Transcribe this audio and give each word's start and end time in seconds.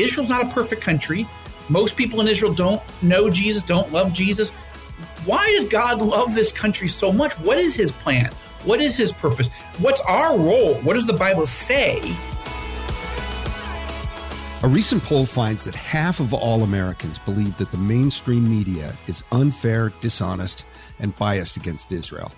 Israel's 0.00 0.28
not 0.28 0.46
a 0.46 0.50
perfect 0.50 0.82
country. 0.82 1.26
Most 1.68 1.96
people 1.96 2.20
in 2.20 2.28
Israel 2.28 2.52
don't 2.52 2.82
know 3.02 3.30
Jesus, 3.30 3.62
don't 3.62 3.92
love 3.92 4.12
Jesus. 4.12 4.50
Why 5.24 5.52
does 5.52 5.66
God 5.66 6.02
love 6.02 6.34
this 6.34 6.50
country 6.50 6.88
so 6.88 7.12
much? 7.12 7.32
What 7.38 7.58
is 7.58 7.74
his 7.74 7.92
plan? 7.92 8.30
What 8.64 8.80
is 8.80 8.96
his 8.96 9.12
purpose? 9.12 9.48
What's 9.78 10.00
our 10.02 10.36
role? 10.36 10.74
What 10.76 10.94
does 10.94 11.06
the 11.06 11.12
Bible 11.12 11.46
say? 11.46 12.00
A 14.62 14.68
recent 14.68 15.02
poll 15.02 15.24
finds 15.24 15.64
that 15.64 15.74
half 15.74 16.20
of 16.20 16.34
all 16.34 16.62
Americans 16.62 17.18
believe 17.20 17.56
that 17.56 17.70
the 17.70 17.78
mainstream 17.78 18.48
media 18.48 18.94
is 19.06 19.22
unfair, 19.32 19.90
dishonest, 20.02 20.64
and 20.98 21.16
biased 21.16 21.56
against 21.56 21.92
Israel. 21.92 22.30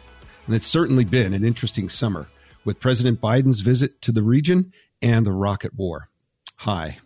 And 0.47 0.55
it's 0.55 0.67
certainly 0.67 1.05
been 1.05 1.35
an 1.35 1.45
interesting 1.45 1.89
summer 1.89 2.29
with 2.65 2.79
President 2.79 3.21
Biden's 3.21 3.61
visit 3.61 4.01
to 4.03 4.13
the 4.13 4.23
region 4.23 4.73
and 5.01 5.27
the 5.27 5.33
rocket 5.33 5.75
war. 5.75 6.11
Hi, 6.59 6.99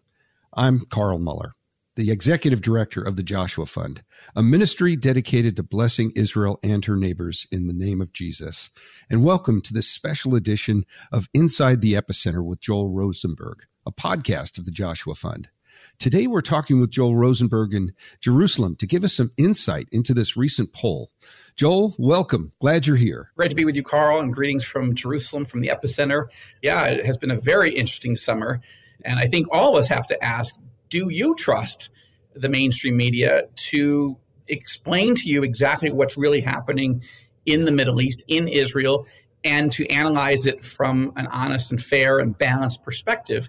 I'm 0.58 0.86
Carl 0.86 1.18
Moeller, 1.18 1.52
the 1.96 2.10
executive 2.10 2.62
director 2.62 3.02
of 3.02 3.16
the 3.16 3.22
Joshua 3.22 3.66
Fund, 3.66 4.02
a 4.34 4.42
ministry 4.42 4.96
dedicated 4.96 5.54
to 5.56 5.62
blessing 5.62 6.12
Israel 6.16 6.58
and 6.62 6.82
her 6.86 6.96
neighbors 6.96 7.46
in 7.52 7.66
the 7.66 7.74
name 7.74 8.00
of 8.00 8.14
Jesus. 8.14 8.70
And 9.10 9.22
welcome 9.22 9.60
to 9.60 9.74
this 9.74 9.86
special 9.86 10.34
edition 10.34 10.86
of 11.12 11.28
Inside 11.34 11.82
the 11.82 11.92
Epicenter 11.92 12.42
with 12.42 12.62
Joel 12.62 12.88
Rosenberg, 12.88 13.66
a 13.84 13.92
podcast 13.92 14.56
of 14.56 14.64
the 14.64 14.70
Joshua 14.70 15.14
Fund. 15.14 15.50
Today, 15.98 16.26
we're 16.26 16.40
talking 16.40 16.80
with 16.80 16.90
Joel 16.90 17.16
Rosenberg 17.16 17.74
in 17.74 17.92
Jerusalem 18.22 18.76
to 18.76 18.86
give 18.86 19.04
us 19.04 19.12
some 19.12 19.32
insight 19.36 19.88
into 19.92 20.14
this 20.14 20.38
recent 20.38 20.72
poll. 20.72 21.10
Joel, 21.54 21.94
welcome. 21.98 22.54
Glad 22.62 22.86
you're 22.86 22.96
here. 22.96 23.30
Great 23.36 23.50
to 23.50 23.56
be 23.56 23.66
with 23.66 23.76
you, 23.76 23.82
Carl, 23.82 24.20
and 24.20 24.32
greetings 24.32 24.64
from 24.64 24.94
Jerusalem, 24.94 25.44
from 25.44 25.60
the 25.60 25.68
epicenter. 25.68 26.28
Yeah, 26.62 26.86
it 26.86 27.04
has 27.04 27.18
been 27.18 27.30
a 27.30 27.38
very 27.38 27.74
interesting 27.74 28.16
summer. 28.16 28.62
And 29.04 29.18
I 29.18 29.26
think 29.26 29.48
all 29.50 29.76
of 29.76 29.78
us 29.78 29.88
have 29.88 30.06
to 30.08 30.24
ask 30.24 30.54
do 30.88 31.08
you 31.08 31.34
trust 31.34 31.90
the 32.34 32.48
mainstream 32.48 32.96
media 32.96 33.44
to 33.56 34.16
explain 34.48 35.14
to 35.16 35.28
you 35.28 35.42
exactly 35.42 35.90
what's 35.90 36.16
really 36.16 36.40
happening 36.40 37.02
in 37.44 37.64
the 37.64 37.72
Middle 37.72 38.00
East, 38.00 38.22
in 38.28 38.48
Israel, 38.48 39.06
and 39.42 39.72
to 39.72 39.86
analyze 39.88 40.46
it 40.46 40.64
from 40.64 41.12
an 41.16 41.26
honest 41.28 41.70
and 41.70 41.82
fair 41.82 42.18
and 42.18 42.36
balanced 42.36 42.82
perspective? 42.82 43.48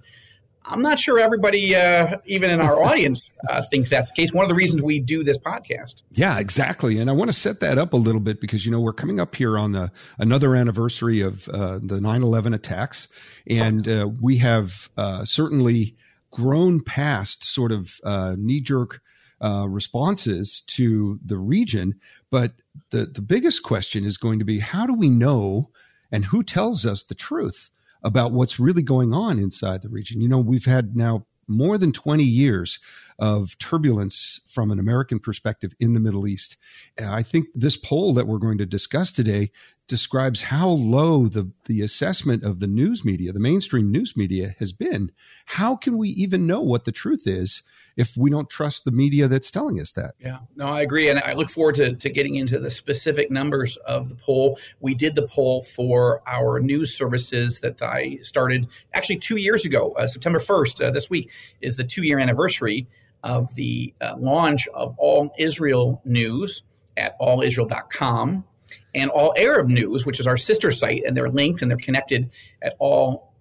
I'm 0.67 0.81
not 0.81 0.99
sure 0.99 1.17
everybody, 1.19 1.75
uh, 1.75 2.17
even 2.25 2.49
in 2.49 2.59
our 2.61 2.83
audience, 2.85 3.31
uh, 3.49 3.61
thinks 3.61 3.89
that's 3.89 4.11
the 4.11 4.15
case. 4.15 4.33
One 4.33 4.43
of 4.43 4.49
the 4.49 4.55
reasons 4.55 4.81
we 4.81 4.99
do 4.99 5.23
this 5.23 5.37
podcast. 5.37 6.03
Yeah, 6.11 6.39
exactly. 6.39 6.99
And 6.99 7.09
I 7.09 7.13
want 7.13 7.29
to 7.29 7.33
set 7.33 7.59
that 7.61 7.77
up 7.77 7.93
a 7.93 7.97
little 7.97 8.21
bit 8.21 8.41
because 8.41 8.65
you 8.65 8.71
know 8.71 8.79
we're 8.79 8.93
coming 8.93 9.19
up 9.19 9.35
here 9.35 9.57
on 9.57 9.71
the 9.71 9.91
another 10.17 10.55
anniversary 10.55 11.21
of 11.21 11.47
uh, 11.49 11.79
the 11.81 11.99
9/11 11.99 12.53
attacks, 12.53 13.07
and 13.49 13.87
uh, 13.87 14.09
we 14.21 14.37
have 14.37 14.89
uh, 14.97 15.23
certainly 15.25 15.95
grown 16.31 16.81
past 16.81 17.43
sort 17.43 17.71
of 17.71 17.99
uh, 18.03 18.35
knee 18.37 18.61
jerk. 18.61 19.01
responses 19.41 20.61
to 20.67 21.19
the 21.25 21.37
region, 21.37 21.95
but 22.29 22.53
the 22.91 23.05
the 23.05 23.21
biggest 23.21 23.63
question 23.63 24.03
is 24.03 24.17
going 24.17 24.39
to 24.39 24.45
be 24.45 24.59
how 24.59 24.85
do 24.85 24.93
we 24.93 25.09
know 25.09 25.69
and 26.11 26.25
who 26.25 26.43
tells 26.43 26.85
us 26.85 27.03
the 27.03 27.15
truth? 27.15 27.71
About 28.03 28.31
what's 28.31 28.59
really 28.59 28.81
going 28.81 29.13
on 29.13 29.39
inside 29.39 29.81
the 29.81 29.89
region. 29.89 30.21
You 30.21 30.29
know, 30.29 30.39
we've 30.39 30.65
had 30.65 30.95
now 30.95 31.25
more 31.47 31.77
than 31.77 31.91
20 31.91 32.23
years 32.23 32.79
of 33.19 33.57
turbulence 33.57 34.41
from 34.47 34.69
an 34.69 34.79
American 34.79 35.19
perspective 35.19 35.73
in 35.79 35.93
the 35.93 35.99
Middle 35.99 36.27
East. 36.27 36.57
I 37.01 37.23
think 37.23 37.47
this 37.55 37.77
poll 37.77 38.13
that 38.15 38.27
we're 38.27 38.37
going 38.37 38.57
to 38.57 38.65
discuss 38.65 39.11
today 39.11 39.51
describes 39.87 40.43
how 40.43 40.67
low 40.67 41.27
the, 41.27 41.51
the 41.65 41.81
assessment 41.81 42.43
of 42.43 42.59
the 42.59 42.67
news 42.67 43.05
media, 43.05 43.31
the 43.31 43.39
mainstream 43.39 43.91
news 43.91 44.17
media 44.17 44.55
has 44.59 44.73
been. 44.73 45.11
How 45.45 45.75
can 45.75 45.97
we 45.97 46.09
even 46.09 46.45
know 46.45 46.61
what 46.61 46.85
the 46.85 46.91
truth 46.91 47.25
is 47.25 47.63
if 47.97 48.15
we 48.15 48.29
don't 48.29 48.49
trust 48.49 48.85
the 48.85 48.91
media 48.91 49.27
that's 49.27 49.49
telling 49.49 49.81
us 49.81 49.91
that. 49.93 50.13
Yeah, 50.19 50.39
no, 50.55 50.67
I 50.67 50.81
agree. 50.81 51.09
And 51.09 51.19
I 51.19 51.33
look 51.33 51.49
forward 51.49 51.75
to, 51.75 51.95
to 51.95 52.09
getting 52.09 52.35
into 52.35 52.59
the 52.59 52.69
specific 52.69 53.31
numbers 53.31 53.75
of 53.77 54.07
the 54.09 54.15
poll. 54.15 54.59
We 54.79 54.93
did 54.93 55.15
the 55.15 55.27
poll 55.27 55.63
for 55.63 56.21
our 56.27 56.59
news 56.59 56.95
services 56.95 57.59
that 57.61 57.81
I 57.81 58.19
started 58.21 58.67
actually 58.93 59.17
two 59.17 59.37
years 59.37 59.65
ago. 59.65 59.93
Uh, 59.97 60.07
September 60.07 60.39
1st, 60.39 60.87
uh, 60.87 60.91
this 60.91 61.09
week, 61.09 61.31
is 61.59 61.75
the 61.75 61.83
two 61.83 62.03
year 62.03 62.19
anniversary 62.19 62.87
of 63.23 63.53
the 63.55 63.93
uh, 63.99 64.15
launch 64.19 64.67
of 64.75 64.95
All 64.99 65.33
Israel 65.39 65.99
News 66.05 66.61
at 66.95 67.19
allisrael.com 67.19 68.43
and 68.93 69.09
All 69.09 69.33
Arab 69.35 69.69
News, 69.69 70.05
which 70.05 70.19
is 70.19 70.27
our 70.27 70.37
sister 70.37 70.69
site, 70.71 71.03
and 71.05 71.17
they're 71.17 71.29
linked 71.29 71.63
and 71.63 71.71
they're 71.71 71.77
connected 71.77 72.29
at 72.61 72.75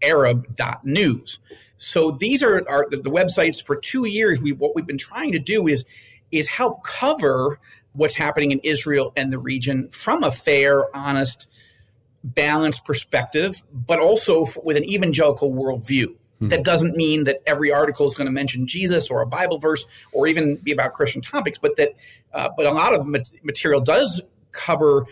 allarab.news. 0.07 1.39
So 1.79 2.13
these 2.13 2.43
are, 2.43 2.63
are 2.69 2.87
the, 2.91 2.97
the 2.99 3.11
websites 3.11 3.63
for 3.63 3.77
two 3.77 4.07
years. 4.07 4.41
We 4.41 4.53
what 4.53 4.75
we've 4.75 4.87
been 4.87 4.99
trying 4.99 5.33
to 5.33 5.39
do 5.39 5.67
is 5.67 5.85
is 6.33 6.49
help 6.49 6.85
cover 6.85 7.59
what's 7.93 8.15
happening 8.15 8.51
in 8.51 8.61
Israel 8.63 9.13
and 9.17 9.33
the 9.33 9.39
region 9.39 9.89
from 9.89 10.23
a 10.23 10.31
fair, 10.31 10.95
honest, 10.95 11.47
balanced 12.23 12.85
perspective, 12.85 13.63
but 13.73 14.01
also 14.01 14.47
with 14.63 14.77
an 14.77 14.85
evangelical 14.85 15.53
worldview. 15.53 16.07
Mm-hmm. 16.07 16.49
That 16.49 16.65
doesn't 16.65 16.97
mean 16.97 17.25
that 17.25 17.39
every 17.47 17.73
article 17.73 18.07
is 18.07 18.15
going 18.15 18.27
to 18.27 18.33
mention 18.33 18.67
Jesus 18.67 19.09
or 19.09 19.23
a 19.23 19.27
Bible 19.27 19.59
verse 19.59 19.87
or 20.13 20.27
even 20.27 20.57
be 20.57 20.73
about 20.73 20.93
Christian 20.93 21.23
topics, 21.23 21.59
but 21.59 21.77
that 21.77 21.95
uh, 22.35 22.51
but 22.57 22.67
a 22.67 22.73
lot 22.73 22.93
of 22.93 23.07
material 23.43 23.81
does 23.81 24.21
cover 24.53 25.07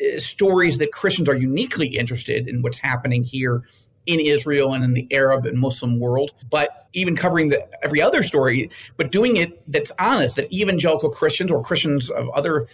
uh, 0.00 0.18
stories 0.18 0.78
that 0.78 0.92
Christians 0.92 1.28
are 1.28 1.36
uniquely 1.36 1.88
interested 1.88 2.48
in 2.48 2.62
what's 2.62 2.78
happening 2.78 3.22
here 3.22 3.64
in 4.06 4.20
Israel 4.20 4.74
and 4.74 4.82
in 4.84 4.94
the 4.94 5.06
Arab 5.10 5.46
and 5.46 5.58
Muslim 5.58 5.98
world, 5.98 6.32
but 6.50 6.88
even 6.92 7.16
covering 7.16 7.48
the, 7.48 7.66
every 7.84 8.02
other 8.02 8.22
story, 8.22 8.70
but 8.96 9.12
doing 9.12 9.36
it 9.36 9.62
that's 9.70 9.92
honest, 9.98 10.36
that 10.36 10.52
evangelical 10.52 11.10
Christians 11.10 11.52
or 11.52 11.62
Christians 11.62 12.10
of 12.10 12.28
other 12.30 12.66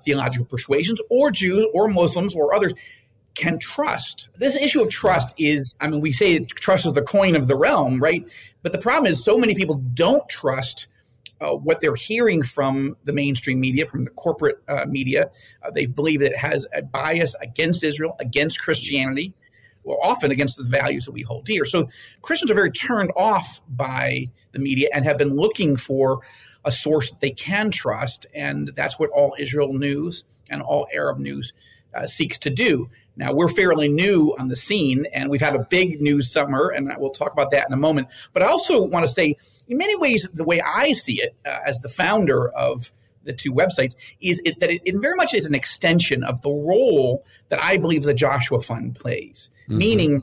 theological 0.00 0.46
persuasions 0.46 1.00
or 1.10 1.30
Jews 1.30 1.66
or 1.74 1.88
Muslims 1.88 2.34
or 2.34 2.54
others 2.54 2.72
can 3.34 3.58
trust. 3.58 4.28
This 4.38 4.56
issue 4.56 4.80
of 4.80 4.88
trust 4.88 5.34
is, 5.36 5.76
I 5.80 5.88
mean, 5.88 6.00
we 6.00 6.12
say 6.12 6.38
trust 6.38 6.86
is 6.86 6.92
the 6.92 7.02
coin 7.02 7.36
of 7.36 7.48
the 7.48 7.56
realm, 7.56 8.02
right? 8.02 8.26
But 8.62 8.72
the 8.72 8.78
problem 8.78 9.10
is 9.10 9.22
so 9.22 9.36
many 9.36 9.54
people 9.54 9.76
don't 9.94 10.26
trust 10.28 10.86
uh, 11.40 11.50
what 11.50 11.80
they're 11.80 11.94
hearing 11.94 12.42
from 12.42 12.96
the 13.04 13.12
mainstream 13.12 13.60
media, 13.60 13.84
from 13.84 14.04
the 14.04 14.10
corporate 14.10 14.58
uh, 14.68 14.86
media. 14.88 15.30
Uh, 15.62 15.70
they 15.70 15.84
believe 15.84 16.20
that 16.20 16.32
it 16.32 16.38
has 16.38 16.66
a 16.74 16.80
bias 16.80 17.34
against 17.42 17.84
Israel, 17.84 18.16
against 18.20 18.60
Christianity 18.60 19.34
well, 19.86 19.98
often 20.02 20.30
against 20.30 20.56
the 20.56 20.64
values 20.64 21.04
that 21.06 21.12
we 21.12 21.22
hold 21.22 21.46
dear. 21.46 21.64
So 21.64 21.88
Christians 22.20 22.50
are 22.50 22.54
very 22.54 22.72
turned 22.72 23.12
off 23.16 23.60
by 23.68 24.30
the 24.52 24.58
media 24.58 24.88
and 24.92 25.04
have 25.04 25.16
been 25.16 25.34
looking 25.34 25.76
for 25.76 26.20
a 26.64 26.70
source 26.70 27.10
that 27.10 27.20
they 27.20 27.30
can 27.30 27.70
trust, 27.70 28.26
and 28.34 28.72
that's 28.74 28.98
what 28.98 29.08
all 29.10 29.36
Israel 29.38 29.72
news 29.72 30.24
and 30.50 30.60
all 30.60 30.88
Arab 30.92 31.18
news 31.18 31.52
uh, 31.94 32.06
seeks 32.06 32.38
to 32.40 32.50
do. 32.50 32.90
Now, 33.16 33.32
we're 33.32 33.48
fairly 33.48 33.88
new 33.88 34.34
on 34.38 34.48
the 34.48 34.56
scene, 34.56 35.06
and 35.12 35.30
we've 35.30 35.40
had 35.40 35.54
a 35.54 35.60
big 35.60 36.02
news 36.02 36.30
summer, 36.30 36.68
and 36.68 36.90
we'll 36.98 37.10
talk 37.10 37.32
about 37.32 37.52
that 37.52 37.66
in 37.66 37.72
a 37.72 37.76
moment. 37.76 38.08
But 38.32 38.42
I 38.42 38.46
also 38.46 38.82
want 38.82 39.06
to 39.06 39.12
say, 39.12 39.36
in 39.68 39.78
many 39.78 39.96
ways, 39.96 40.28
the 40.34 40.44
way 40.44 40.60
I 40.60 40.92
see 40.92 41.22
it 41.22 41.34
uh, 41.46 41.56
as 41.64 41.78
the 41.78 41.88
founder 41.88 42.48
of 42.50 42.92
the 43.26 43.32
two 43.32 43.52
websites 43.52 43.94
is 44.20 44.40
it, 44.44 44.60
that 44.60 44.70
it, 44.70 44.82
it, 44.84 44.94
very 45.00 45.16
much 45.16 45.34
is 45.34 45.46
an 45.46 45.54
extension 45.54 46.24
of 46.24 46.40
the 46.42 46.50
role 46.50 47.24
that 47.48 47.62
I 47.62 47.76
believe 47.76 48.02
the 48.02 48.14
Joshua 48.14 48.60
Fund 48.60 48.94
plays. 48.94 49.50
Mm-hmm. 49.68 49.78
Meaning, 49.78 50.22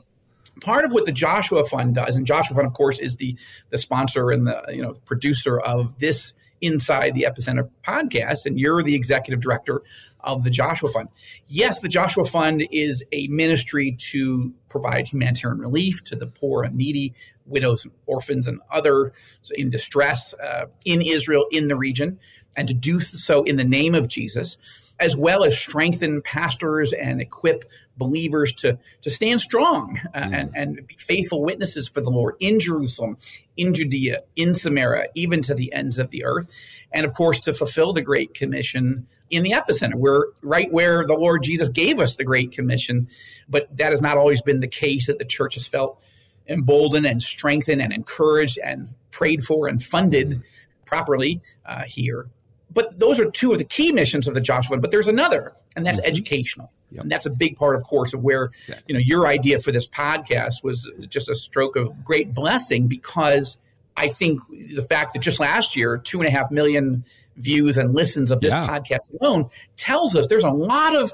part 0.60 0.84
of 0.84 0.92
what 0.92 1.06
the 1.06 1.12
Joshua 1.12 1.64
Fund 1.64 1.94
does, 1.94 2.16
and 2.16 2.26
Joshua 2.26 2.56
Fund, 2.56 2.66
of 2.66 2.72
course, 2.72 2.98
is 2.98 3.16
the 3.16 3.36
the 3.70 3.78
sponsor 3.78 4.30
and 4.30 4.46
the 4.46 4.62
you 4.70 4.82
know 4.82 4.94
producer 5.04 5.58
of 5.58 5.98
this 5.98 6.32
Inside 6.60 7.14
the 7.14 7.26
Epicenter 7.28 7.68
podcast, 7.86 8.46
and 8.46 8.58
you're 8.58 8.82
the 8.82 8.94
executive 8.94 9.40
director 9.40 9.82
of 10.20 10.44
the 10.44 10.50
Joshua 10.50 10.88
Fund. 10.88 11.08
Yes, 11.46 11.80
the 11.80 11.88
Joshua 11.88 12.24
Fund 12.24 12.66
is 12.70 13.04
a 13.12 13.26
ministry 13.26 13.94
to 14.12 14.54
provide 14.70 15.06
humanitarian 15.06 15.60
relief 15.60 16.02
to 16.04 16.16
the 16.16 16.26
poor 16.26 16.62
and 16.62 16.74
needy, 16.74 17.12
widows 17.46 17.84
and 17.84 17.92
orphans 18.06 18.46
and 18.46 18.60
others 18.70 19.12
in 19.54 19.70
distress 19.70 20.34
uh, 20.34 20.66
in 20.84 21.02
Israel, 21.02 21.46
in 21.50 21.68
the 21.68 21.76
region 21.76 22.18
and 22.56 22.68
to 22.68 22.74
do 22.74 23.00
so 23.00 23.42
in 23.42 23.56
the 23.56 23.64
name 23.64 23.94
of 23.94 24.08
Jesus, 24.08 24.56
as 25.00 25.16
well 25.16 25.42
as 25.44 25.58
strengthen 25.58 26.22
pastors 26.22 26.92
and 26.92 27.20
equip 27.20 27.64
believers 27.96 28.52
to, 28.54 28.78
to 29.02 29.10
stand 29.10 29.40
strong 29.40 30.00
uh, 30.14 30.20
mm. 30.20 30.32
and, 30.32 30.50
and 30.54 30.86
be 30.86 30.96
faithful 30.98 31.42
witnesses 31.42 31.88
for 31.88 32.00
the 32.00 32.10
Lord 32.10 32.36
in 32.40 32.60
Jerusalem, 32.60 33.16
in 33.56 33.74
Judea, 33.74 34.22
in 34.36 34.54
Samaria, 34.54 35.08
even 35.14 35.42
to 35.42 35.54
the 35.54 35.72
ends 35.72 35.98
of 35.98 36.10
the 36.10 36.24
earth. 36.24 36.48
And 36.92 37.04
of 37.04 37.12
course, 37.12 37.40
to 37.40 37.54
fulfill 37.54 37.92
the 37.92 38.02
Great 38.02 38.34
Commission 38.34 39.06
in 39.30 39.42
the 39.42 39.50
epicenter. 39.50 39.94
We're 39.94 40.26
right 40.42 40.72
where 40.72 41.04
the 41.06 41.14
Lord 41.14 41.42
Jesus 41.42 41.68
gave 41.68 41.98
us 41.98 42.16
the 42.16 42.24
Great 42.24 42.52
Commission, 42.52 43.08
but 43.48 43.76
that 43.76 43.90
has 43.90 44.00
not 44.00 44.16
always 44.16 44.42
been 44.42 44.60
the 44.60 44.68
case 44.68 45.08
that 45.08 45.18
the 45.18 45.24
church 45.24 45.54
has 45.54 45.66
felt 45.66 46.00
emboldened 46.48 47.06
and 47.06 47.22
strengthened 47.22 47.80
and 47.80 47.92
encouraged 47.92 48.58
and 48.58 48.94
prayed 49.10 49.42
for 49.42 49.66
and 49.66 49.82
funded 49.82 50.42
properly 50.84 51.40
uh, 51.66 51.82
here. 51.86 52.28
But 52.72 52.98
those 52.98 53.20
are 53.20 53.30
two 53.30 53.52
of 53.52 53.58
the 53.58 53.64
key 53.64 53.92
missions 53.92 54.26
of 54.26 54.34
the 54.34 54.40
Joshua. 54.40 54.78
But 54.78 54.90
there's 54.90 55.08
another, 55.08 55.54
and 55.76 55.86
that's 55.86 56.00
mm-hmm. 56.00 56.08
educational. 56.08 56.72
Yep. 56.90 57.02
And 57.02 57.10
that's 57.10 57.26
a 57.26 57.30
big 57.30 57.56
part, 57.56 57.76
of 57.76 57.84
course, 57.84 58.14
of 58.14 58.22
where 58.22 58.46
exactly. 58.56 58.84
you 58.88 58.94
know 58.94 59.00
your 59.04 59.26
idea 59.26 59.58
for 59.58 59.72
this 59.72 59.86
podcast 59.86 60.62
was 60.62 60.90
just 61.08 61.28
a 61.28 61.34
stroke 61.34 61.76
of 61.76 62.04
great 62.04 62.34
blessing 62.34 62.86
because 62.86 63.58
I 63.96 64.08
think 64.08 64.40
the 64.50 64.82
fact 64.82 65.14
that 65.14 65.20
just 65.20 65.40
last 65.40 65.76
year, 65.76 65.98
two 65.98 66.20
and 66.20 66.28
a 66.28 66.30
half 66.30 66.50
million 66.50 67.04
views 67.36 67.76
and 67.76 67.94
listens 67.94 68.30
of 68.30 68.40
this 68.40 68.52
yeah. 68.52 68.66
podcast 68.66 69.12
alone 69.20 69.50
tells 69.76 70.16
us 70.16 70.28
there's 70.28 70.44
a 70.44 70.50
lot 70.50 70.94
of 70.94 71.12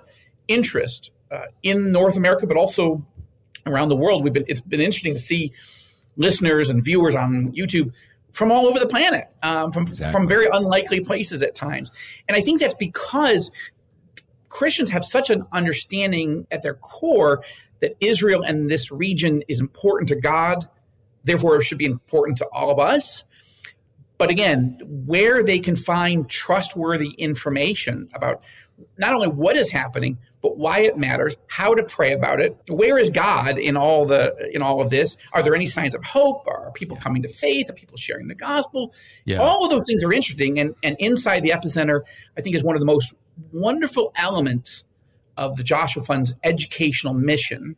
interest 0.49 1.11
uh, 1.31 1.45
in 1.63 1.93
North 1.93 2.17
America, 2.17 2.47
but 2.47 2.57
also 2.57 3.05
around 3.67 3.89
the 3.89 3.97
world. 3.97 4.25
We've 4.25 4.33
been 4.33 4.45
it's 4.49 4.61
been 4.61 4.81
interesting 4.81 5.15
to 5.15 5.21
see 5.21 5.53
listeners 6.17 6.71
and 6.71 6.85
viewers 6.85 7.15
on 7.15 7.53
YouTube 7.53 7.93
from 8.33 8.53
all 8.53 8.67
over 8.67 8.79
the 8.79 8.87
planet, 8.87 9.33
um, 9.43 9.73
from 9.73 9.85
exactly. 9.85 10.13
from 10.13 10.29
very 10.29 10.49
unlikely 10.53 11.01
places 11.01 11.43
at 11.43 11.55
times, 11.55 11.91
and 12.29 12.37
I 12.37 12.41
think 12.41 12.61
that's 12.61 12.75
because 12.75 13.51
Christians 14.49 14.91
have 14.91 15.05
such 15.05 15.31
an 15.31 15.47
understanding 15.53 16.47
at 16.51 16.63
their 16.63 16.75
core 16.75 17.43
that 17.81 17.95
Israel 18.01 18.43
and 18.43 18.71
this 18.71 18.93
region 18.93 19.43
is 19.49 19.61
important 19.61 20.09
to 20.11 20.17
God, 20.17 20.69
therefore 21.25 21.57
it 21.57 21.65
should 21.65 21.79
be 21.79 21.87
important 21.87 22.39
to 22.39 22.47
all 22.53 22.71
of 22.71 22.79
us. 22.79 23.25
But 24.19 24.29
again, 24.29 24.79
where 24.85 25.43
they 25.43 25.61
can 25.61 25.77
find 25.77 26.29
trustworthy 26.29 27.11
information 27.13 28.11
about 28.13 28.43
not 28.99 29.15
only 29.15 29.29
what 29.29 29.57
is 29.57 29.71
happening, 29.71 30.19
but 30.43 30.57
why 30.57 30.81
it 30.81 30.97
matters, 30.97 31.37
how 31.49 31.75
to 31.75 31.83
pray 31.83 32.13
about 32.13 32.41
it. 32.41 32.57
Where 32.69 32.99
is 32.99 33.11
God 33.11 33.59
in 33.59 33.77
all 33.77 34.07
the 34.07 34.35
in 34.53 34.63
all 34.63 34.81
of 34.81 34.91
this? 34.91 35.17
Are 35.33 35.43
there 35.43 35.55
any 35.55 35.67
signs 35.67 35.95
of 35.95 36.03
hope? 36.05 36.47
Are 36.47 36.71
people 36.73 36.97
coming 36.97 37.23
to 37.23 37.29
faith? 37.29 37.69
Are 37.71 37.75
people 37.75 37.97
sharing 37.97 38.29
the 38.29 38.35
gospel? 38.35 38.95
Yeah. 39.25 39.39
All 39.39 39.65
of 39.65 39.71
those 39.71 39.85
things 39.87 40.03
are 40.03 40.13
interesting. 40.13 40.59
And 40.59 40.75
and 40.83 40.97
inside 40.99 41.43
the 41.43 41.51
epicenter, 41.51 42.01
I 42.37 42.41
think 42.41 42.57
is 42.57 42.65
one 42.65 42.77
of 42.77 42.81
the 42.81 42.87
most 42.87 43.15
wonderful 43.53 44.13
elements 44.17 44.85
of 45.37 45.57
the 45.57 45.63
Joshua 45.63 46.03
Fund's 46.03 46.35
educational 46.43 47.15
mission 47.15 47.77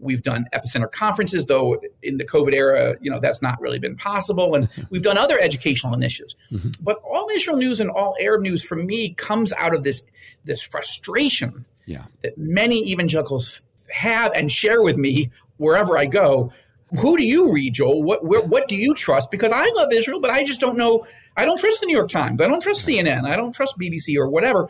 We've 0.00 0.22
done 0.22 0.46
epicenter 0.54 0.90
conferences, 0.90 1.46
though 1.46 1.80
in 2.02 2.16
the 2.16 2.24
COVID 2.24 2.54
era, 2.54 2.96
you 3.00 3.10
know, 3.10 3.20
that's 3.20 3.42
not 3.42 3.60
really 3.60 3.78
been 3.78 3.96
possible. 3.96 4.54
And 4.54 4.68
we've 4.90 5.02
done 5.02 5.18
other 5.18 5.38
educational 5.38 5.94
initiatives. 5.94 6.34
Mm-hmm. 6.50 6.70
But 6.82 7.00
all 7.04 7.28
Israel 7.32 7.56
news 7.56 7.80
and 7.80 7.90
all 7.90 8.16
Arab 8.18 8.40
news 8.42 8.62
for 8.62 8.76
me 8.76 9.14
comes 9.14 9.52
out 9.52 9.74
of 9.74 9.82
this 9.82 10.02
this 10.44 10.62
frustration 10.62 11.66
yeah. 11.86 12.04
that 12.22 12.36
many 12.36 12.90
evangelicals 12.90 13.62
have 13.90 14.32
and 14.34 14.50
share 14.50 14.82
with 14.82 14.96
me 14.96 15.30
wherever 15.56 15.98
I 15.98 16.06
go. 16.06 16.52
Who 16.98 17.16
do 17.16 17.22
you 17.22 17.52
read, 17.52 17.74
Joel? 17.74 18.02
What 18.02 18.24
where, 18.24 18.40
what 18.40 18.66
do 18.66 18.76
you 18.76 18.94
trust? 18.94 19.30
Because 19.30 19.52
I 19.52 19.70
love 19.74 19.92
Israel, 19.92 20.20
but 20.20 20.30
I 20.30 20.42
just 20.42 20.60
don't 20.60 20.76
know. 20.76 21.06
I 21.36 21.44
don't 21.44 21.58
trust 21.58 21.80
the 21.80 21.86
New 21.86 21.96
York 21.96 22.08
Times. 22.08 22.40
I 22.40 22.48
don't 22.48 22.60
trust 22.60 22.86
CNN. 22.86 23.24
I 23.24 23.36
don't 23.36 23.52
trust 23.52 23.78
BBC 23.78 24.16
or 24.16 24.28
whatever. 24.28 24.68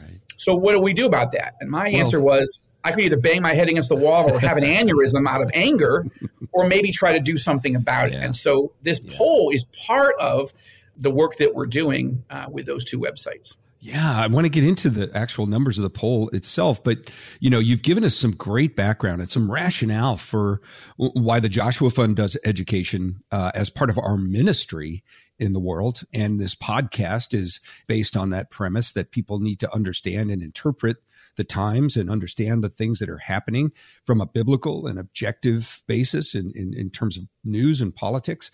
Right. 0.00 0.18
So 0.38 0.54
what 0.54 0.72
do 0.72 0.80
we 0.80 0.94
do 0.94 1.04
about 1.04 1.32
that? 1.32 1.54
And 1.60 1.70
my 1.70 1.88
well, 1.88 1.96
answer 1.96 2.20
was 2.22 2.60
I 2.84 2.92
could 2.92 3.04
either 3.04 3.18
bang 3.18 3.42
my 3.42 3.52
head 3.52 3.68
against 3.68 3.90
the 3.90 3.96
wall 3.96 4.32
or 4.32 4.40
have 4.40 4.56
an 4.56 4.64
aneurysm 4.64 5.28
out 5.28 5.42
of 5.42 5.50
anger, 5.52 6.06
or 6.52 6.66
maybe 6.66 6.90
try 6.90 7.12
to 7.12 7.20
do 7.20 7.36
something 7.36 7.76
about 7.76 8.10
yeah. 8.10 8.18
it. 8.18 8.24
And 8.24 8.36
so 8.36 8.72
this 8.82 9.00
yeah. 9.04 9.12
poll 9.16 9.50
is 9.52 9.64
part 9.86 10.14
of 10.18 10.54
the 10.96 11.10
work 11.10 11.36
that 11.36 11.54
we're 11.54 11.66
doing 11.66 12.24
uh, 12.30 12.46
with 12.50 12.66
those 12.66 12.84
two 12.84 12.98
websites. 12.98 13.56
Yeah, 13.80 14.20
I 14.20 14.26
want 14.26 14.44
to 14.44 14.48
get 14.48 14.64
into 14.64 14.90
the 14.90 15.08
actual 15.16 15.46
numbers 15.46 15.78
of 15.78 15.84
the 15.84 15.90
poll 15.90 16.28
itself, 16.30 16.82
but 16.82 17.12
you 17.38 17.48
know, 17.48 17.60
you've 17.60 17.82
given 17.82 18.02
us 18.02 18.16
some 18.16 18.32
great 18.32 18.74
background 18.74 19.20
and 19.20 19.30
some 19.30 19.50
rationale 19.50 20.16
for 20.16 20.60
why 20.96 21.38
the 21.38 21.48
Joshua 21.48 21.90
Fund 21.90 22.16
does 22.16 22.36
education 22.44 23.20
uh, 23.30 23.52
as 23.54 23.70
part 23.70 23.88
of 23.88 23.98
our 23.98 24.16
ministry 24.16 25.04
in 25.38 25.52
the 25.52 25.60
world. 25.60 26.02
And 26.12 26.40
this 26.40 26.56
podcast 26.56 27.34
is 27.34 27.60
based 27.86 28.16
on 28.16 28.30
that 28.30 28.50
premise 28.50 28.92
that 28.92 29.12
people 29.12 29.38
need 29.38 29.60
to 29.60 29.72
understand 29.72 30.32
and 30.32 30.42
interpret 30.42 30.96
the 31.38 31.44
times 31.44 31.96
and 31.96 32.10
understand 32.10 32.62
the 32.62 32.68
things 32.68 32.98
that 32.98 33.08
are 33.08 33.18
happening 33.18 33.72
from 34.04 34.20
a 34.20 34.26
biblical 34.26 34.86
and 34.86 34.98
objective 34.98 35.82
basis 35.86 36.34
in, 36.34 36.52
in, 36.54 36.74
in 36.74 36.90
terms 36.90 37.16
of 37.16 37.24
news 37.44 37.80
and 37.80 37.94
politics, 37.94 38.50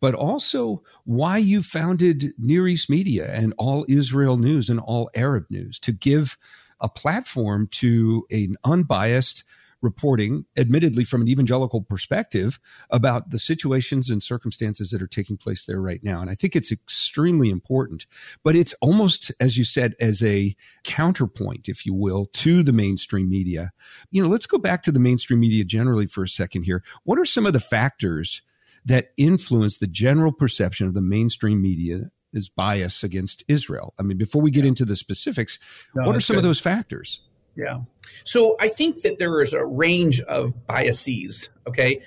but 0.00 0.14
also 0.14 0.82
why 1.04 1.36
you 1.36 1.62
founded 1.62 2.32
Near 2.38 2.66
East 2.66 2.88
Media 2.88 3.30
and 3.34 3.52
All 3.58 3.84
Israel 3.88 4.38
News 4.38 4.70
and 4.70 4.80
All 4.80 5.10
Arab 5.14 5.44
News 5.50 5.78
to 5.80 5.92
give 5.92 6.38
a 6.80 6.88
platform 6.88 7.66
to 7.72 8.24
an 8.30 8.56
unbiased 8.64 9.44
reporting, 9.80 10.44
admittedly 10.56 11.04
from 11.04 11.22
an 11.22 11.28
evangelical 11.28 11.82
perspective, 11.82 12.58
about 12.90 13.30
the 13.30 13.38
situations 13.38 14.10
and 14.10 14.22
circumstances 14.22 14.90
that 14.90 15.02
are 15.02 15.06
taking 15.06 15.36
place 15.36 15.66
there 15.66 15.80
right 15.80 16.02
now. 16.02 16.20
And 16.20 16.30
I 16.30 16.34
think 16.34 16.56
it's 16.56 16.72
extremely 16.72 17.50
important, 17.50 18.06
but 18.42 18.56
it's 18.56 18.74
almost, 18.80 19.32
as 19.40 19.56
you 19.56 19.64
said, 19.64 19.94
as 20.00 20.22
a 20.22 20.56
counterpoint, 20.84 21.68
if 21.68 21.86
you 21.86 21.94
will, 21.94 22.26
to 22.26 22.62
the 22.62 22.72
mainstream 22.72 23.28
media. 23.28 23.72
You 24.10 24.22
know, 24.22 24.28
let's 24.28 24.46
go 24.46 24.58
back 24.58 24.82
to 24.82 24.92
the 24.92 25.00
mainstream 25.00 25.40
media 25.40 25.64
generally 25.64 26.06
for 26.06 26.22
a 26.22 26.28
second 26.28 26.64
here. 26.64 26.82
What 27.04 27.18
are 27.18 27.24
some 27.24 27.46
of 27.46 27.52
the 27.52 27.60
factors 27.60 28.42
that 28.84 29.10
influence 29.16 29.78
the 29.78 29.86
general 29.86 30.32
perception 30.32 30.86
of 30.86 30.94
the 30.94 31.00
mainstream 31.00 31.60
media 31.60 32.10
is 32.32 32.48
bias 32.48 33.02
against 33.02 33.44
Israel. 33.48 33.94
I 33.98 34.02
mean, 34.02 34.18
before 34.18 34.42
we 34.42 34.50
get 34.50 34.64
into 34.64 34.84
the 34.84 34.96
specifics, 34.96 35.58
no, 35.94 36.06
what 36.06 36.16
are 36.16 36.20
some 36.20 36.34
good. 36.34 36.38
of 36.38 36.44
those 36.44 36.60
factors? 36.60 37.20
Yeah. 37.58 37.80
So 38.22 38.56
I 38.60 38.68
think 38.68 39.02
that 39.02 39.18
there 39.18 39.42
is 39.42 39.52
a 39.52 39.64
range 39.64 40.20
of 40.20 40.66
biases. 40.66 41.50
Okay. 41.66 42.00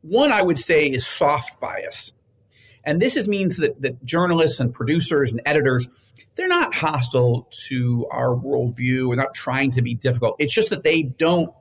One 0.00 0.32
I 0.32 0.42
would 0.42 0.58
say 0.58 0.86
is 0.86 1.06
soft 1.06 1.60
bias. 1.60 2.14
And 2.84 3.00
this 3.00 3.16
is, 3.16 3.28
means 3.28 3.58
that, 3.58 3.80
that 3.82 4.02
journalists 4.04 4.60
and 4.60 4.72
producers 4.72 5.30
and 5.30 5.40
editors, 5.44 5.88
they're 6.34 6.48
not 6.48 6.74
hostile 6.74 7.48
to 7.68 8.06
our 8.10 8.34
worldview. 8.34 9.08
We're 9.08 9.14
not 9.14 9.34
trying 9.34 9.70
to 9.72 9.82
be 9.82 9.94
difficult. 9.94 10.36
It's 10.38 10.52
just 10.52 10.70
that 10.70 10.84
they 10.84 11.02
don't 11.02 11.52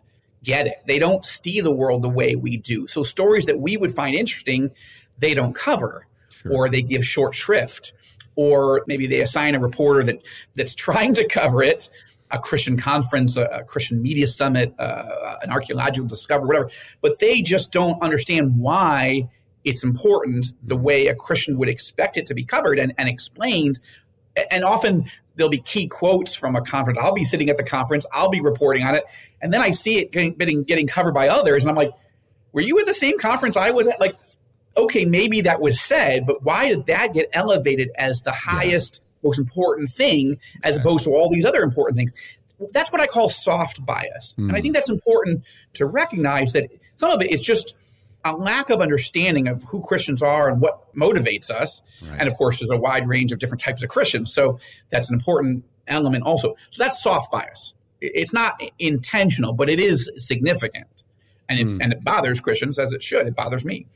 get 0.44 0.68
it. 0.68 0.78
They 0.88 1.00
don't 1.00 1.26
see 1.26 1.62
the 1.62 1.72
world 1.72 2.02
the 2.02 2.10
way 2.10 2.36
we 2.36 2.58
do. 2.58 2.88
So 2.88 3.04
stories 3.04 3.46
that 3.46 3.60
we 3.60 3.78
would 3.78 3.94
find 3.94 4.16
interesting, 4.16 4.72
they 5.18 5.34
don't 5.34 5.54
cover, 5.54 6.08
sure. 6.30 6.54
or 6.54 6.70
they 6.70 6.82
give 6.82 7.06
short 7.06 7.36
shrift, 7.36 7.94
or 8.36 8.84
maybe 8.88 9.08
they 9.08 9.22
assign 9.22 9.56
a 9.56 9.60
reporter 9.60 10.04
that 10.04 10.22
that's 10.56 10.76
trying 10.76 11.14
to 11.16 11.28
cover 11.28 11.62
it 11.62 11.90
a 12.34 12.40
Christian 12.40 12.76
conference, 12.76 13.38
a, 13.38 13.44
a 13.44 13.64
Christian 13.64 14.02
media 14.02 14.28
summit, 14.28 14.74
uh, 14.80 15.38
an 15.42 15.52
archaeological 15.52 16.08
discovery, 16.08 16.48
whatever. 16.48 16.70
But 17.02 17.20
they 17.20 17.42
just 17.42 17.72
don't 17.72 18.02
understand 18.02 18.60
why 18.60 19.30
it's 19.64 19.84
important 19.84 20.48
the 20.64 20.76
way 20.76 21.08
a 21.08 21.16
Christian 21.16 21.58
would 21.60 21.70
expect 21.70 22.18
it 22.18 22.26
to 22.26 22.34
be 22.34 22.44
covered 22.44 22.80
and, 22.80 22.94
and 22.98 23.08
explained. 23.08 23.80
And 24.52 24.64
often 24.64 25.06
there'll 25.36 25.52
be 25.52 25.60
key 25.60 25.88
quotes 25.88 26.34
from 26.34 26.56
a 26.56 26.62
conference. 26.62 26.98
I'll 26.98 27.14
be 27.14 27.24
sitting 27.24 27.50
at 27.50 27.58
the 27.58 27.64
conference, 27.64 28.06
I'll 28.12 28.30
be 28.30 28.42
reporting 28.42 28.84
on 28.86 28.96
it, 28.96 29.06
and 29.42 29.54
then 29.54 29.62
I 29.62 29.72
see 29.72 30.00
it 30.00 30.12
getting, 30.12 30.64
getting 30.64 30.88
covered 30.88 31.14
by 31.14 31.28
others, 31.28 31.64
and 31.64 31.70
I'm 31.70 31.78
like, 31.78 31.92
"Were 32.52 32.62
you 32.62 32.80
at 32.80 32.88
the 32.88 32.94
same 32.94 33.20
conference 33.20 33.56
I 33.56 33.70
was 33.70 33.88
at?" 33.88 34.00
Like, 34.00 34.16
okay, 34.76 35.06
maybe 35.06 35.42
that 35.42 35.62
was 35.62 35.80
said, 35.80 36.26
but 36.26 36.44
why 36.44 36.70
did 36.70 36.88
that 36.88 37.14
get 37.14 37.30
elevated 37.32 37.92
as 37.96 38.22
the 38.22 38.32
highest 38.32 39.02
most 39.24 39.40
important 39.40 39.90
thing 39.90 40.38
as 40.64 40.78
opposed 40.78 41.04
to 41.06 41.12
all 41.12 41.30
these 41.30 41.46
other 41.46 41.64
important 41.64 41.98
things. 41.98 42.12
That's 42.72 42.92
what 42.92 43.02
I 43.02 43.08
call 43.08 43.30
soft 43.30 43.86
bias. 43.86 44.36
Mm. 44.38 44.44
And 44.44 44.52
I 44.52 44.60
hmm. 44.60 44.62
think 44.62 44.76
that's 44.76 44.90
important 44.90 45.44
to 45.74 45.86
recognize 45.86 46.54
that 46.54 46.70
some 46.98 47.12
of 47.12 47.22
it 47.22 47.32
is 47.32 47.42
just 47.42 47.76
a 48.26 48.36
lack 48.36 48.70
of 48.70 48.80
understanding 48.80 49.48
of 49.48 49.64
who 49.64 49.82
Christians 49.82 50.22
are 50.22 50.50
and 50.50 50.62
what 50.62 50.94
motivates 50.96 51.50
us. 51.50 51.82
Right. 52.02 52.20
And 52.20 52.30
of 52.30 52.36
course, 52.36 52.60
there's 52.60 52.70
a 52.70 52.78
wide 52.78 53.10
range 53.10 53.32
of 53.32 53.40
different 53.40 53.62
types 53.62 53.84
of 53.84 53.90
Christians. 53.90 54.34
So 54.34 54.60
that's 54.90 55.10
an 55.10 55.16
important 55.16 55.66
element 55.88 56.24
also. 56.24 56.56
So 56.70 56.84
that's 56.84 57.02
soft 57.02 57.32
bias. 57.32 57.74
It's 58.00 58.34
not 58.34 58.62
intentional, 58.80 59.54
but 59.54 59.70
it 59.70 59.80
is 59.80 60.10
significant. 60.18 60.88
And 61.50 61.60
it, 61.60 61.68
mm. 61.68 61.80
and 61.82 61.92
it 61.92 62.04
bothers 62.04 62.40
Christians 62.40 62.80
as 62.80 62.94
it 62.94 63.04
should. 63.04 63.28
It 63.28 63.36
bothers 63.36 63.66
me. 63.66 63.88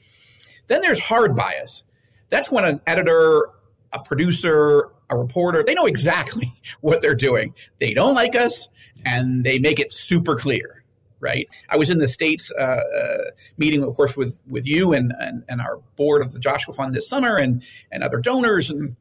Then 0.68 0.82
there's 0.82 1.00
hard 1.00 1.36
bias. 1.36 1.84
That's 2.30 2.52
when 2.52 2.66
an 2.66 2.82
editor, 2.86 3.50
a 3.94 4.00
producer, 4.00 4.92
a 5.10 5.18
reporter, 5.18 5.64
they 5.64 5.74
know 5.74 5.86
exactly 5.86 6.54
what 6.82 7.02
they're 7.02 7.16
doing. 7.16 7.54
They 7.80 7.94
don't 7.94 8.16
like 8.16 8.36
us 8.36 8.68
and 9.06 9.44
they 9.44 9.60
make 9.60 9.80
it 9.80 9.94
super 9.94 10.36
clear, 10.36 10.84
right? 11.20 11.48
I 11.70 11.78
was 11.78 11.90
in 11.90 12.00
the 12.00 12.08
States 12.08 12.52
uh, 12.58 12.62
uh, 12.62 13.18
meeting, 13.58 13.84
of 13.84 13.96
course, 13.96 14.18
with, 14.18 14.38
with 14.50 14.66
you 14.66 14.94
and, 14.94 15.14
and, 15.20 15.44
and 15.48 15.62
our 15.62 15.78
board 15.96 16.22
of 16.22 16.34
the 16.34 16.40
Joshua 16.40 16.74
Fund 16.74 16.94
this 16.94 17.08
summer 17.08 17.38
and, 17.38 17.64
and 17.92 18.04
other 18.04 18.18
donors 18.18 18.70
and 18.70 18.96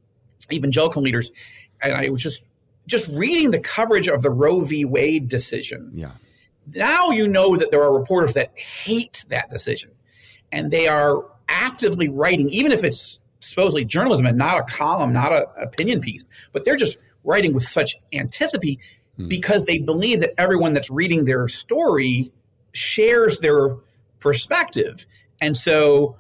evangelical 0.53 1.03
leaders. 1.03 1.31
And 1.83 1.95
I 1.95 2.09
was 2.09 2.23
just 2.23 2.45
just 2.87 3.09
reading 3.09 3.51
the 3.51 3.59
coverage 3.59 4.07
of 4.07 4.23
the 4.23 4.31
Roe 4.31 4.61
v. 4.61 4.85
Wade 4.85 5.29
decision. 5.29 5.91
Yeah. 5.93 6.13
Now 6.73 7.11
you 7.11 7.27
know 7.27 7.57
that 7.57 7.71
there 7.73 7.83
are 7.83 7.97
reporters 7.97 8.35
that 8.35 8.57
hate 8.57 9.25
that 9.29 9.51
decision 9.51 9.91
and 10.53 10.71
they 10.71 10.89
are 10.89 11.25
actively 11.49 12.09
writing, 12.09 12.49
even 12.51 12.73
if 12.73 12.85
it's 12.85 13.19
supposedly 13.47 13.85
journalism 13.85 14.27
and 14.27 14.37
not 14.37 14.61
a 14.61 14.63
column, 14.65 15.13
not 15.13 15.33
an 15.33 15.45
opinion 15.63 16.01
piece, 16.01 16.27
but 16.53 16.65
they're 16.65 16.77
just 16.77 16.99
writing 17.25 17.53
with 17.53 17.65
such 17.65 17.97
antipathy 18.13 18.79
hmm. 19.17 19.29
because 19.29 19.65
they 19.65 19.79
believe 19.79 20.21
that 20.21 20.33
everyone 20.39 20.73
that's 20.73 20.91
reading 20.91 21.25
their 21.25 21.49
story 21.49 22.33
shares 22.73 23.39
their 23.39 23.77
perspective. 24.21 25.07
And 25.41 25.57
so 25.57 26.17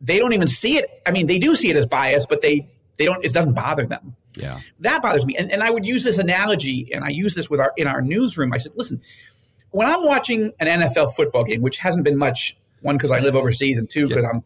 they 0.00 0.18
don't 0.18 0.32
even 0.32 0.48
see 0.48 0.78
it. 0.78 1.02
I 1.06 1.10
mean, 1.10 1.26
they 1.26 1.38
do 1.38 1.54
see 1.56 1.70
it 1.70 1.76
as 1.76 1.86
bias, 1.86 2.26
but 2.26 2.42
they, 2.42 2.68
they 2.96 3.04
don't, 3.04 3.24
it 3.24 3.32
doesn't 3.32 3.54
bother 3.54 3.86
them. 3.86 4.16
Yeah. 4.36 4.60
That 4.80 5.02
bothers 5.02 5.26
me. 5.26 5.36
And, 5.36 5.50
and 5.50 5.62
I 5.62 5.70
would 5.70 5.84
use 5.84 6.04
this 6.04 6.18
analogy, 6.18 6.90
and 6.92 7.04
I 7.04 7.10
use 7.10 7.34
this 7.34 7.50
with 7.50 7.60
our, 7.60 7.72
in 7.76 7.86
our 7.86 8.00
newsroom. 8.00 8.52
I 8.52 8.58
said, 8.58 8.72
listen, 8.74 9.02
when 9.70 9.86
I'm 9.86 10.04
watching 10.04 10.52
an 10.58 10.80
NFL 10.80 11.14
football 11.14 11.44
game, 11.44 11.62
which 11.62 11.78
hasn't 11.78 12.04
been 12.04 12.16
much, 12.16 12.56
one, 12.80 12.96
because 12.96 13.10
I 13.10 13.20
live 13.20 13.36
overseas, 13.36 13.78
and 13.78 13.88
two, 13.88 14.08
because 14.08 14.22
yeah. 14.22 14.30
I'm 14.30 14.44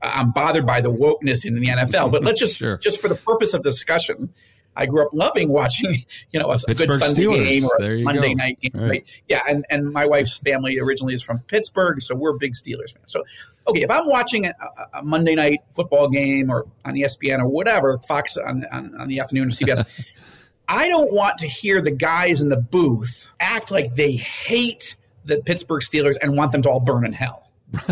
I'm 0.00 0.30
bothered 0.32 0.66
by 0.66 0.80
the 0.80 0.92
wokeness 0.92 1.44
in 1.44 1.54
the 1.56 1.66
NFL. 1.68 2.10
But 2.12 2.22
let's 2.24 2.38
just 2.40 2.56
Sure. 2.56 2.76
just 2.78 3.00
for 3.00 3.08
the 3.08 3.14
purpose 3.16 3.52
of 3.54 3.62
discussion, 3.62 4.32
I 4.76 4.86
grew 4.86 5.02
up 5.04 5.10
loving 5.12 5.48
watching, 5.48 6.04
you 6.30 6.38
know, 6.38 6.50
a, 6.52 6.58
a 6.68 6.74
good 6.74 6.88
Sunday 7.00 7.22
Steelers. 7.24 7.44
game 7.50 7.64
or 7.64 7.82
a 7.82 8.02
Monday 8.04 8.28
go. 8.28 8.34
night 8.34 8.60
game. 8.60 8.70
Right. 8.74 8.88
Right. 8.90 9.06
Yeah, 9.28 9.40
and, 9.48 9.64
and 9.70 9.92
my 9.92 10.06
wife's 10.06 10.38
family 10.38 10.78
originally 10.78 11.14
is 11.14 11.22
from 11.22 11.40
Pittsburgh, 11.40 12.00
so 12.00 12.14
we're 12.14 12.34
big 12.38 12.52
Steelers 12.54 12.92
fans. 12.92 13.06
So, 13.06 13.24
okay, 13.66 13.82
if 13.82 13.90
I'm 13.90 14.06
watching 14.06 14.46
a, 14.46 14.52
a- 14.94 15.02
Monday 15.02 15.34
night 15.34 15.60
football 15.74 16.08
game 16.08 16.48
or 16.50 16.66
on 16.84 16.94
ESPN 16.94 17.40
or 17.40 17.48
whatever, 17.48 17.98
Fox 18.06 18.36
on, 18.36 18.64
on, 18.70 18.94
on 19.00 19.08
the 19.08 19.18
afternoon 19.18 19.48
or 19.48 19.50
CBS, 19.50 19.84
I 20.68 20.86
don't 20.88 21.12
want 21.12 21.38
to 21.38 21.48
hear 21.48 21.80
the 21.82 21.90
guys 21.90 22.40
in 22.40 22.50
the 22.50 22.56
booth 22.58 23.26
act 23.40 23.70
like 23.72 23.94
they 23.96 24.12
hate 24.12 24.94
the 25.24 25.38
Pittsburgh 25.38 25.82
Steelers 25.82 26.16
and 26.20 26.36
want 26.36 26.52
them 26.52 26.62
to 26.62 26.70
all 26.70 26.78
burn 26.80 27.04
in 27.04 27.12
hell. 27.12 27.47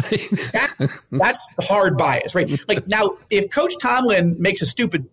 That, 0.53 0.91
that's 1.11 1.47
hard 1.61 1.97
bias, 1.99 2.35
right? 2.35 2.49
Like 2.69 2.87
now, 2.87 3.19
if 3.31 3.51
Coach 3.51 3.75
Tomlin 3.81 4.37
makes 4.41 4.63
a 4.63 4.67
stupid 4.67 5.09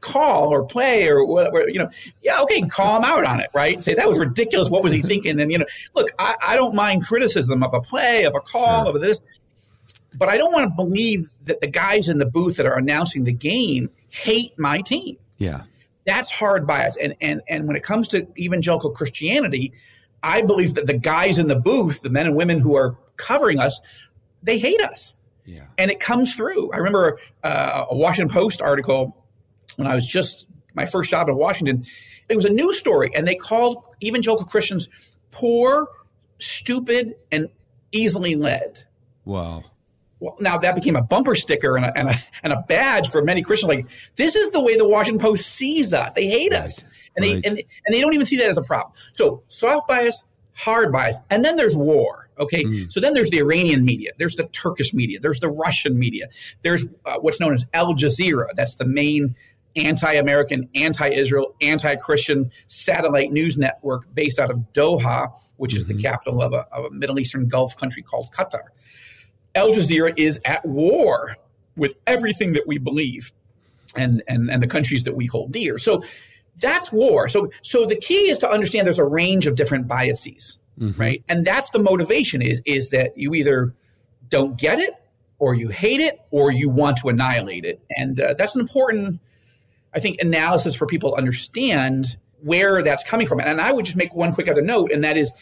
call 0.00 0.48
or 0.48 0.64
play 0.64 1.08
or 1.08 1.24
whatever, 1.26 1.68
you 1.68 1.78
know, 1.78 1.90
yeah, 2.22 2.40
okay, 2.42 2.60
call 2.62 2.96
him 2.98 3.04
out 3.04 3.24
on 3.24 3.40
it, 3.40 3.48
right? 3.54 3.82
Say 3.82 3.94
that 3.94 4.08
was 4.08 4.18
ridiculous. 4.18 4.70
What 4.70 4.82
was 4.84 4.92
he 4.92 5.02
thinking? 5.02 5.40
And 5.40 5.50
you 5.50 5.58
know, 5.58 5.66
look, 5.94 6.10
I, 6.18 6.36
I 6.46 6.56
don't 6.56 6.74
mind 6.74 7.04
criticism 7.06 7.62
of 7.62 7.74
a 7.74 7.80
play, 7.80 8.24
of 8.24 8.34
a 8.36 8.40
call, 8.40 8.84
Sure. 8.84 8.94
of 8.94 9.00
this, 9.02 9.22
but 10.16 10.28
I 10.28 10.36
don't 10.36 10.52
want 10.52 10.70
to 10.70 10.74
believe 10.76 11.26
that 11.46 11.60
the 11.60 11.66
guys 11.66 12.08
in 12.08 12.18
the 12.18 12.26
booth 12.26 12.56
that 12.56 12.66
are 12.66 12.76
announcing 12.78 13.24
the 13.24 13.32
game 13.32 13.90
hate 14.10 14.56
my 14.58 14.80
team 14.80 15.16
Yeah. 15.38 15.62
that's 16.06 16.30
hard 16.30 16.66
bias. 16.66 16.96
And 16.96 17.14
and 17.20 17.42
and 17.48 17.66
when 17.66 17.74
it 17.76 17.82
comes 17.82 18.06
to 18.08 18.26
evangelical 18.38 18.90
Christianity, 18.90 19.72
I 20.22 20.42
believe 20.42 20.74
that 20.74 20.86
the 20.86 20.94
guys 20.98 21.38
in 21.38 21.48
the 21.48 21.54
booth, 21.56 22.02
the 22.02 22.10
men 22.10 22.26
and 22.26 22.34
women 22.36 22.58
who 22.58 22.74
are 22.76 22.96
covering 23.16 23.58
us, 23.58 23.80
they 24.42 24.58
hate 24.58 24.80
us, 24.80 25.14
Yeah. 25.44 25.66
and 25.78 25.90
it 25.90 26.00
comes 26.00 26.34
through. 26.34 26.72
I 26.72 26.76
remember 26.78 27.18
uh, 27.44 27.84
a 27.90 27.96
Washington 27.96 28.32
Post 28.32 28.60
article 28.62 29.24
when 29.76 29.86
I 29.86 29.94
was 29.94 30.06
just 30.06 30.46
my 30.74 30.86
first 30.86 31.10
job 31.10 31.28
in 31.28 31.36
Washington. 31.36 31.84
It 32.28 32.36
was 32.36 32.44
a 32.44 32.50
news 32.50 32.78
story, 32.78 33.10
and 33.14 33.26
they 33.26 33.34
called 33.36 33.84
evangelical 34.02 34.46
Christians 34.46 34.88
poor, 35.30 35.88
stupid, 36.38 37.14
and 37.32 37.48
easily 37.92 38.34
led. 38.34 38.84
Wow. 39.24 39.64
Well, 40.20 40.36
now 40.40 40.58
that 40.58 40.74
became 40.74 40.96
a 40.96 41.02
bumper 41.02 41.34
sticker 41.34 41.76
and 41.76 41.86
a, 41.86 41.96
and 41.96 42.08
a, 42.10 42.14
and 42.42 42.52
a 42.52 42.64
badge 42.68 43.10
for 43.10 43.22
many 43.22 43.42
Christians. 43.42 43.68
Like 43.68 43.86
this 44.16 44.34
is 44.36 44.50
the 44.50 44.60
way 44.60 44.76
the 44.76 44.88
Washington 44.88 45.20
Post 45.20 45.48
sees 45.48 45.94
us. 45.94 46.12
They 46.14 46.26
hate 46.26 46.52
us, 46.52 46.82
and 47.16 47.24
right. 47.24 47.42
they 47.42 47.48
and, 47.48 47.58
and 47.58 47.94
they 47.94 48.00
don't 48.00 48.14
even 48.14 48.26
see 48.26 48.36
that 48.38 48.48
as 48.48 48.58
a 48.58 48.62
problem. 48.62 48.92
So 49.12 49.42
soft 49.48 49.86
bias, 49.86 50.24
hard 50.54 50.90
bias, 50.92 51.18
and 51.30 51.44
then 51.44 51.56
there's 51.56 51.76
war. 51.76 52.28
Okay, 52.40 52.64
so 52.88 53.00
then 53.00 53.14
there's 53.14 53.30
the 53.30 53.38
Iranian 53.38 53.84
media, 53.84 54.12
there's 54.16 54.36
the 54.36 54.44
Turkish 54.44 54.94
media, 54.94 55.18
there's 55.18 55.40
the 55.40 55.48
Russian 55.48 55.98
media, 55.98 56.28
there's 56.62 56.86
uh, 57.04 57.16
what's 57.18 57.40
known 57.40 57.52
as 57.52 57.66
Al 57.74 57.94
Jazeera. 57.94 58.46
That's 58.54 58.76
the 58.76 58.84
main 58.84 59.34
anti-American, 59.74 60.68
anti-Israel, 60.76 61.56
anti-Christian 61.60 62.52
satellite 62.68 63.32
news 63.32 63.58
network 63.58 64.12
based 64.14 64.38
out 64.38 64.52
of 64.52 64.58
Doha, 64.72 65.32
which 65.56 65.74
is 65.74 65.86
the 65.86 66.00
capital 66.00 66.40
of 66.40 66.52
a, 66.52 66.66
of 66.70 66.84
a 66.84 66.90
Middle 66.90 67.18
Eastern 67.18 67.48
Gulf 67.48 67.76
country 67.76 68.02
called 68.02 68.30
Qatar. 68.32 68.62
Al 69.58 69.70
Jazeera 69.70 70.14
is 70.16 70.40
at 70.44 70.64
war 70.64 71.36
with 71.76 71.94
everything 72.06 72.52
that 72.54 72.66
we 72.66 72.78
believe 72.78 73.32
and, 73.96 74.22
and, 74.28 74.50
and 74.50 74.62
the 74.62 74.66
countries 74.66 75.04
that 75.04 75.16
we 75.16 75.26
hold 75.26 75.52
dear. 75.52 75.78
So 75.78 76.02
that's 76.60 76.90
war. 76.92 77.28
So, 77.28 77.50
so 77.62 77.86
the 77.86 77.96
key 77.96 78.30
is 78.30 78.38
to 78.38 78.48
understand 78.48 78.86
there's 78.86 78.98
a 78.98 79.04
range 79.04 79.46
of 79.46 79.54
different 79.54 79.86
biases, 79.86 80.58
right? 80.98 81.22
And 81.28 81.44
that's 81.44 81.70
the 81.70 81.78
motivation 81.78 82.42
is, 82.42 82.60
is 82.64 82.90
that 82.90 83.16
you 83.16 83.34
either 83.34 83.74
don't 84.28 84.58
get 84.58 84.78
it 84.78 84.94
or 85.38 85.54
you 85.54 85.68
hate 85.68 86.00
it 86.00 86.20
or 86.30 86.50
you 86.50 86.68
want 86.68 86.96
to 86.98 87.08
annihilate 87.08 87.64
it. 87.64 87.80
And 87.90 88.20
uh, 88.20 88.34
that's 88.36 88.54
an 88.54 88.60
important, 88.60 89.20
I 89.94 90.00
think, 90.00 90.20
analysis 90.20 90.74
for 90.74 90.86
people 90.86 91.10
to 91.10 91.16
understand 91.16 92.16
where 92.42 92.82
that's 92.82 93.04
coming 93.04 93.26
from. 93.26 93.40
And 93.40 93.60
I 93.60 93.72
would 93.72 93.84
just 93.84 93.96
make 93.96 94.14
one 94.14 94.32
quick 94.32 94.48
other 94.48 94.62
note, 94.62 94.92
and 94.92 95.02
that 95.04 95.16
is, 95.16 95.32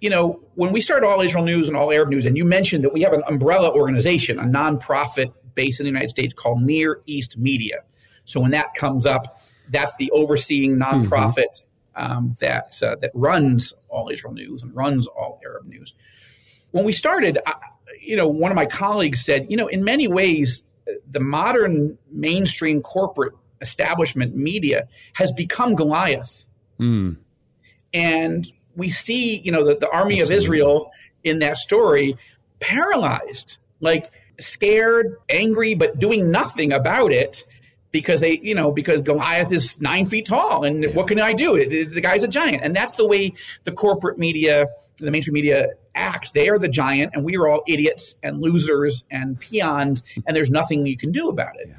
you 0.00 0.10
know, 0.10 0.40
when 0.54 0.72
we 0.72 0.80
started 0.80 1.06
All 1.06 1.20
Israel 1.20 1.44
News 1.44 1.68
and 1.68 1.76
All 1.76 1.90
Arab 1.92 2.08
News, 2.10 2.26
and 2.26 2.36
you 2.36 2.44
mentioned 2.44 2.84
that 2.84 2.92
we 2.92 3.02
have 3.02 3.12
an 3.12 3.22
umbrella 3.26 3.72
organization, 3.72 4.38
a 4.38 4.44
nonprofit 4.44 5.32
based 5.54 5.80
in 5.80 5.84
the 5.84 5.90
United 5.90 6.10
States 6.10 6.34
called 6.34 6.60
Near 6.60 7.00
East 7.06 7.38
Media. 7.38 7.76
So 8.24 8.40
when 8.40 8.50
that 8.50 8.74
comes 8.74 9.06
up, 9.06 9.40
that's 9.70 9.96
the 9.96 10.10
overseeing 10.10 10.76
nonprofit 10.76 11.62
um, 11.94 12.36
that 12.40 12.80
uh, 12.82 12.96
that 13.00 13.10
runs 13.14 13.72
All 13.88 14.10
Israel 14.10 14.34
News 14.34 14.62
and 14.62 14.74
runs 14.74 15.06
All 15.06 15.40
Arab 15.44 15.66
News. 15.66 15.94
When 16.72 16.84
we 16.84 16.92
started, 16.92 17.38
I, 17.46 17.54
you 18.00 18.16
know, 18.16 18.28
one 18.28 18.50
of 18.50 18.56
my 18.56 18.66
colleagues 18.66 19.24
said, 19.24 19.46
you 19.48 19.56
know, 19.56 19.66
in 19.66 19.82
many 19.82 20.08
ways, 20.08 20.62
the 21.10 21.20
modern 21.20 21.96
mainstream 22.10 22.82
corporate 22.82 23.32
establishment 23.60 24.36
media 24.36 24.88
has 25.14 25.32
become 25.32 25.74
Goliath 25.74 26.44
Mm. 26.78 27.16
and 27.94 28.52
we 28.76 28.90
see 28.90 29.38
you 29.38 29.50
know 29.50 29.64
the, 29.64 29.74
the 29.76 29.90
army 29.90 30.20
of 30.20 30.30
israel 30.30 30.90
in 31.24 31.40
that 31.40 31.56
story 31.56 32.16
paralyzed 32.60 33.58
like 33.80 34.10
scared 34.38 35.16
angry 35.28 35.74
but 35.74 35.98
doing 35.98 36.30
nothing 36.30 36.72
about 36.72 37.12
it 37.12 37.44
because 37.96 38.20
they 38.20 38.38
you 38.42 38.54
know 38.54 38.70
because 38.70 39.00
goliath 39.00 39.50
is 39.50 39.80
nine 39.80 40.04
feet 40.04 40.26
tall 40.26 40.64
and 40.64 40.94
what 40.94 41.08
can 41.08 41.18
i 41.18 41.32
do? 41.32 41.66
The, 41.66 41.84
the 41.84 42.00
guy's 42.00 42.22
a 42.22 42.28
giant. 42.28 42.62
And 42.62 42.76
that's 42.76 42.92
the 42.96 43.06
way 43.06 43.32
the 43.64 43.72
corporate 43.72 44.18
media 44.18 44.66
the 44.98 45.10
mainstream 45.10 45.34
media 45.34 45.68
acts. 45.94 46.30
They 46.30 46.48
are 46.48 46.58
the 46.58 46.68
giant 46.68 47.12
and 47.14 47.24
we 47.24 47.36
are 47.36 47.48
all 47.48 47.62
idiots 47.66 48.14
and 48.22 48.40
losers 48.40 49.04
and 49.10 49.38
peons 49.38 50.02
and 50.26 50.36
there's 50.36 50.50
nothing 50.50 50.86
you 50.86 50.96
can 50.96 51.12
do 51.12 51.28
about 51.28 51.56
it. 51.58 51.70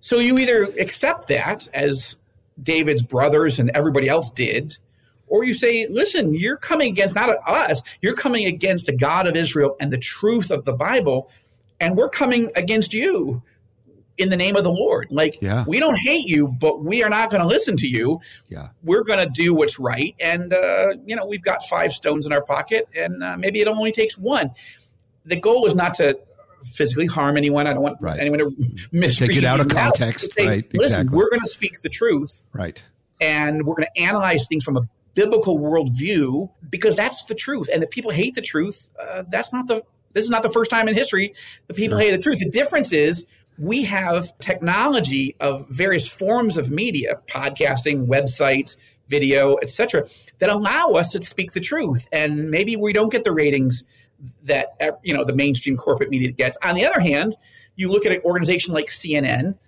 So 0.00 0.18
you 0.18 0.38
either 0.38 0.64
accept 0.64 1.28
that 1.28 1.68
as 1.74 2.16
David's 2.62 3.02
brothers 3.02 3.58
and 3.58 3.70
everybody 3.70 4.08
else 4.08 4.30
did, 4.30 4.78
or 5.28 5.44
you 5.44 5.54
say, 5.54 5.86
listen, 5.90 6.34
you're 6.34 6.56
coming 6.56 6.88
against 6.90 7.14
not 7.14 7.28
us, 7.46 7.82
you're 8.02 8.14
coming 8.14 8.46
against 8.46 8.86
the 8.86 8.92
God 8.92 9.26
of 9.26 9.34
Israel 9.36 9.76
and 9.80 9.92
the 9.92 9.98
truth 9.98 10.50
of 10.50 10.64
the 10.64 10.72
Bible, 10.72 11.30
and 11.80 11.96
we're 11.96 12.08
coming 12.10 12.50
against 12.54 12.92
you 12.94 13.42
in 14.18 14.30
the 14.30 14.36
name 14.36 14.56
of 14.56 14.64
the 14.64 14.70
Lord. 14.70 15.08
Like, 15.10 15.36
Yeah. 15.42 15.64
we 15.66 15.78
don't 15.78 15.96
hate 15.96 16.26
you, 16.26 16.48
but 16.48 16.82
we 16.82 17.02
are 17.02 17.10
not 17.10 17.30
going 17.30 17.42
to 17.42 17.46
listen 17.46 17.76
to 17.78 17.86
you. 17.86 18.20
Yeah. 18.48 18.68
We're 18.82 19.04
going 19.04 19.18
to 19.18 19.26
do 19.30 19.54
what's 19.54 19.78
right. 19.78 20.14
And, 20.18 20.54
uh, 20.54 20.94
you 21.04 21.14
know, 21.14 21.26
we've 21.26 21.42
got 21.42 21.62
five 21.64 21.92
stones 21.92 22.24
in 22.24 22.32
our 22.32 22.40
pocket, 22.42 22.88
and 22.96 23.22
uh, 23.22 23.36
maybe 23.36 23.60
it 23.60 23.68
only 23.68 23.92
takes 23.92 24.16
one. 24.16 24.52
The 25.26 25.36
goal 25.36 25.66
is 25.66 25.74
not 25.74 25.92
to 25.94 26.18
physically 26.64 27.06
harm 27.06 27.36
anyone. 27.36 27.66
I 27.66 27.74
don't 27.74 27.82
want 27.82 27.98
Right. 28.00 28.18
anyone 28.18 28.38
to 28.38 28.56
misread 28.90 29.30
Take 29.30 29.38
it 29.38 29.44
out 29.44 29.60
of 29.60 29.68
context. 29.68 30.32
Say, 30.32 30.46
Right. 30.46 30.64
Listen, 30.72 31.00
Exactly. 31.02 31.16
we're 31.16 31.28
going 31.30 31.42
to 31.42 31.48
speak 31.48 31.80
the 31.82 31.88
truth 31.90 32.42
Right. 32.54 32.82
and 33.20 33.66
we're 33.66 33.74
going 33.74 33.88
to 33.94 34.00
analyze 34.02 34.46
things 34.48 34.64
from 34.64 34.78
a 34.78 34.80
biblical 35.16 35.58
worldview 35.58 36.48
because 36.70 36.94
that's 36.94 37.24
the 37.24 37.34
truth. 37.34 37.68
And 37.72 37.82
if 37.82 37.90
people 37.90 38.12
hate 38.12 38.36
the 38.36 38.42
truth, 38.42 38.88
uh, 39.00 39.24
that's 39.28 39.52
not 39.52 39.66
the. 39.66 39.82
This 40.12 40.24
is 40.24 40.30
not 40.30 40.42
the 40.42 40.48
first 40.48 40.70
time 40.70 40.88
in 40.88 40.94
history 40.94 41.34
that 41.66 41.76
people 41.76 41.98
hate 41.98 42.12
the 42.12 42.18
truth. 42.18 42.38
The 42.38 42.48
difference 42.48 42.90
is 42.92 43.26
we 43.58 43.84
have 43.84 44.38
technology 44.38 45.36
of 45.40 45.68
various 45.68 46.08
forms 46.08 46.56
of 46.56 46.70
media, 46.70 47.20
podcasting, 47.26 48.06
websites, 48.06 48.76
video, 49.08 49.58
etc., 49.60 50.06
that 50.38 50.48
allow 50.48 50.92
us 50.92 51.10
to 51.10 51.20
speak 51.20 51.52
the 51.52 51.60
truth. 51.60 52.06
And 52.12 52.50
maybe 52.50 52.76
we 52.76 52.94
don't 52.94 53.12
get 53.12 53.24
the 53.24 53.32
ratings 53.32 53.84
that 54.44 54.68
uh, 54.80 54.92
you 55.02 55.12
know 55.12 55.24
the 55.24 55.34
mainstream 55.34 55.76
corporate 55.76 56.08
media 56.10 56.30
gets. 56.30 56.56
On 56.62 56.74
the 56.74 56.86
other 56.86 57.00
hand, 57.00 57.36
you 57.74 57.90
look 57.90 58.06
at 58.06 58.12
an 58.12 58.20
organization 58.24 58.72
like 58.72 58.86
CNN, 58.86 59.58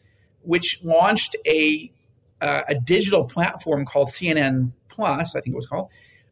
which 0.43 0.83
launched 0.83 1.37
a 1.47 1.93
uh, 2.41 2.63
a 2.69 2.75
digital 2.75 3.25
platform 3.25 3.85
called 3.85 4.09
CNN 4.09 4.73
Plus, 4.99 5.37
I 5.37 5.41
think 5.41 5.55
it 5.55 5.57
was 5.57 5.67
called. 5.69 5.91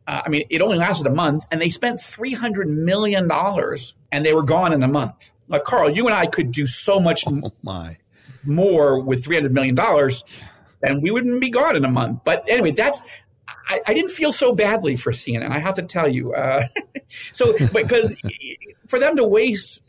Uh, 0.08 0.22
I 0.26 0.28
mean, 0.28 0.44
it 0.50 0.60
only 0.60 0.76
lasted 0.76 1.06
a 1.06 1.10
month, 1.14 1.46
and 1.52 1.60
they 1.60 1.68
spent 1.68 2.00
three 2.00 2.32
hundred 2.32 2.68
million 2.68 3.28
dollars, 3.28 3.94
and 4.10 4.26
they 4.26 4.34
were 4.34 4.42
gone 4.42 4.72
in 4.72 4.82
a 4.82 4.88
month. 4.88 5.30
Like 5.46 5.62
Carl, 5.62 5.88
you 5.88 6.06
and 6.06 6.14
I 6.14 6.26
could 6.26 6.50
do 6.50 6.66
so 6.66 6.98
much 6.98 7.22
Oh 7.28 7.52
my. 7.62 7.96
more 8.44 8.98
with 9.00 9.24
three 9.24 9.36
hundred 9.36 9.54
million 9.54 9.76
dollars, 9.76 10.24
and 10.82 11.00
we 11.00 11.12
wouldn't 11.12 11.40
be 11.40 11.48
gone 11.48 11.76
in 11.76 11.84
a 11.84 11.90
month. 11.90 12.22
But 12.24 12.44
anyway, 12.48 12.72
that's 12.72 13.00
I, 13.68 13.80
I 13.86 13.94
didn't 13.94 14.10
feel 14.10 14.32
so 14.32 14.52
badly 14.52 14.96
for 14.96 15.12
CNN. 15.12 15.50
I 15.50 15.60
have 15.60 15.76
to 15.76 15.82
tell 15.82 16.08
you. 16.10 16.32
Uh, 16.34 16.64
so 17.32 17.56
because 17.72 18.16
for 18.88 18.98
them 18.98 19.14
to 19.16 19.24
waste 19.24 19.80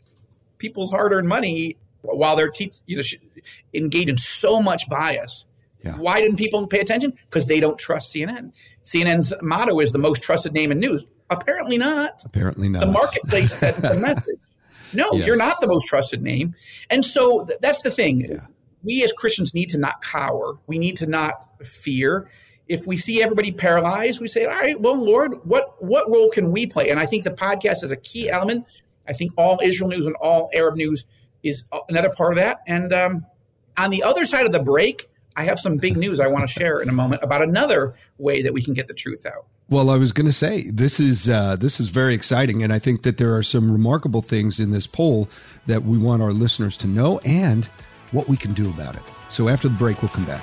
people's 0.58 0.90
hard-earned 0.90 1.26
money 1.28 1.76
while 2.02 2.36
they're 2.36 2.48
te- 2.50 2.72
you 2.86 2.96
know 2.96 3.02
engaged 3.74 4.08
in 4.08 4.18
so 4.18 4.62
much 4.62 4.88
bias. 4.88 5.44
Yeah. 5.84 5.96
Why 5.96 6.20
didn't 6.20 6.36
people 6.36 6.66
pay 6.66 6.80
attention? 6.80 7.12
Because 7.30 7.46
they 7.46 7.60
don't 7.60 7.78
trust 7.78 8.12
CNN. 8.14 8.52
CNN's 8.84 9.32
motto 9.42 9.78
is 9.80 9.92
the 9.92 9.98
most 9.98 10.22
trusted 10.22 10.52
name 10.52 10.72
in 10.72 10.78
news. 10.80 11.04
Apparently 11.30 11.76
not 11.78 12.22
Apparently 12.24 12.68
not. 12.68 12.80
the 12.80 12.86
marketplace 12.86 13.52
sends 13.54 13.80
the 13.82 13.94
message. 13.94 14.38
No, 14.94 15.12
Yes. 15.12 15.26
you're 15.26 15.36
not 15.36 15.60
the 15.60 15.66
most 15.66 15.86
trusted 15.86 16.22
name. 16.22 16.54
And 16.90 17.04
so 17.04 17.44
th- 17.44 17.58
that's 17.60 17.82
the 17.82 17.90
thing. 17.90 18.20
Yeah. 18.28 18.46
We 18.82 19.04
as 19.04 19.12
Christians 19.12 19.52
need 19.54 19.68
to 19.70 19.78
not 19.78 20.00
cower. 20.02 20.56
We 20.66 20.78
need 20.78 20.96
to 20.98 21.06
not 21.06 21.34
fear. 21.66 22.30
If 22.68 22.86
we 22.86 22.96
see 22.96 23.22
everybody 23.22 23.50
paralyzed, 23.52 24.20
we 24.20 24.28
say, 24.28 24.44
"All 24.46 24.54
right, 24.54 24.78
well, 24.80 24.96
Lord, 25.02 25.34
what 25.44 25.82
what 25.82 26.08
role 26.10 26.30
can 26.30 26.52
we 26.52 26.66
play?" 26.66 26.88
And 26.90 26.98
I 27.00 27.04
think 27.06 27.24
the 27.24 27.30
podcast 27.30 27.82
is 27.82 27.90
a 27.90 27.96
key 27.96 28.30
element. 28.30 28.66
I 29.06 29.12
think 29.14 29.32
all 29.36 29.58
Israel 29.62 29.88
news 29.90 30.06
and 30.06 30.14
all 30.16 30.48
Arab 30.54 30.76
news 30.76 31.04
is 31.42 31.64
another 31.88 32.10
part 32.10 32.32
of 32.34 32.36
that. 32.38 32.58
And 32.66 32.92
um, 32.92 33.26
on 33.76 33.90
the 33.90 34.02
other 34.02 34.24
side 34.24 34.46
of 34.46 34.52
the 34.52 34.58
break, 34.60 35.08
I 35.38 35.44
have 35.44 35.60
some 35.60 35.76
big 35.76 35.96
news 35.96 36.18
I 36.18 36.26
want 36.26 36.48
to 36.48 36.52
share 36.52 36.80
in 36.80 36.88
a 36.88 36.92
moment 36.92 37.22
about 37.22 37.42
another 37.42 37.94
way 38.18 38.42
that 38.42 38.52
we 38.52 38.60
can 38.60 38.74
get 38.74 38.88
the 38.88 38.92
truth 38.92 39.24
out. 39.24 39.46
Well, 39.70 39.88
I 39.88 39.96
was 39.96 40.10
going 40.10 40.26
to 40.26 40.32
say 40.32 40.68
this 40.68 40.98
is 40.98 41.28
uh, 41.28 41.54
this 41.54 41.78
is 41.78 41.90
very 41.90 42.12
exciting, 42.12 42.64
and 42.64 42.72
I 42.72 42.80
think 42.80 43.04
that 43.04 43.18
there 43.18 43.36
are 43.36 43.44
some 43.44 43.70
remarkable 43.70 44.20
things 44.20 44.58
in 44.58 44.72
this 44.72 44.88
poll 44.88 45.28
that 45.66 45.84
we 45.84 45.96
want 45.96 46.22
our 46.22 46.32
listeners 46.32 46.76
to 46.78 46.88
know 46.88 47.20
and 47.20 47.66
what 48.10 48.28
we 48.28 48.36
can 48.36 48.52
do 48.52 48.68
about 48.68 48.96
it. 48.96 49.02
So 49.28 49.48
after 49.48 49.68
the 49.68 49.76
break, 49.76 50.02
we'll 50.02 50.08
come 50.08 50.24
back. 50.24 50.42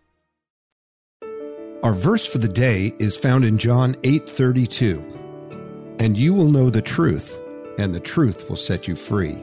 Our 1.83 1.93
verse 1.93 2.27
for 2.27 2.37
the 2.37 2.47
day 2.47 2.93
is 2.99 3.17
found 3.17 3.43
in 3.43 3.57
John 3.57 3.95
8:32. 4.03 5.01
And 5.99 6.15
you 6.15 6.31
will 6.31 6.51
know 6.51 6.69
the 6.69 6.81
truth, 6.81 7.41
and 7.79 7.95
the 7.95 7.99
truth 7.99 8.47
will 8.47 8.55
set 8.55 8.87
you 8.87 8.95
free. 8.95 9.35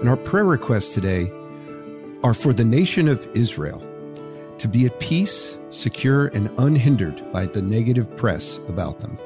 And 0.00 0.10
our 0.10 0.18
prayer 0.18 0.44
requests 0.44 0.92
today 0.92 1.32
are 2.22 2.34
for 2.34 2.52
the 2.52 2.66
nation 2.66 3.08
of 3.08 3.26
Israel 3.32 3.82
to 4.58 4.68
be 4.68 4.84
at 4.84 5.00
peace, 5.00 5.56
secure, 5.70 6.26
and 6.26 6.50
unhindered 6.58 7.32
by 7.32 7.46
the 7.46 7.62
negative 7.62 8.14
press 8.18 8.60
about 8.68 9.00
them. 9.00 9.18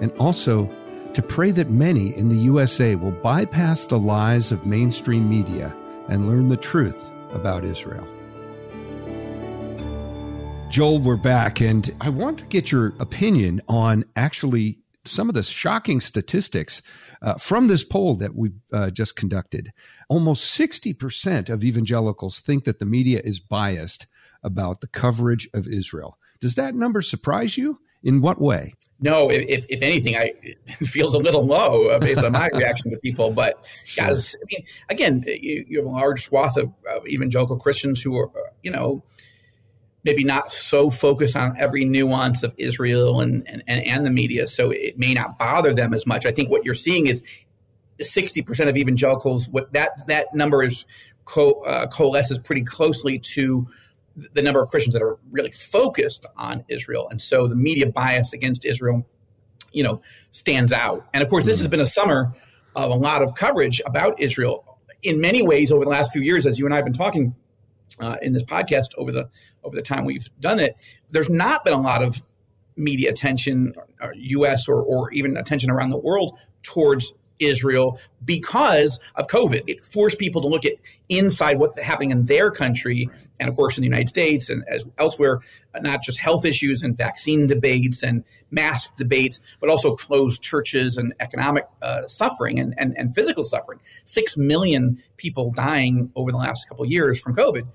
And 0.00 0.12
also 0.20 0.70
to 1.14 1.22
pray 1.22 1.50
that 1.50 1.70
many 1.70 2.16
in 2.16 2.28
the 2.28 2.36
USA 2.36 2.94
will 2.94 3.10
bypass 3.10 3.86
the 3.86 3.98
lies 3.98 4.52
of 4.52 4.66
mainstream 4.66 5.28
media 5.28 5.74
and 6.08 6.28
learn 6.28 6.48
the 6.48 6.56
truth 6.56 7.10
about 7.32 7.64
Israel. 7.64 8.06
Joel, 10.70 10.98
we're 10.98 11.16
back, 11.16 11.62
and 11.62 11.94
I 11.98 12.10
want 12.10 12.40
to 12.40 12.44
get 12.44 12.70
your 12.70 12.88
opinion 13.00 13.62
on 13.68 14.04
actually 14.16 14.78
some 15.06 15.30
of 15.30 15.34
the 15.34 15.42
shocking 15.42 15.98
statistics 15.98 16.82
uh, 17.22 17.34
from 17.34 17.68
this 17.68 17.82
poll 17.82 18.16
that 18.16 18.34
we 18.34 18.50
uh, 18.72 18.90
just 18.90 19.16
conducted. 19.16 19.72
Almost 20.10 20.58
60% 20.58 21.48
of 21.48 21.64
evangelicals 21.64 22.40
think 22.40 22.64
that 22.64 22.80
the 22.80 22.84
media 22.84 23.22
is 23.24 23.40
biased 23.40 24.06
about 24.42 24.82
the 24.82 24.86
coverage 24.86 25.48
of 25.54 25.66
Israel. 25.66 26.18
Does 26.38 26.54
that 26.56 26.74
number 26.74 27.00
surprise 27.00 27.56
you? 27.56 27.80
In 28.02 28.20
what 28.20 28.40
way? 28.40 28.74
No, 29.00 29.30
if, 29.30 29.64
if 29.68 29.82
anything, 29.82 30.16
I, 30.16 30.32
it 30.42 30.86
feels 30.86 31.14
a 31.14 31.18
little 31.18 31.44
low 31.44 31.88
uh, 31.88 31.98
based 31.98 32.22
on 32.22 32.32
my 32.32 32.48
reaction 32.54 32.90
to 32.90 32.96
people. 32.98 33.32
But 33.32 33.64
sure. 33.84 34.06
guys, 34.06 34.36
I 34.36 34.44
mean, 34.50 34.66
again, 34.88 35.24
you, 35.26 35.64
you, 35.68 35.78
have 35.78 35.86
a 35.86 35.90
large 35.90 36.24
swath 36.24 36.56
of, 36.56 36.72
of 36.94 37.06
evangelical 37.08 37.56
Christians 37.56 38.02
who 38.02 38.16
are, 38.16 38.28
uh, 38.28 38.50
you 38.62 38.70
know, 38.70 39.02
maybe 40.04 40.24
not 40.24 40.52
so 40.52 40.90
focused 40.90 41.36
on 41.36 41.56
every 41.58 41.84
nuance 41.84 42.42
of 42.42 42.54
Israel 42.56 43.20
and, 43.20 43.44
and, 43.48 43.62
and, 43.66 44.06
the 44.06 44.10
media, 44.10 44.46
so 44.46 44.70
it 44.70 44.98
may 44.98 45.12
not 45.12 45.38
bother 45.38 45.74
them 45.74 45.92
as 45.92 46.06
much. 46.06 46.24
I 46.24 46.32
think 46.32 46.50
what 46.50 46.64
you're 46.64 46.74
seeing 46.74 47.08
is 47.08 47.24
60% 48.00 48.68
of 48.68 48.76
evangelicals, 48.76 49.48
what 49.48 49.72
that, 49.72 50.06
that 50.06 50.32
number 50.34 50.62
is 50.62 50.86
co, 51.24 51.62
uh, 51.62 51.86
coalesces 51.88 52.38
pretty 52.38 52.62
closely 52.62 53.18
to 53.34 53.66
the 54.32 54.42
number 54.42 54.62
of 54.62 54.70
Christians 54.70 54.94
that 54.94 55.02
are 55.02 55.18
really 55.30 55.52
focused 55.52 56.26
on 56.36 56.64
Israel. 56.68 57.08
And 57.10 57.20
so 57.20 57.46
the 57.46 57.56
media 57.56 57.86
bias 57.90 58.32
against 58.32 58.64
Israel, 58.64 59.06
you 59.72 59.82
know, 59.82 60.00
stands 60.30 60.72
out. 60.72 61.06
And 61.12 61.22
of 61.22 61.28
course, 61.28 61.44
this 61.44 61.58
has 61.58 61.66
been 61.68 61.80
a 61.80 61.86
summer 61.86 62.32
of 62.74 62.90
a 62.90 62.94
lot 62.94 63.22
of 63.22 63.34
coverage 63.34 63.80
about 63.84 64.20
Israel 64.20 64.78
in 65.02 65.20
many 65.20 65.42
ways 65.42 65.70
over 65.70 65.84
the 65.84 65.90
last 65.90 66.12
few 66.12 66.22
years, 66.22 66.46
as 66.46 66.58
you 66.58 66.64
and 66.64 66.74
I 66.74 66.78
have 66.78 66.84
been 66.84 66.94
talking 66.94 67.34
uh, 68.00 68.16
in 68.22 68.32
this 68.32 68.42
podcast 68.42 68.88
over 68.96 69.12
the 69.12 69.28
over 69.64 69.76
the 69.76 69.82
time 69.82 70.04
we've 70.04 70.30
done 70.40 70.58
it, 70.60 70.76
there's 71.10 71.30
not 71.30 71.64
been 71.64 71.74
a 71.74 71.80
lot 71.80 72.02
of 72.02 72.22
media 72.76 73.10
attention, 73.10 73.74
or 74.00 74.14
U.S. 74.14 74.68
or 74.68 74.82
or 74.82 75.10
even 75.12 75.36
attention 75.36 75.70
around 75.70 75.90
the 75.90 75.98
world 75.98 76.38
towards 76.62 77.12
Israel 77.38 77.98
because 78.24 79.00
of 79.14 79.26
COVID. 79.26 79.62
It 79.66 79.84
forced 79.84 80.18
people 80.18 80.40
to 80.42 80.48
look 80.48 80.64
at 80.64 80.74
inside 81.08 81.58
what's 81.58 81.78
happening 81.78 82.10
in 82.10 82.26
their 82.26 82.50
country, 82.50 83.08
and 83.40 83.48
of 83.48 83.56
course 83.56 83.76
in 83.78 83.82
the 83.82 83.86
United 83.86 84.08
States 84.08 84.50
and 84.50 84.64
as 84.68 84.84
elsewhere, 84.98 85.40
not 85.80 86.02
just 86.02 86.18
health 86.18 86.44
issues 86.44 86.82
and 86.82 86.96
vaccine 86.96 87.46
debates 87.46 88.02
and 88.02 88.24
mask 88.50 88.96
debates, 88.96 89.40
but 89.60 89.70
also 89.70 89.94
closed 89.94 90.42
churches 90.42 90.96
and 90.96 91.14
economic 91.20 91.66
uh, 91.82 92.06
suffering 92.06 92.58
and, 92.58 92.74
and, 92.78 92.96
and 92.96 93.14
physical 93.14 93.44
suffering. 93.44 93.78
Six 94.04 94.36
million 94.36 95.02
people 95.16 95.52
dying 95.52 96.10
over 96.16 96.30
the 96.30 96.38
last 96.38 96.68
couple 96.68 96.84
of 96.84 96.90
years 96.90 97.20
from 97.20 97.34
COVID. 97.34 97.66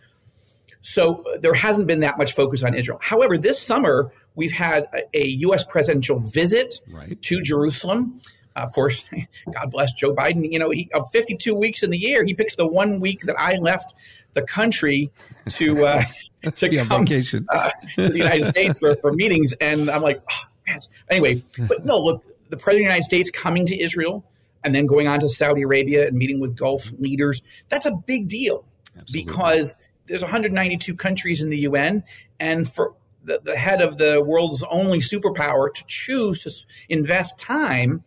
So 0.82 1.24
uh, 1.24 1.38
there 1.38 1.54
hasn't 1.54 1.88
been 1.88 2.02
that 2.02 2.18
much 2.18 2.34
focus 2.34 2.62
on 2.62 2.76
Israel. 2.76 3.00
However, 3.02 3.38
this 3.38 3.60
summer 3.60 4.12
we've 4.36 4.52
had 4.52 4.88
a, 4.94 5.18
a 5.18 5.28
U.S. 5.28 5.64
presidential 5.66 6.20
visit 6.20 6.82
right. 6.92 7.20
to 7.22 7.42
Jerusalem 7.42 8.20
of 8.56 8.74
course, 8.74 9.06
God 9.54 9.72
bless 9.72 9.94
Joe 9.94 10.14
Biden. 10.14 10.52
You 10.52 10.60
know, 10.60 10.70
he, 10.70 10.90
of 10.94 11.10
52 11.12 11.54
weeks 11.56 11.84
in 11.84 11.90
the 11.90 11.98
year, 11.98 12.24
he 12.24 12.34
picks 12.34 12.56
the 12.56 12.68
one 12.68 13.00
week 13.00 13.22
that 13.24 13.40
I 13.40 13.56
left 13.56 13.94
the 14.34 14.42
country 14.42 15.12
to 15.50 15.86
uh, 15.86 16.04
to 16.56 16.74
yeah, 16.74 16.86
come 16.86 17.06
vacation. 17.06 17.46
Uh, 17.50 17.70
to 17.96 18.10
the 18.10 18.18
United 18.18 18.46
States 18.46 18.80
for, 18.80 18.96
for 18.98 19.14
meetings, 19.14 19.54
and 19.54 19.90
I'm 19.90 20.02
like, 20.02 20.22
oh, 20.30 20.44
man. 20.68 20.80
Anyway, 21.10 21.44
but 21.68 21.86
no, 21.86 22.00
look, 22.00 22.24
the 22.50 22.58
president 22.58 22.68
of 22.68 22.78
the 22.78 22.84
United 22.84 23.04
States 23.04 23.30
coming 23.30 23.66
to 23.66 23.82
Israel 23.82 24.26
and 24.64 24.74
then 24.74 24.86
going 24.86 25.08
on 25.08 25.20
to 25.20 25.30
Saudi 25.30 25.64
Arabia 25.64 26.08
and 26.08 26.18
meeting 26.18 26.40
with 26.40 26.56
Gulf 26.56 26.92
leaders. 27.00 27.42
That's 27.70 27.86
a 27.86 27.92
big 27.92 28.28
deal 28.28 28.66
Absolutely. 28.98 29.26
because 29.26 29.76
there's 30.08 30.22
192 30.22 30.96
countries 30.96 31.42
in 31.42 31.50
the 31.50 31.60
UN, 31.60 32.04
and 32.40 32.70
for 32.70 32.94
the, 33.24 33.40
the 33.44 33.56
head 33.56 33.82
of 33.82 33.98
the 33.98 34.22
world's 34.22 34.64
only 34.64 35.00
superpower 35.00 35.74
to 35.74 35.84
choose 35.88 36.44
to 36.44 36.52
invest 36.90 37.38
time 37.38 38.04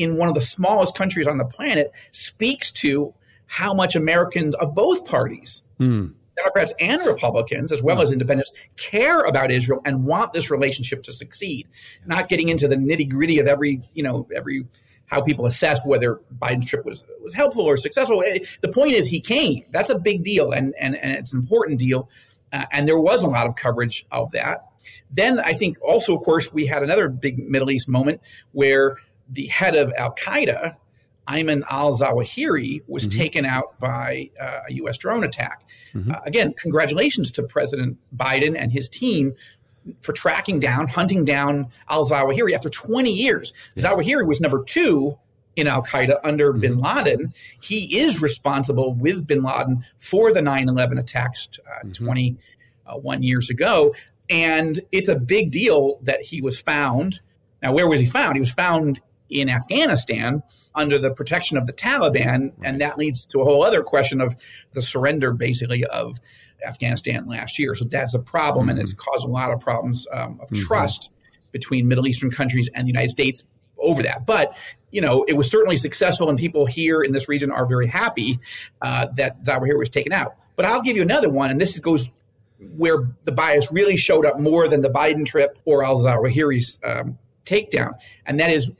in 0.00 0.16
one 0.16 0.28
of 0.28 0.34
the 0.34 0.40
smallest 0.40 0.94
countries 0.94 1.26
on 1.26 1.36
the 1.36 1.44
planet 1.44 1.92
speaks 2.10 2.72
to 2.72 3.14
how 3.46 3.74
much 3.74 3.94
Americans 3.94 4.54
of 4.54 4.74
both 4.74 5.04
parties, 5.04 5.62
mm. 5.78 6.14
Democrats 6.36 6.72
and 6.80 7.04
Republicans, 7.06 7.70
as 7.70 7.82
well 7.82 7.98
mm. 7.98 8.02
as 8.02 8.10
independents, 8.10 8.50
care 8.76 9.24
about 9.24 9.50
Israel 9.50 9.82
and 9.84 10.04
want 10.04 10.32
this 10.32 10.50
relationship 10.50 11.02
to 11.02 11.12
succeed. 11.12 11.68
Not 12.06 12.30
getting 12.30 12.48
into 12.48 12.66
the 12.66 12.76
nitty 12.76 13.10
gritty 13.10 13.38
of 13.40 13.46
every, 13.46 13.82
you 13.92 14.02
know, 14.02 14.26
every 14.34 14.64
how 15.04 15.20
people 15.20 15.44
assess 15.44 15.84
whether 15.84 16.20
Biden's 16.38 16.66
trip 16.66 16.86
was 16.86 17.04
was 17.22 17.34
helpful 17.34 17.64
or 17.64 17.76
successful. 17.76 18.22
Eh, 18.24 18.38
the 18.62 18.68
point 18.68 18.94
is 18.94 19.06
he 19.06 19.20
came. 19.20 19.64
That's 19.70 19.90
a 19.90 19.98
big 19.98 20.24
deal, 20.24 20.52
and 20.52 20.72
and, 20.80 20.96
and 20.96 21.12
it's 21.16 21.32
an 21.32 21.40
important 21.40 21.78
deal. 21.78 22.08
Uh, 22.52 22.64
and 22.72 22.88
there 22.88 22.98
was 22.98 23.22
a 23.22 23.28
lot 23.28 23.46
of 23.46 23.54
coverage 23.54 24.06
of 24.10 24.32
that. 24.32 24.66
Then 25.10 25.38
I 25.40 25.52
think 25.52 25.78
also, 25.82 26.16
of 26.16 26.22
course, 26.22 26.52
we 26.52 26.66
had 26.66 26.82
another 26.82 27.08
big 27.08 27.38
Middle 27.38 27.70
East 27.70 27.88
moment 27.88 28.20
where 28.52 28.96
the 29.30 29.46
head 29.46 29.76
of 29.76 29.92
Al 29.96 30.14
Qaeda, 30.14 30.76
Ayman 31.28 31.62
al 31.70 31.96
Zawahiri, 31.96 32.82
was 32.86 33.06
mm-hmm. 33.06 33.18
taken 33.18 33.44
out 33.44 33.78
by 33.78 34.30
uh, 34.40 34.60
a 34.68 34.72
U.S. 34.74 34.98
drone 34.98 35.24
attack. 35.24 35.62
Mm-hmm. 35.94 36.12
Uh, 36.12 36.16
again, 36.24 36.54
congratulations 36.58 37.30
to 37.32 37.42
President 37.42 37.98
Biden 38.16 38.56
and 38.58 38.72
his 38.72 38.88
team 38.88 39.34
for 40.00 40.12
tracking 40.12 40.60
down, 40.60 40.88
hunting 40.88 41.24
down 41.24 41.70
al 41.88 42.04
Zawahiri 42.04 42.52
after 42.52 42.68
20 42.68 43.10
years. 43.10 43.52
Yeah. 43.76 43.84
Zawahiri 43.84 44.26
was 44.26 44.40
number 44.40 44.62
two 44.64 45.16
in 45.56 45.66
Al 45.66 45.82
Qaeda 45.82 46.18
under 46.24 46.52
mm-hmm. 46.52 46.60
bin 46.60 46.78
Laden. 46.78 47.32
He 47.60 47.98
is 47.98 48.20
responsible 48.20 48.94
with 48.94 49.26
bin 49.26 49.42
Laden 49.42 49.84
for 49.98 50.32
the 50.32 50.42
9 50.42 50.68
11 50.68 50.98
attacks 50.98 51.48
uh, 51.58 51.86
mm-hmm. 51.86 52.04
21 52.04 53.22
years 53.22 53.50
ago. 53.50 53.94
And 54.28 54.80
it's 54.92 55.08
a 55.08 55.16
big 55.16 55.50
deal 55.50 55.98
that 56.02 56.22
he 56.22 56.40
was 56.40 56.60
found. 56.60 57.20
Now, 57.62 57.72
where 57.72 57.88
was 57.88 58.00
he 58.00 58.06
found? 58.06 58.36
He 58.36 58.40
was 58.40 58.52
found 58.52 59.00
in 59.30 59.48
Afghanistan 59.48 60.42
under 60.74 60.98
the 60.98 61.12
protection 61.12 61.56
of 61.56 61.66
the 61.66 61.72
Taliban. 61.72 62.52
And 62.62 62.80
that 62.80 62.98
leads 62.98 63.26
to 63.26 63.40
a 63.40 63.44
whole 63.44 63.64
other 63.64 63.82
question 63.82 64.20
of 64.20 64.34
the 64.72 64.82
surrender, 64.82 65.32
basically, 65.32 65.84
of 65.84 66.20
Afghanistan 66.66 67.26
last 67.26 67.58
year. 67.58 67.74
So 67.74 67.84
that's 67.84 68.14
a 68.14 68.18
problem, 68.18 68.64
mm-hmm. 68.64 68.70
and 68.70 68.80
it's 68.80 68.92
caused 68.92 69.24
a 69.24 69.30
lot 69.30 69.50
of 69.50 69.60
problems 69.60 70.06
um, 70.12 70.38
of 70.40 70.48
mm-hmm. 70.50 70.64
trust 70.64 71.10
between 71.52 71.88
Middle 71.88 72.06
Eastern 72.06 72.30
countries 72.30 72.68
and 72.74 72.86
the 72.86 72.90
United 72.90 73.10
States 73.10 73.44
over 73.78 74.02
that. 74.02 74.26
But 74.26 74.56
you 74.90 75.00
know, 75.00 75.24
it 75.28 75.34
was 75.34 75.50
certainly 75.50 75.76
successful, 75.76 76.28
and 76.28 76.38
people 76.38 76.66
here 76.66 77.00
in 77.00 77.12
this 77.12 77.28
region 77.28 77.52
are 77.52 77.66
very 77.66 77.86
happy 77.86 78.40
uh, 78.82 79.06
that 79.16 79.42
Zawahiri 79.44 79.78
was 79.78 79.88
taken 79.88 80.12
out. 80.12 80.34
But 80.56 80.64
I'll 80.64 80.82
give 80.82 80.96
you 80.96 81.02
another 81.02 81.30
one, 81.30 81.50
and 81.50 81.60
this 81.60 81.78
goes 81.78 82.08
where 82.76 83.08
the 83.24 83.32
bias 83.32 83.70
really 83.72 83.96
showed 83.96 84.26
up 84.26 84.38
more 84.38 84.68
than 84.68 84.82
the 84.82 84.90
Biden 84.90 85.24
trip 85.24 85.58
or 85.64 85.84
al 85.84 85.98
Zawahiri's 85.98 86.78
um, 86.84 87.18
takedown, 87.46 87.92
and 88.26 88.40
that 88.40 88.50
is 88.50 88.70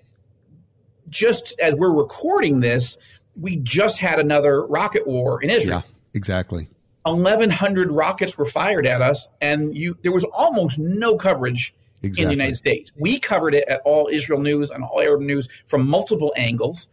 just 1.11 1.59
as 1.61 1.75
we're 1.75 1.93
recording 1.93 2.61
this, 2.61 2.97
we 3.39 3.57
just 3.57 3.99
had 3.99 4.19
another 4.19 4.65
rocket 4.67 5.07
war 5.07 5.43
in 5.43 5.51
Israel. 5.51 5.83
Yeah, 5.85 5.93
exactly. 6.15 6.69
1,100 7.05 7.91
rockets 7.93 8.37
were 8.37 8.47
fired 8.47 8.87
at 8.87 9.03
us, 9.03 9.29
and 9.41 9.77
you 9.77 9.97
there 10.03 10.13
was 10.13 10.25
almost 10.25 10.79
no 10.79 11.17
coverage 11.17 11.75
exactly. 12.03 12.23
in 12.23 12.29
the 12.29 12.35
United 12.35 12.57
States. 12.57 12.93
We 12.97 13.19
covered 13.19 13.55
it 13.55 13.67
at 13.69 13.81
all 13.85 14.09
Israel 14.13 14.41
News 14.41 14.71
and 14.71 14.85
all 14.85 15.01
Arab 15.01 15.23
News 15.23 15.49
from 15.67 15.89
multiple 15.89 16.33
angles. 16.37 16.89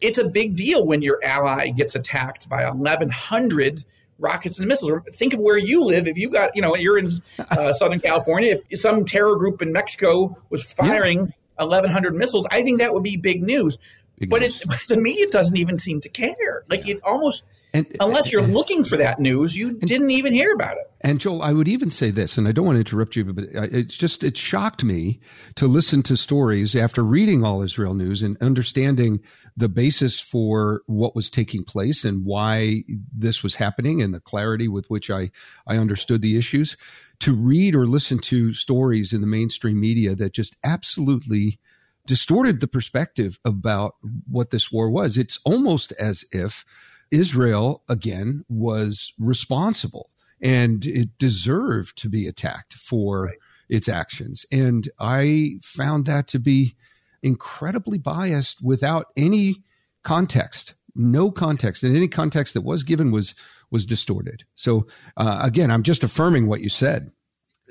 It's 0.00 0.18
a 0.18 0.24
big 0.24 0.56
deal 0.56 0.86
when 0.86 1.02
your 1.02 1.22
ally 1.24 1.68
gets 1.68 1.94
attacked 1.94 2.48
by 2.48 2.68
1,100 2.68 3.84
rockets 4.18 4.58
and 4.58 4.68
missiles. 4.68 5.02
Think 5.14 5.32
of 5.32 5.40
where 5.40 5.56
you 5.56 5.84
live. 5.84 6.06
If 6.06 6.18
you 6.18 6.30
got, 6.30 6.54
you 6.54 6.62
know, 6.62 6.76
you're 6.76 6.98
in 6.98 7.10
uh, 7.38 7.72
Southern 7.72 8.00
California, 8.00 8.56
if 8.68 8.80
some 8.80 9.04
terror 9.04 9.36
group 9.36 9.62
in 9.62 9.72
Mexico 9.72 10.36
was 10.50 10.62
firing 10.72 11.26
yeah. 11.26 11.32
1,100 11.56 12.14
missiles, 12.14 12.46
I 12.50 12.62
think 12.62 12.78
that 12.78 12.92
would 12.92 13.02
be 13.02 13.16
big 13.16 13.42
news. 13.42 13.78
Big 14.18 14.30
but 14.30 14.42
news. 14.42 14.62
It, 14.62 14.88
the 14.88 14.98
media 14.98 15.28
doesn't 15.28 15.56
even 15.56 15.78
seem 15.78 16.00
to 16.02 16.08
care. 16.08 16.64
Like 16.68 16.86
yeah. 16.86 16.94
it 16.94 17.00
almost 17.02 17.44
and, 17.76 17.96
Unless 18.00 18.32
you're 18.32 18.42
and, 18.42 18.54
looking 18.54 18.84
for 18.84 18.96
that 18.96 19.20
news, 19.20 19.54
you 19.54 19.68
and, 19.68 19.80
didn't 19.82 20.10
even 20.10 20.32
hear 20.32 20.52
about 20.54 20.78
it. 20.78 20.90
And 21.02 21.20
Joel, 21.20 21.42
I 21.42 21.52
would 21.52 21.68
even 21.68 21.90
say 21.90 22.10
this, 22.10 22.38
and 22.38 22.48
I 22.48 22.52
don't 22.52 22.64
want 22.64 22.76
to 22.76 22.80
interrupt 22.80 23.16
you, 23.16 23.24
but 23.24 23.44
it's 23.52 23.94
just, 23.94 24.24
it 24.24 24.36
shocked 24.36 24.82
me 24.82 25.20
to 25.56 25.66
listen 25.66 26.02
to 26.04 26.16
stories 26.16 26.74
after 26.74 27.02
reading 27.02 27.44
all 27.44 27.62
Israel 27.62 27.92
news 27.92 28.22
and 28.22 28.40
understanding 28.40 29.20
the 29.58 29.68
basis 29.68 30.18
for 30.18 30.82
what 30.86 31.14
was 31.14 31.28
taking 31.28 31.64
place 31.64 32.02
and 32.02 32.24
why 32.24 32.82
this 33.12 33.42
was 33.42 33.56
happening 33.56 34.00
and 34.00 34.14
the 34.14 34.20
clarity 34.20 34.68
with 34.68 34.88
which 34.88 35.10
I, 35.10 35.30
I 35.66 35.76
understood 35.76 36.22
the 36.22 36.38
issues. 36.38 36.78
To 37.20 37.34
read 37.34 37.74
or 37.74 37.86
listen 37.86 38.18
to 38.20 38.52
stories 38.52 39.12
in 39.12 39.20
the 39.20 39.26
mainstream 39.26 39.80
media 39.80 40.14
that 40.14 40.32
just 40.32 40.56
absolutely 40.64 41.58
distorted 42.06 42.60
the 42.60 42.68
perspective 42.68 43.38
about 43.44 43.96
what 44.28 44.50
this 44.50 44.70
war 44.70 44.90
was. 44.90 45.16
It's 45.16 45.38
almost 45.44 45.92
as 45.92 46.24
if 46.32 46.64
Israel, 47.10 47.82
again, 47.88 48.44
was 48.48 49.12
responsible 49.18 50.10
and 50.40 50.84
it 50.84 51.18
deserved 51.18 51.96
to 51.98 52.08
be 52.08 52.26
attacked 52.26 52.74
for 52.74 53.24
right. 53.24 53.38
its 53.68 53.88
actions. 53.88 54.44
And 54.52 54.88
I 54.98 55.58
found 55.62 56.06
that 56.06 56.28
to 56.28 56.38
be 56.38 56.76
incredibly 57.22 57.98
biased 57.98 58.62
without 58.62 59.06
any 59.16 59.64
context, 60.02 60.74
no 60.94 61.30
context. 61.30 61.82
And 61.82 61.96
any 61.96 62.08
context 62.08 62.54
that 62.54 62.62
was 62.62 62.82
given 62.82 63.10
was 63.10 63.34
was 63.70 63.86
distorted. 63.86 64.44
So 64.54 64.86
uh, 65.16 65.38
again, 65.42 65.70
I'm 65.70 65.82
just 65.82 66.04
affirming 66.04 66.46
what 66.46 66.60
you 66.60 66.68
said 66.68 67.10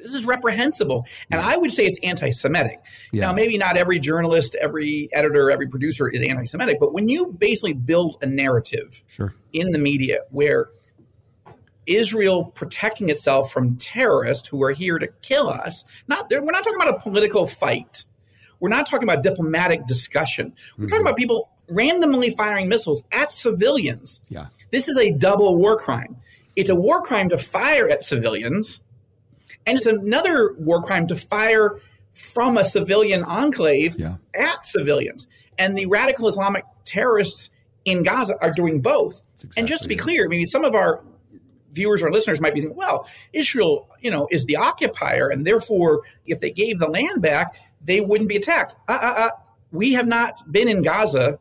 this 0.05 0.13
is 0.13 0.25
reprehensible. 0.25 1.05
And 1.31 1.41
I 1.41 1.58
would 1.58 1.71
say 1.71 1.86
it's 1.86 1.99
anti 2.03 2.29
Semitic. 2.29 2.79
Yeah. 3.12 3.27
Now, 3.27 3.34
maybe 3.34 3.58
not 3.58 3.75
every 3.75 3.99
journalist, 3.99 4.55
every 4.55 5.10
editor, 5.13 5.49
every 5.49 5.67
producer 5.67 6.08
is 6.08 6.21
anti 6.21 6.45
Semitic, 6.45 6.79
but 6.79 6.93
when 6.93 7.10
you 7.10 7.27
basically 7.27 7.73
build 7.73 8.17
a 8.21 8.27
narrative 8.27 9.03
sure. 9.08 9.34
in 9.51 9.71
the 9.71 9.79
media 9.79 10.19
where 10.29 10.69
Israel 11.88 12.45
protecting 12.45 13.10
itself 13.10 13.51
from 13.51 13.77
terrorists 13.77 14.47
who 14.47 14.63
are 14.63 14.71
here 14.71 14.99
to 14.99 15.08
kill 15.21 15.49
us, 15.49 15.84
not 16.08 16.29
we're 16.29 16.51
not 16.51 16.63
talking 16.63 16.79
about 16.79 16.95
a 16.95 16.99
political 16.99 17.47
fight. 17.47 18.05
We're 18.60 18.69
not 18.69 18.88
talking 18.88 19.08
about 19.08 19.23
diplomatic 19.23 19.86
discussion. 19.88 20.53
We're 20.77 20.86
mm-hmm. 20.86 20.89
talking 20.89 21.05
about 21.05 21.17
people 21.17 21.49
randomly 21.67 22.30
firing 22.30 22.67
missiles 22.69 23.04
at 23.12 23.32
civilians. 23.32 24.21
Yeah. 24.30 24.47
This 24.71 24.88
is 24.88 24.97
a 24.97 25.12
double 25.12 25.58
war 25.58 25.78
crime. 25.78 26.17
It's 26.56 26.69
a 26.69 26.75
war 26.75 27.01
crime 27.01 27.30
to 27.30 27.38
fire 27.38 27.89
at 27.89 28.04
civilians 28.04 28.80
and 29.65 29.78
it's 29.78 29.88
another 29.88 30.54
war 30.58 30.82
crime 30.82 31.08
to 31.08 31.15
fire 31.15 31.80
from 32.13 32.58
a 32.58 32.63
civilian 32.63 33.23
enclave 33.23 33.95
yeah. 33.97 34.15
at 34.34 34.65
civilians. 34.65 35.28
And 35.58 35.78
the 35.78 35.86
radical 35.88 36.28
Islamic 36.28 36.65
terrorists 36.84 37.49
in 37.84 38.04
Gaza 38.04 38.36
are 38.41 38.51
doing 38.51 38.82
both. 38.82 39.21
Exactly 39.36 39.60
and 39.62 39.67
just 39.67 39.84
to 39.84 39.89
be 39.89 39.95
clear, 39.95 40.25
I 40.25 40.28
mean, 40.28 40.47
some 40.47 40.63
of 40.63 40.75
our 40.75 41.04
viewers 41.71 42.01
or 42.04 42.12
listeners 42.12 42.39
might 42.39 42.54
be 42.54 42.62
thinking, 42.62 42.78
well, 42.78 43.08
Israel, 43.34 43.89
you 43.99 44.10
know, 44.10 44.28
is 44.32 44.45
the 44.45 44.56
occupier, 44.56 45.30
and 45.30 45.45
therefore, 45.45 46.04
if 46.25 46.39
they 46.39 46.51
gave 46.51 46.80
the 46.80 46.88
land 46.88 47.21
back, 47.21 47.56
they 47.82 47.99
wouldn't 47.99 48.30
be 48.30 48.38
attacked. 48.38 48.75
Uh, 48.88 48.97
uh, 49.01 49.13
uh. 49.17 49.30
We 49.71 49.93
have 49.93 50.08
not 50.08 50.39
been 50.49 50.69
in 50.69 50.84
Gaza 50.84 51.38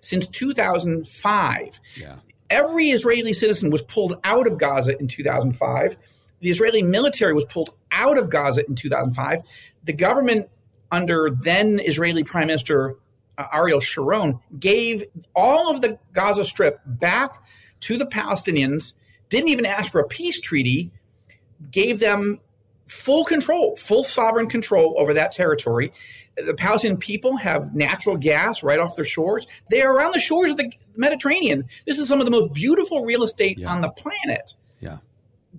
since 0.00 0.26
2005. 0.26 1.80
Yeah. 1.96 2.16
Every 2.48 2.90
Israeli 2.90 3.32
citizen 3.32 3.70
was 3.70 3.82
pulled 3.82 4.18
out 4.24 4.46
of 4.46 4.58
Gaza 4.58 4.98
in 4.98 5.06
2005 5.08 5.96
the 6.40 6.50
Israeli 6.50 6.82
military 6.82 7.34
was 7.34 7.44
pulled 7.44 7.74
out 7.92 8.18
of 8.18 8.30
Gaza 8.30 8.66
in 8.66 8.74
2005. 8.74 9.42
The 9.84 9.92
government 9.92 10.48
under 10.90 11.30
then 11.30 11.78
Israeli 11.78 12.24
Prime 12.24 12.48
Minister 12.48 12.96
uh, 13.38 13.46
Ariel 13.52 13.80
Sharon 13.80 14.40
gave 14.58 15.04
all 15.34 15.70
of 15.70 15.80
the 15.80 15.98
Gaza 16.12 16.44
Strip 16.44 16.80
back 16.84 17.42
to 17.80 17.96
the 17.96 18.06
Palestinians, 18.06 18.94
didn't 19.28 19.48
even 19.48 19.64
ask 19.64 19.92
for 19.92 20.00
a 20.00 20.06
peace 20.06 20.40
treaty, 20.40 20.90
gave 21.70 22.00
them 22.00 22.40
full 22.90 23.24
control, 23.24 23.76
full 23.76 24.04
sovereign 24.04 24.48
control 24.48 24.94
over 24.98 25.14
that 25.14 25.32
territory. 25.32 25.92
The 26.36 26.54
Palestinian 26.54 26.98
people 26.98 27.36
have 27.36 27.74
natural 27.74 28.16
gas 28.16 28.62
right 28.62 28.78
off 28.78 28.96
their 28.96 29.04
shores. 29.04 29.46
They 29.70 29.82
are 29.82 29.94
around 29.94 30.14
the 30.14 30.20
shores 30.20 30.50
of 30.50 30.56
the 30.56 30.72
Mediterranean. 30.96 31.68
This 31.86 31.98
is 31.98 32.08
some 32.08 32.20
of 32.20 32.24
the 32.24 32.30
most 32.30 32.52
beautiful 32.52 33.04
real 33.04 33.22
estate 33.22 33.58
yeah. 33.58 33.72
on 33.72 33.80
the 33.80 33.90
planet. 33.90 34.54
Yeah 34.80 34.98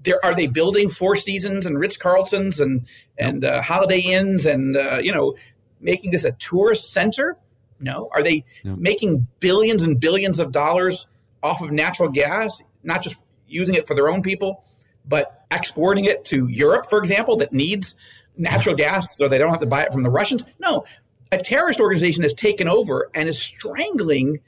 there 0.04 0.24
are 0.24 0.34
they 0.34 0.48
building 0.48 0.90
Four 0.90 1.16
Seasons 1.16 1.66
and 1.66 1.78
Ritz 1.78 1.98
Carltons 1.98 2.60
and 2.60 2.88
and 3.18 3.44
uh, 3.44 3.62
Holiday 3.62 4.00
Inns 4.00 4.46
and 4.46 4.78
uh, 4.78 5.00
you 5.04 5.14
know 5.14 5.36
making 5.80 6.12
this 6.12 6.24
a 6.24 6.32
tourist 6.34 6.92
center? 6.92 7.38
No. 7.80 8.10
Are 8.14 8.24
they 8.24 8.46
making 8.64 9.28
billions 9.40 9.84
and 9.84 10.00
billions 10.00 10.40
of 10.40 10.52
dollars 10.52 11.08
off 11.42 11.62
of 11.62 11.72
natural 11.72 12.10
gas, 12.10 12.62
not 12.84 13.02
just 13.02 13.18
using 13.48 13.76
it 13.76 13.88
for 13.88 13.96
their 13.96 14.08
own 14.08 14.22
people, 14.22 14.64
but 15.06 15.46
exporting 15.52 16.06
it 16.06 16.26
to 16.26 16.48
Europe, 16.48 16.90
for 16.90 17.00
example, 17.00 17.38
that 17.38 17.54
needs 17.54 17.96
natural 18.38 18.76
gas 18.76 19.18
so 19.18 19.28
they 19.28 19.38
don't 19.38 19.50
have 19.50 19.60
to 19.60 19.66
buy 19.66 19.84
it 19.84 19.92
from 19.92 20.04
the 20.04 20.10
Russians? 20.10 20.44
No. 20.60 20.86
A 21.32 21.38
terrorist 21.38 21.80
organization 21.80 22.24
has 22.24 22.34
taken 22.34 22.68
over 22.68 23.10
and 23.14 23.30
is 23.30 23.42
strangling 23.42 24.40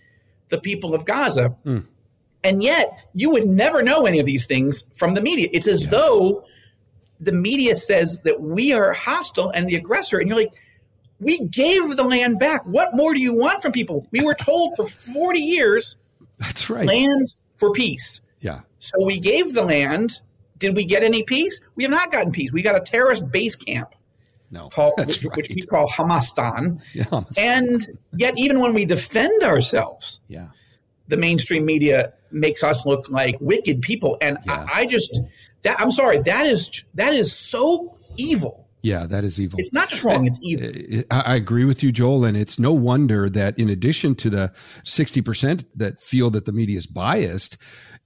the 0.50 0.60
people 0.60 0.94
of 0.94 1.06
Gaza. 1.06 1.56
Mm. 1.66 1.86
And 2.44 2.62
yet, 2.62 3.08
you 3.14 3.32
would 3.32 3.48
never 3.48 3.82
know 3.82 4.06
any 4.06 4.20
of 4.20 4.26
these 4.26 4.46
things 4.46 4.84
from 4.94 5.14
the 5.14 5.22
media. 5.22 5.48
It's 5.54 5.68
as 5.68 5.84
yeah. 5.84 5.90
though 5.92 6.46
the 7.20 7.32
media 7.32 7.78
says 7.78 8.20
that 8.26 8.42
we 8.42 8.74
are 8.74 8.92
hostile 8.92 9.50
and 9.50 9.68
the 9.68 9.76
aggressor. 9.76 10.20
And 10.20 10.28
you're 10.30 10.38
like, 10.38 10.54
we 11.20 11.40
gave 11.40 11.96
the 11.96 12.04
land 12.04 12.38
back. 12.38 12.64
What 12.66 12.96
more 12.96 13.14
do 13.14 13.22
you 13.22 13.34
want 13.34 13.62
from 13.62 13.72
people? 13.72 14.06
We 14.12 14.22
were 14.22 14.34
told 14.34 14.76
for 14.76 14.86
40 14.86 15.40
years 15.40 15.96
that's 16.40 16.70
right. 16.70 16.86
Land 16.86 17.34
for 17.58 17.72
peace. 17.72 18.22
Yeah. 18.40 18.62
So 18.80 19.06
we 19.06 19.20
gave 19.20 19.54
the 19.54 19.64
land. 19.64 20.22
Did 20.58 20.76
we 20.76 20.86
get 20.86 21.04
any 21.04 21.24
peace? 21.24 21.60
We 21.76 21.84
have 21.84 21.92
not 21.92 22.12
gotten 22.12 22.32
peace. 22.32 22.52
We 22.52 22.62
got 22.62 22.76
a 22.76 22.80
terrorist 22.80 23.30
base 23.32 23.56
camp. 23.56 23.96
No, 24.52 24.70
called, 24.70 24.94
which, 24.98 25.24
right. 25.26 25.36
which, 25.36 25.50
we 25.50 25.62
call 25.62 25.88
Hamastan. 25.88 26.82
Yeah, 26.94 27.06
Hamastan. 27.06 27.38
And 27.38 27.86
yet, 28.14 28.36
even 28.38 28.60
when 28.60 28.74
we 28.74 28.86
defend 28.86 29.44
ourselves, 29.44 30.20
yeah, 30.28 30.50
the 31.08 31.18
mainstream 31.18 31.66
media 31.66 32.14
makes 32.32 32.64
us 32.64 32.86
look 32.86 33.10
like 33.10 33.38
wicked 33.40 33.82
people. 33.82 34.18
And 34.22 34.38
yeah. 34.46 34.66
I, 34.72 34.82
I, 34.82 34.86
just, 34.86 35.20
that, 35.64 35.80
I'm 35.80 35.92
sorry, 35.92 36.20
that 36.20 36.46
is 36.48 36.84
that 36.94 37.14
is 37.14 37.34
so 37.34 37.98
evil. 38.16 38.64
Yeah, 38.84 39.06
that 39.06 39.24
is 39.24 39.40
evil. 39.40 39.60
It's 39.60 39.72
not 39.72 39.90
just 39.90 40.04
wrong; 40.04 40.28
it's 40.28 40.40
evil. 40.44 40.68
Uh, 40.68 41.16
uh, 41.16 41.24
I 41.26 41.36
agree 41.36 41.64
with 41.64 41.82
you, 41.82 41.92
Joel, 41.94 42.26
and 42.26 42.36
it's 42.36 42.60
no 42.60 42.74
wonder 42.74 43.30
that 43.30 43.58
in 43.58 43.70
addition 43.70 44.14
to 44.16 44.30
the 44.30 44.52
sixty 44.84 45.22
percent 45.22 45.64
that 45.78 46.02
feel 46.02 46.30
that 46.32 46.44
the 46.46 46.52
media 46.52 46.78
is 46.78 46.86
biased, 46.86 47.58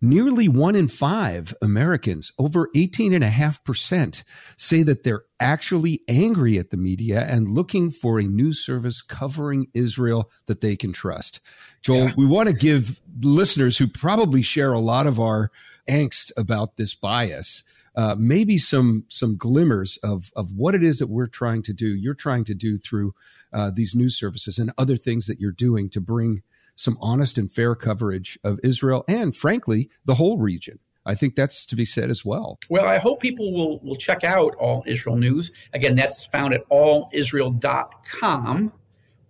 nearly 0.01 0.47
one 0.47 0.75
in 0.75 0.87
five 0.87 1.55
Americans, 1.61 2.31
over 2.37 2.69
18.5%, 2.75 4.23
say 4.57 4.83
that 4.83 5.03
they're 5.03 5.23
actually 5.39 6.01
angry 6.07 6.57
at 6.57 6.69
the 6.69 6.77
media 6.77 7.25
and 7.27 7.49
looking 7.49 7.91
for 7.91 8.19
a 8.19 8.23
news 8.23 8.63
service 8.63 9.01
covering 9.01 9.67
Israel 9.73 10.29
that 10.45 10.61
they 10.61 10.75
can 10.75 10.93
trust. 10.93 11.39
Joel, 11.81 12.09
yeah. 12.09 12.13
we 12.17 12.25
want 12.25 12.49
to 12.49 12.55
give 12.55 12.99
listeners 13.21 13.77
who 13.77 13.87
probably 13.87 14.41
share 14.41 14.73
a 14.73 14.79
lot 14.79 15.07
of 15.07 15.19
our 15.19 15.51
angst 15.87 16.31
about 16.37 16.77
this 16.77 16.93
bias 16.93 17.63
uh, 17.97 18.15
maybe 18.15 18.59
some 18.59 19.03
some 19.09 19.35
glimmers 19.35 19.97
of 20.03 20.31
of 20.35 20.51
what 20.51 20.75
it 20.75 20.83
is 20.83 20.99
that 20.99 21.09
we're 21.09 21.25
trying 21.25 21.63
to 21.63 21.73
do. 21.73 21.87
You're 21.87 22.13
trying 22.13 22.45
to 22.45 22.53
do 22.53 22.77
through 22.77 23.15
uh, 23.51 23.71
these 23.73 23.95
news 23.95 24.15
services 24.15 24.59
and 24.59 24.71
other 24.77 24.97
things 24.97 25.25
that 25.25 25.39
you're 25.39 25.51
doing 25.51 25.89
to 25.89 25.99
bring 25.99 26.43
some 26.77 26.97
honest 27.01 27.37
and 27.37 27.51
fair 27.51 27.75
coverage 27.75 28.39
of 28.43 28.59
Israel 28.63 29.03
and, 29.09 29.35
frankly, 29.35 29.89
the 30.05 30.15
whole 30.15 30.37
region. 30.37 30.79
I 31.05 31.15
think 31.15 31.35
that's 31.35 31.65
to 31.67 31.75
be 31.75 31.85
said 31.85 32.09
as 32.09 32.23
well. 32.23 32.59
Well, 32.69 32.85
I 32.85 32.97
hope 32.97 33.21
people 33.21 33.53
will, 33.53 33.79
will 33.79 33.95
check 33.95 34.23
out 34.23 34.55
All 34.55 34.83
Israel 34.85 35.17
News. 35.17 35.51
Again, 35.73 35.95
that's 35.95 36.25
found 36.25 36.53
at 36.53 36.67
allisrael.com, 36.69 38.73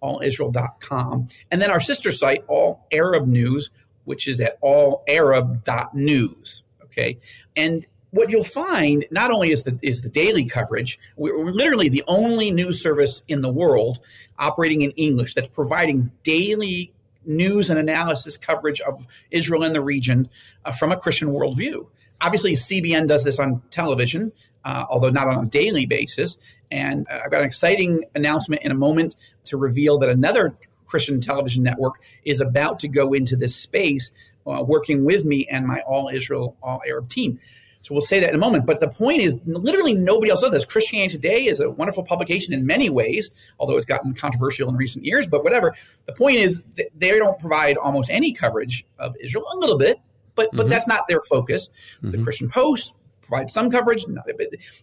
allisrael.com. 0.04 1.28
And 1.52 1.62
then 1.62 1.72
our 1.72 1.80
sister 1.80 2.12
site, 2.12 2.44
All 2.48 2.86
Arab 2.92 3.28
News, 3.28 3.70
which 4.06 4.28
is 4.28 4.42
at 4.42 4.60
allarab.news. 4.62 6.64
Okay. 6.84 7.20
And 7.56 7.86
what 8.12 8.32
you'll 8.32 8.44
find 8.44 9.06
not 9.12 9.32
only 9.32 9.52
is 9.52 9.64
the 9.64 9.78
is 9.84 10.02
the 10.02 10.10
daily 10.10 10.46
coverage 10.46 10.98
we're, 11.18 11.38
we're, 11.38 11.52
literally 11.52 11.90
the 11.90 12.04
only 12.08 12.52
news 12.52 12.82
service 12.82 13.22
in 13.28 13.42
the 13.42 13.52
world 13.52 14.00
operating 14.40 14.82
in 14.82 14.92
english 14.92 15.34
that's 15.34 15.50
providing 15.50 16.10
daily 16.24 16.94
news 17.28 17.70
and 17.70 17.78
analysis 17.78 18.38
coverage 18.38 18.82
of 18.82 19.06
Israel 19.32 19.64
and 19.64 19.76
the 19.76 19.82
region 19.82 20.30
uh, 20.66 20.72
from 20.72 20.92
a 20.92 20.98
Christian 20.98 21.30
worldview. 21.30 21.88
Obviously, 22.22 22.54
CBN 22.54 23.08
does 23.08 23.24
this 23.24 23.38
on 23.38 23.62
television, 23.70 24.32
uh, 24.66 24.86
although 24.90 25.10
not 25.10 25.28
on 25.28 25.46
a 25.46 25.48
daily 25.48 25.86
basis. 25.86 26.38
And 26.72 27.06
uh, 27.12 27.20
I've 27.26 27.32
got 27.32 27.42
an 27.42 27.48
exciting 27.48 28.04
announcement 28.16 28.64
in 28.64 28.72
a 28.72 28.76
moment 28.76 29.16
to 29.46 29.58
reveal 29.58 30.00
that 30.00 30.10
another 30.10 30.58
Christian 30.88 31.22
television 31.22 31.64
network 31.64 31.96
is 32.24 32.42
about 32.42 32.80
to 32.80 32.88
go 32.88 33.14
into 33.14 33.36
this 33.36 33.56
space, 33.56 34.12
uh, 34.48 34.64
working 34.66 35.06
with 35.06 35.26
me 35.26 35.46
and 35.52 35.68
my 35.68 35.82
All 35.82 36.10
Israel, 36.10 36.58
All 36.64 36.82
Arab 36.88 37.10
team. 37.10 37.40
So 37.88 37.94
we'll 37.94 38.02
say 38.02 38.20
that 38.20 38.28
in 38.28 38.36
a 38.36 38.38
moment. 38.38 38.66
But 38.66 38.82
the 38.82 38.90
point 38.90 39.22
is, 39.22 39.38
literally 39.46 39.94
nobody 39.94 40.30
else 40.30 40.42
does 40.42 40.52
this. 40.52 40.66
Christianity 40.66 41.16
Today 41.16 41.46
is 41.46 41.62
a 41.62 41.70
wonderful 41.70 42.04
publication 42.04 42.54
in 42.54 42.66
many 42.66 42.90
ways, 42.90 43.32
although 43.60 43.78
it's 43.78 43.86
gotten 43.86 44.14
controversial 44.14 44.68
in 44.68 44.76
recent 44.76 45.06
years. 45.06 45.26
But 45.26 45.46
whatever. 45.46 45.74
The 46.06 46.12
point 46.12 46.36
is, 46.36 46.62
they 46.76 47.18
don't 47.18 47.40
provide 47.40 47.78
almost 47.78 48.10
any 48.10 48.34
coverage 48.34 48.86
of 49.00 49.16
Israel. 49.22 49.46
A 49.54 49.58
little 49.58 49.78
bit, 49.78 50.02
but 50.36 50.48
mm-hmm. 50.48 50.58
but 50.58 50.68
that's 50.68 50.86
not 50.86 51.08
their 51.08 51.22
focus. 51.22 51.70
Mm-hmm. 52.04 52.12
The 52.12 52.24
Christian 52.24 52.50
Post 52.50 52.92
provides 53.22 53.54
some 53.54 53.72
coverage. 53.72 54.06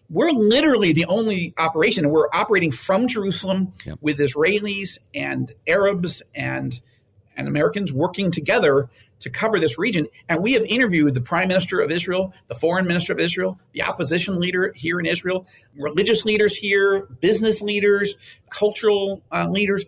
We're 0.09 0.31
literally 0.31 0.91
the 0.91 1.05
only 1.05 1.53
operation. 1.59 2.09
We're 2.09 2.29
operating 2.33 2.71
from 2.71 3.07
Jerusalem 3.07 3.73
yep. 3.85 3.99
with 4.01 4.17
Israelis 4.17 4.97
and 5.13 5.53
Arabs 5.67 6.23
and 6.33 6.79
and 7.35 7.47
Americans 7.47 7.91
working 7.91 8.31
together 8.31 8.89
to 9.19 9.29
cover 9.29 9.59
this 9.59 9.77
region. 9.77 10.07
And 10.29 10.43
we 10.43 10.53
have 10.53 10.63
interviewed 10.63 11.13
the 11.13 11.21
prime 11.21 11.47
minister 11.47 11.79
of 11.79 11.91
Israel, 11.91 12.33
the 12.47 12.55
foreign 12.55 12.87
minister 12.87 13.13
of 13.13 13.19
Israel, 13.19 13.59
the 13.73 13.83
opposition 13.83 14.39
leader 14.39 14.73
here 14.75 14.99
in 14.99 15.05
Israel, 15.05 15.47
religious 15.75 16.25
leaders 16.25 16.55
here, 16.55 17.07
business 17.21 17.61
leaders, 17.61 18.15
cultural 18.49 19.23
uh, 19.31 19.47
leaders, 19.49 19.85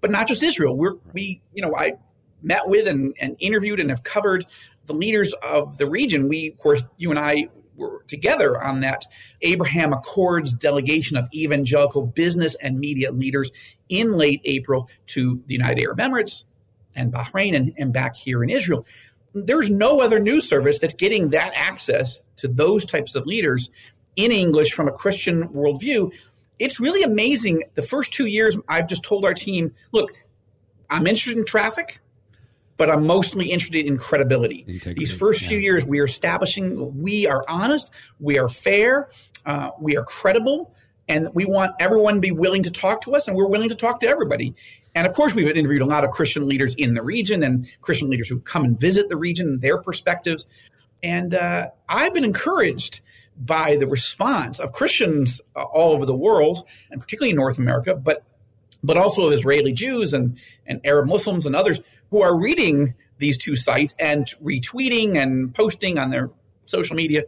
but 0.00 0.10
not 0.10 0.26
just 0.26 0.42
Israel. 0.42 0.76
We're, 0.76 0.94
we, 1.12 1.42
you 1.52 1.62
know, 1.62 1.74
I 1.76 1.94
met 2.42 2.68
with 2.68 2.86
and, 2.86 3.14
and 3.20 3.36
interviewed 3.38 3.80
and 3.80 3.90
have 3.90 4.02
covered 4.02 4.46
the 4.86 4.94
leaders 4.94 5.32
of 5.42 5.78
the 5.78 5.88
region. 5.88 6.28
We, 6.28 6.48
of 6.48 6.58
course, 6.58 6.82
you 6.96 7.10
and 7.10 7.18
I 7.18 7.48
were 7.76 8.04
together 8.08 8.62
on 8.62 8.80
that 8.80 9.06
Abraham 9.42 9.92
Accords 9.92 10.52
delegation 10.52 11.16
of 11.16 11.28
evangelical 11.34 12.06
business 12.06 12.54
and 12.56 12.78
media 12.78 13.10
leaders 13.10 13.50
in 13.88 14.12
late 14.12 14.40
April 14.44 14.88
to 15.08 15.42
the 15.46 15.54
United 15.54 15.82
Arab 15.82 15.98
Emirates, 15.98 16.44
and 16.94 17.12
Bahrain 17.12 17.54
and, 17.54 17.72
and 17.78 17.92
back 17.92 18.16
here 18.16 18.42
in 18.42 18.50
Israel. 18.50 18.86
There's 19.32 19.70
no 19.70 20.00
other 20.00 20.18
news 20.18 20.48
service 20.48 20.78
that's 20.78 20.94
getting 20.94 21.30
that 21.30 21.52
access 21.54 22.20
to 22.38 22.48
those 22.48 22.84
types 22.84 23.14
of 23.14 23.26
leaders 23.26 23.70
in 24.16 24.32
English 24.32 24.72
from 24.72 24.88
a 24.88 24.92
Christian 24.92 25.48
worldview. 25.48 26.10
It's 26.58 26.80
really 26.80 27.02
amazing. 27.02 27.64
The 27.74 27.82
first 27.82 28.12
two 28.12 28.26
years, 28.26 28.56
I've 28.68 28.88
just 28.88 29.02
told 29.04 29.24
our 29.24 29.34
team, 29.34 29.72
look, 29.92 30.12
I'm 30.90 31.06
interested 31.06 31.38
in 31.38 31.44
traffic, 31.44 32.00
but 32.76 32.90
I'm 32.90 33.06
mostly 33.06 33.50
interested 33.50 33.86
in 33.86 33.98
credibility. 33.98 34.64
Integrity, 34.66 34.98
These 34.98 35.16
first 35.16 35.42
yeah. 35.42 35.48
few 35.48 35.58
years, 35.58 35.84
we 35.84 36.00
are 36.00 36.04
establishing 36.04 37.00
we 37.00 37.26
are 37.26 37.44
honest, 37.48 37.90
we 38.18 38.38
are 38.38 38.48
fair, 38.48 39.10
uh, 39.46 39.70
we 39.78 39.96
are 39.96 40.04
credible, 40.04 40.74
and 41.08 41.28
we 41.34 41.44
want 41.44 41.72
everyone 41.78 42.14
to 42.14 42.20
be 42.20 42.30
willing 42.30 42.62
to 42.62 42.70
talk 42.70 43.02
to 43.02 43.14
us, 43.14 43.28
and 43.28 43.36
we're 43.36 43.48
willing 43.48 43.68
to 43.68 43.74
talk 43.74 44.00
to 44.00 44.08
everybody. 44.08 44.54
And 44.94 45.06
of 45.06 45.14
course, 45.14 45.34
we've 45.34 45.48
interviewed 45.48 45.82
a 45.82 45.86
lot 45.86 46.04
of 46.04 46.10
Christian 46.10 46.48
leaders 46.48 46.74
in 46.74 46.94
the 46.94 47.02
region 47.02 47.42
and 47.42 47.70
Christian 47.80 48.10
leaders 48.10 48.28
who 48.28 48.40
come 48.40 48.64
and 48.64 48.78
visit 48.78 49.08
the 49.08 49.16
region, 49.16 49.60
their 49.60 49.78
perspectives. 49.78 50.46
And 51.02 51.34
uh, 51.34 51.68
I've 51.88 52.12
been 52.12 52.24
encouraged 52.24 53.00
by 53.38 53.76
the 53.76 53.86
response 53.86 54.60
of 54.60 54.72
Christians 54.72 55.40
uh, 55.56 55.62
all 55.62 55.92
over 55.92 56.04
the 56.04 56.16
world, 56.16 56.66
and 56.90 57.00
particularly 57.00 57.30
in 57.30 57.36
North 57.36 57.58
America, 57.58 57.94
but 57.94 58.24
but 58.82 58.96
also 58.96 59.26
of 59.26 59.32
Israeli 59.34 59.72
Jews 59.72 60.14
and, 60.14 60.38
and 60.66 60.80
Arab 60.84 61.06
Muslims 61.06 61.44
and 61.44 61.54
others 61.54 61.80
who 62.10 62.22
are 62.22 62.34
reading 62.38 62.94
these 63.18 63.36
two 63.36 63.54
sites 63.54 63.94
and 63.98 64.26
retweeting 64.42 65.22
and 65.22 65.54
posting 65.54 65.98
on 65.98 66.08
their 66.08 66.30
social 66.64 66.96
media. 66.96 67.24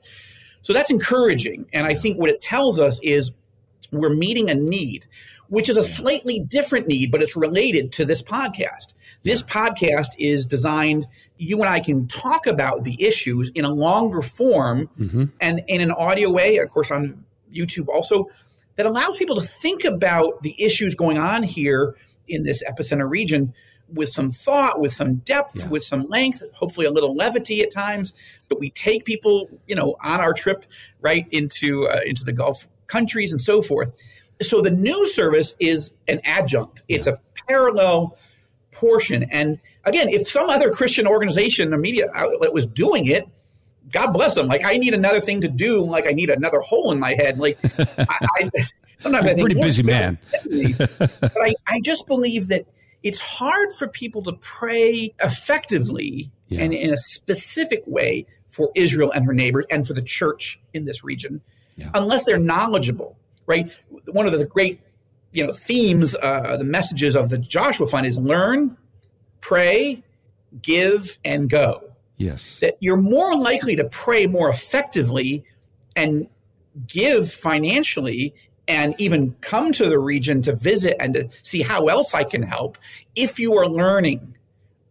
So 0.62 0.72
that's 0.72 0.90
encouraging. 0.90 1.66
And 1.75 1.87
I 1.87 1.94
think 1.94 2.18
what 2.18 2.31
it 2.31 2.40
tells 2.40 2.81
us 2.81 2.98
is 3.03 3.33
we're 3.90 4.14
meeting 4.14 4.48
a 4.48 4.55
need 4.55 5.07
which 5.53 5.69
is 5.69 5.77
a 5.77 5.83
slightly 5.83 6.41
different 6.41 6.87
need, 6.87 7.11
but 7.11 7.21
it's 7.21 7.37
related 7.37 7.93
to 7.93 8.07
this 8.07 8.23
podcast. 8.23 8.95
This 9.23 9.43
podcast 9.43 10.07
is 10.19 10.47
designed, 10.47 11.07
you 11.37 11.61
and 11.61 11.69
I 11.69 11.79
can 11.79 12.09
talk 12.09 12.47
about 12.47 12.85
the 12.85 12.97
issues 12.99 13.51
in 13.55 13.67
a 13.67 13.69
longer 13.69 14.23
form 14.23 14.88
mm-hmm. 14.99 15.25
and 15.43 15.61
in 15.69 15.83
an 15.83 15.91
audio 15.91 16.31
way, 16.31 16.57
of 16.57 16.71
course, 16.71 16.91
on 16.91 17.27
YouTube 17.55 17.88
also, 17.88 18.29
that 18.77 18.87
allows 18.87 19.19
people 19.19 19.37
to 19.37 19.43
think 19.43 19.85
about 19.85 20.41
the 20.41 20.57
issues 20.59 20.95
going 20.95 21.19
on 21.19 21.43
here 21.43 21.97
in 22.27 22.45
this 22.45 22.65
epicenter 22.65 23.07
region 23.07 23.53
with 23.93 24.09
some 24.09 24.31
thought, 24.31 24.81
with 24.81 24.95
some 24.95 25.17
depth, 25.17 25.59
yeah. 25.59 25.69
with 25.69 25.85
some 25.85 26.09
length, 26.09 26.43
hopefully 26.55 26.87
a 26.87 26.91
little 26.91 27.15
levity 27.15 27.61
at 27.61 27.71
times. 27.71 28.15
But 28.49 28.59
we 28.59 28.71
take 28.71 29.05
people, 29.05 29.51
you 29.67 29.75
know, 29.75 29.97
on 30.03 30.19
our 30.19 30.33
trip 30.33 30.65
right 31.03 31.27
into 31.31 31.88
uh, 31.88 32.01
into 32.07 32.25
the 32.25 32.33
Gulf 32.33 32.67
countries 32.87 33.33
and 33.33 33.41
so 33.43 33.61
forth 33.61 33.93
so 34.42 34.61
the 34.61 34.70
news 34.70 35.14
service 35.14 35.57
is 35.59 35.92
an 36.09 36.20
adjunct. 36.24 36.83
It's 36.88 37.07
a 37.07 37.18
parallel 37.48 38.16
portion. 38.72 39.24
And 39.24 39.59
again, 39.85 40.09
if 40.09 40.28
some 40.28 40.48
other 40.48 40.70
Christian 40.70 41.07
organization 41.07 41.72
or 41.72 41.78
media 41.78 42.09
outlet 42.14 42.52
was 42.52 42.66
doing 42.66 43.07
it, 43.07 43.28
God 43.90 44.12
bless 44.12 44.35
them. 44.35 44.46
Like 44.46 44.64
I 44.64 44.76
need 44.76 44.94
another 44.94 45.20
thing 45.20 45.40
to 45.42 45.48
do. 45.48 45.85
Like 45.85 46.07
I 46.07 46.12
need 46.12 46.31
another 46.31 46.61
hole 46.61 46.92
in 46.92 46.98
my 46.98 47.14
head. 47.14 47.38
Like 47.38 47.59
I, 47.78 48.16
I 48.20 48.50
sometimes 49.00 49.26
I 49.26 49.35
think 49.35 49.40
pretty 49.40 49.61
busy 49.61 49.83
man. 49.83 50.18
but 51.20 51.37
I, 51.42 51.55
I 51.66 51.81
just 51.81 52.07
believe 52.07 52.48
that 52.48 52.66
it's 53.02 53.18
hard 53.18 53.72
for 53.72 53.88
people 53.88 54.22
to 54.22 54.33
pray 54.35 55.12
effectively 55.22 56.31
yeah. 56.48 56.62
and 56.62 56.72
in 56.72 56.94
a 56.94 56.98
specific 56.98 57.83
way 57.87 58.26
for 58.48 58.70
Israel 58.74 59.11
and 59.11 59.26
her 59.26 59.35
neighbors 59.35 59.66
and 59.70 59.87
for 59.87 59.94
the 59.94 60.02
church 60.02 60.61
in 60.72 60.85
this 60.85 61.02
region 61.02 61.40
yeah. 61.76 61.90
unless 61.94 62.24
they're 62.24 62.38
knowledgeable 62.38 63.16
right? 63.53 63.71
One 64.07 64.27
of 64.27 64.38
the 64.38 64.47
great, 64.47 64.81
you 65.33 65.47
know, 65.47 65.53
themes, 65.53 66.17
uh, 66.21 66.57
the 66.57 66.65
messages 66.65 67.15
of 67.15 67.29
the 67.29 67.38
Joshua 67.38 67.87
Fund 67.87 68.07
is 68.07 68.19
learn, 68.19 68.77
pray, 69.41 70.03
give, 70.62 71.19
and 71.25 71.51
go. 71.51 71.93
Yes. 72.17 72.59
That 72.61 72.77
you're 72.81 72.97
more 72.97 73.37
likely 73.37 73.77
to 73.77 73.85
pray 73.85 74.27
more 74.27 74.49
effectively 74.49 75.45
and 75.97 76.27
give 76.87 77.31
financially 77.31 78.35
and 78.69 78.95
even 78.99 79.35
come 79.41 79.73
to 79.73 79.88
the 79.88 79.99
region 79.99 80.41
to 80.43 80.55
visit 80.55 80.97
and 81.01 81.12
to 81.15 81.29
see 81.43 81.62
how 81.62 81.88
else 81.88 82.15
I 82.15 82.25
can 82.25 82.43
help 82.43 82.79
if 83.15 83.38
you 83.38 83.55
are 83.59 83.69
learning 83.69 84.37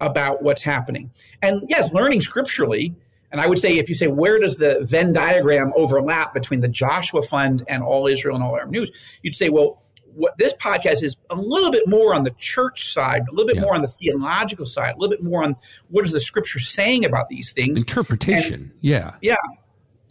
about 0.01 0.43
what's 0.43 0.61
happening. 0.61 1.09
And 1.41 1.63
yes, 1.67 1.91
learning 1.93 2.21
scripturally 2.21 2.93
and 3.31 3.39
I 3.39 3.47
would 3.47 3.59
say, 3.59 3.77
if 3.77 3.87
you 3.87 3.95
say, 3.95 4.07
where 4.07 4.39
does 4.39 4.57
the 4.57 4.79
Venn 4.81 5.13
diagram 5.13 5.71
overlap 5.75 6.33
between 6.33 6.59
the 6.59 6.67
Joshua 6.67 7.21
Fund 7.21 7.63
and 7.67 7.81
All 7.81 8.07
Israel 8.07 8.35
and 8.35 8.43
All 8.43 8.55
Arab 8.55 8.71
News? 8.71 8.91
You'd 9.23 9.35
say, 9.35 9.49
well, 9.49 9.81
what 10.13 10.37
this 10.37 10.53
podcast 10.53 11.01
is 11.01 11.15
a 11.29 11.35
little 11.35 11.71
bit 11.71 11.87
more 11.87 12.13
on 12.13 12.23
the 12.23 12.31
church 12.31 12.91
side, 12.91 13.23
a 13.29 13.31
little 13.31 13.47
bit 13.47 13.55
yeah. 13.55 13.61
more 13.61 13.73
on 13.73 13.81
the 13.81 13.87
theological 13.87 14.65
side, 14.65 14.95
a 14.95 14.97
little 14.97 15.15
bit 15.15 15.23
more 15.23 15.43
on 15.43 15.55
what 15.87 16.05
is 16.05 16.11
the 16.11 16.19
scripture 16.19 16.59
saying 16.59 17.05
about 17.05 17.29
these 17.29 17.53
things. 17.53 17.79
Interpretation. 17.79 18.53
And, 18.53 18.73
yeah. 18.81 19.13
Yeah. 19.21 19.37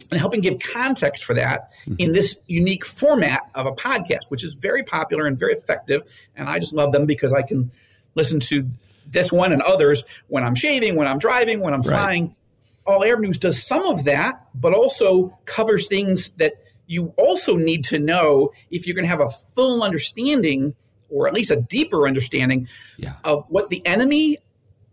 And 0.09 0.19
helping 0.19 0.41
give 0.41 0.57
context 0.59 1.23
for 1.23 1.35
that 1.35 1.71
mm-hmm. 1.85 1.95
in 1.99 2.13
this 2.13 2.35
unique 2.47 2.83
format 2.83 3.43
of 3.53 3.67
a 3.67 3.71
podcast, 3.71 4.25
which 4.29 4.43
is 4.43 4.55
very 4.55 4.83
popular 4.83 5.27
and 5.27 5.37
very 5.37 5.53
effective. 5.53 6.01
And 6.35 6.49
I 6.49 6.57
just 6.57 6.73
love 6.73 6.91
them 6.91 7.05
because 7.05 7.31
I 7.31 7.43
can 7.43 7.71
listen 8.15 8.39
to 8.39 8.67
this 9.07 9.31
one 9.31 9.53
and 9.53 9.61
others 9.61 10.03
when 10.27 10.43
I'm 10.43 10.55
shaving, 10.55 10.95
when 10.95 11.07
I'm 11.07 11.19
driving, 11.19 11.59
when 11.59 11.75
I'm 11.75 11.83
flying. 11.83 12.25
Right 12.25 12.35
all 12.85 13.03
Arab 13.03 13.21
News 13.21 13.37
does 13.37 13.63
some 13.63 13.83
of 13.83 14.03
that, 14.05 14.47
but 14.55 14.73
also 14.73 15.37
covers 15.45 15.87
things 15.87 16.31
that 16.37 16.53
you 16.87 17.13
also 17.17 17.55
need 17.55 17.83
to 17.85 17.99
know 17.99 18.51
if 18.69 18.85
you're 18.85 18.95
going 18.95 19.05
to 19.05 19.09
have 19.09 19.21
a 19.21 19.29
full 19.55 19.83
understanding 19.83 20.75
or 21.09 21.27
at 21.27 21.33
least 21.33 21.51
a 21.51 21.57
deeper 21.57 22.07
understanding 22.07 22.67
yeah. 22.97 23.13
of 23.23 23.45
what 23.49 23.69
the 23.69 23.85
enemy 23.85 24.37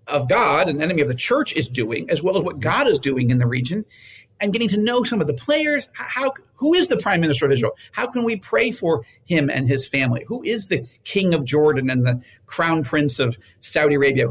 of 0.07 0.29
God 0.29 0.69
an 0.69 0.81
enemy 0.81 1.03
of 1.03 1.09
the 1.09 1.15
church 1.15 1.53
is 1.55 1.69
doing, 1.69 2.09
as 2.11 2.23
well 2.23 2.37
as 2.37 2.43
what 2.43 2.61
God 2.61 2.89
is 2.89 2.99
doing 2.99 3.31
in 3.31 3.39
the 3.39 3.47
region. 3.47 3.85
and 4.41 4.53
getting 4.53 4.69
to 4.69 4.77
know 4.77 5.03
some 5.03 5.21
of 5.21 5.27
the 5.27 5.35
players. 5.35 5.89
How 5.95 6.33
who 6.55 6.75
is 6.75 6.89
the 6.89 6.97
prime 6.97 7.21
minister 7.21 7.47
of 7.47 7.53
Israel? 7.53 7.73
How 7.93 8.07
can 8.07 8.25
we 8.25 8.37
pray 8.37 8.71
for 8.71 9.05
him 9.25 9.51
and 9.51 9.69
his 9.69 9.87
family? 9.87 10.25
Who 10.29 10.43
is 10.45 10.69
the 10.69 10.87
king 11.05 11.35
of 11.35 11.45
Jordan 11.45 11.91
and 11.91 12.07
the 12.07 12.21
crown 12.47 12.85
prince 12.85 13.19
of 13.19 13.39
Saudi 13.61 13.95
Arabia? 13.97 14.27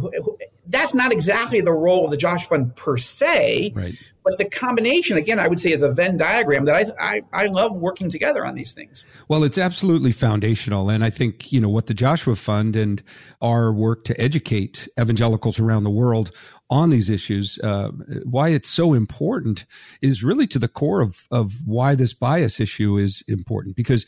That's 0.68 0.94
not 0.94 1.12
exactly 1.12 1.62
the 1.62 1.74
role 1.74 2.06
of 2.06 2.12
the 2.12 2.18
Joshua 2.18 2.50
Fund 2.50 2.76
per 2.76 2.98
se, 2.98 3.74
right. 3.76 3.96
but 4.24 4.38
the 4.38 4.46
combination 4.46 5.18
again, 5.18 5.40
I 5.40 5.48
would 5.48 5.60
say, 5.60 5.72
is 5.72 5.82
a 5.82 5.92
Venn 5.92 6.18
diagram 6.18 6.66
that 6.66 6.76
I, 7.00 7.16
I 7.16 7.22
I 7.34 7.46
love 7.48 7.76
working 7.76 8.10
together 8.10 8.46
on 8.46 8.56
these 8.56 8.72
things. 8.72 9.06
Well, 9.28 9.44
it's 9.44 9.58
absolutely 9.58 10.12
foundational, 10.12 10.90
and 10.90 11.04
I 11.04 11.10
think 11.10 11.52
you 11.52 11.60
know 11.60 11.70
what 11.70 11.88
the 11.88 11.94
Joshua 11.94 12.36
Fund 12.36 12.76
and 12.76 13.02
our 13.42 13.72
work 13.72 14.04
to 14.06 14.20
educate 14.20 14.88
evangelicals 15.00 15.60
around 15.60 15.84
the 15.84 15.90
world 15.90 16.32
on 16.70 16.90
these 16.90 17.10
issues, 17.10 17.58
uh, 17.60 17.92
why 18.26 18.50
it's 18.50 18.70
so 18.70 18.94
important 18.94 19.66
is 20.02 20.24
really 20.24 20.48
to 20.48 20.60
the 20.60 20.68
core 20.68 21.02
of, 21.02 21.28
of 21.32 21.66
why 21.66 21.96
this 21.96 22.14
bias 22.14 22.60
issue 22.60 22.98
is 22.98 23.24
important 23.28 23.76
because 23.76 24.06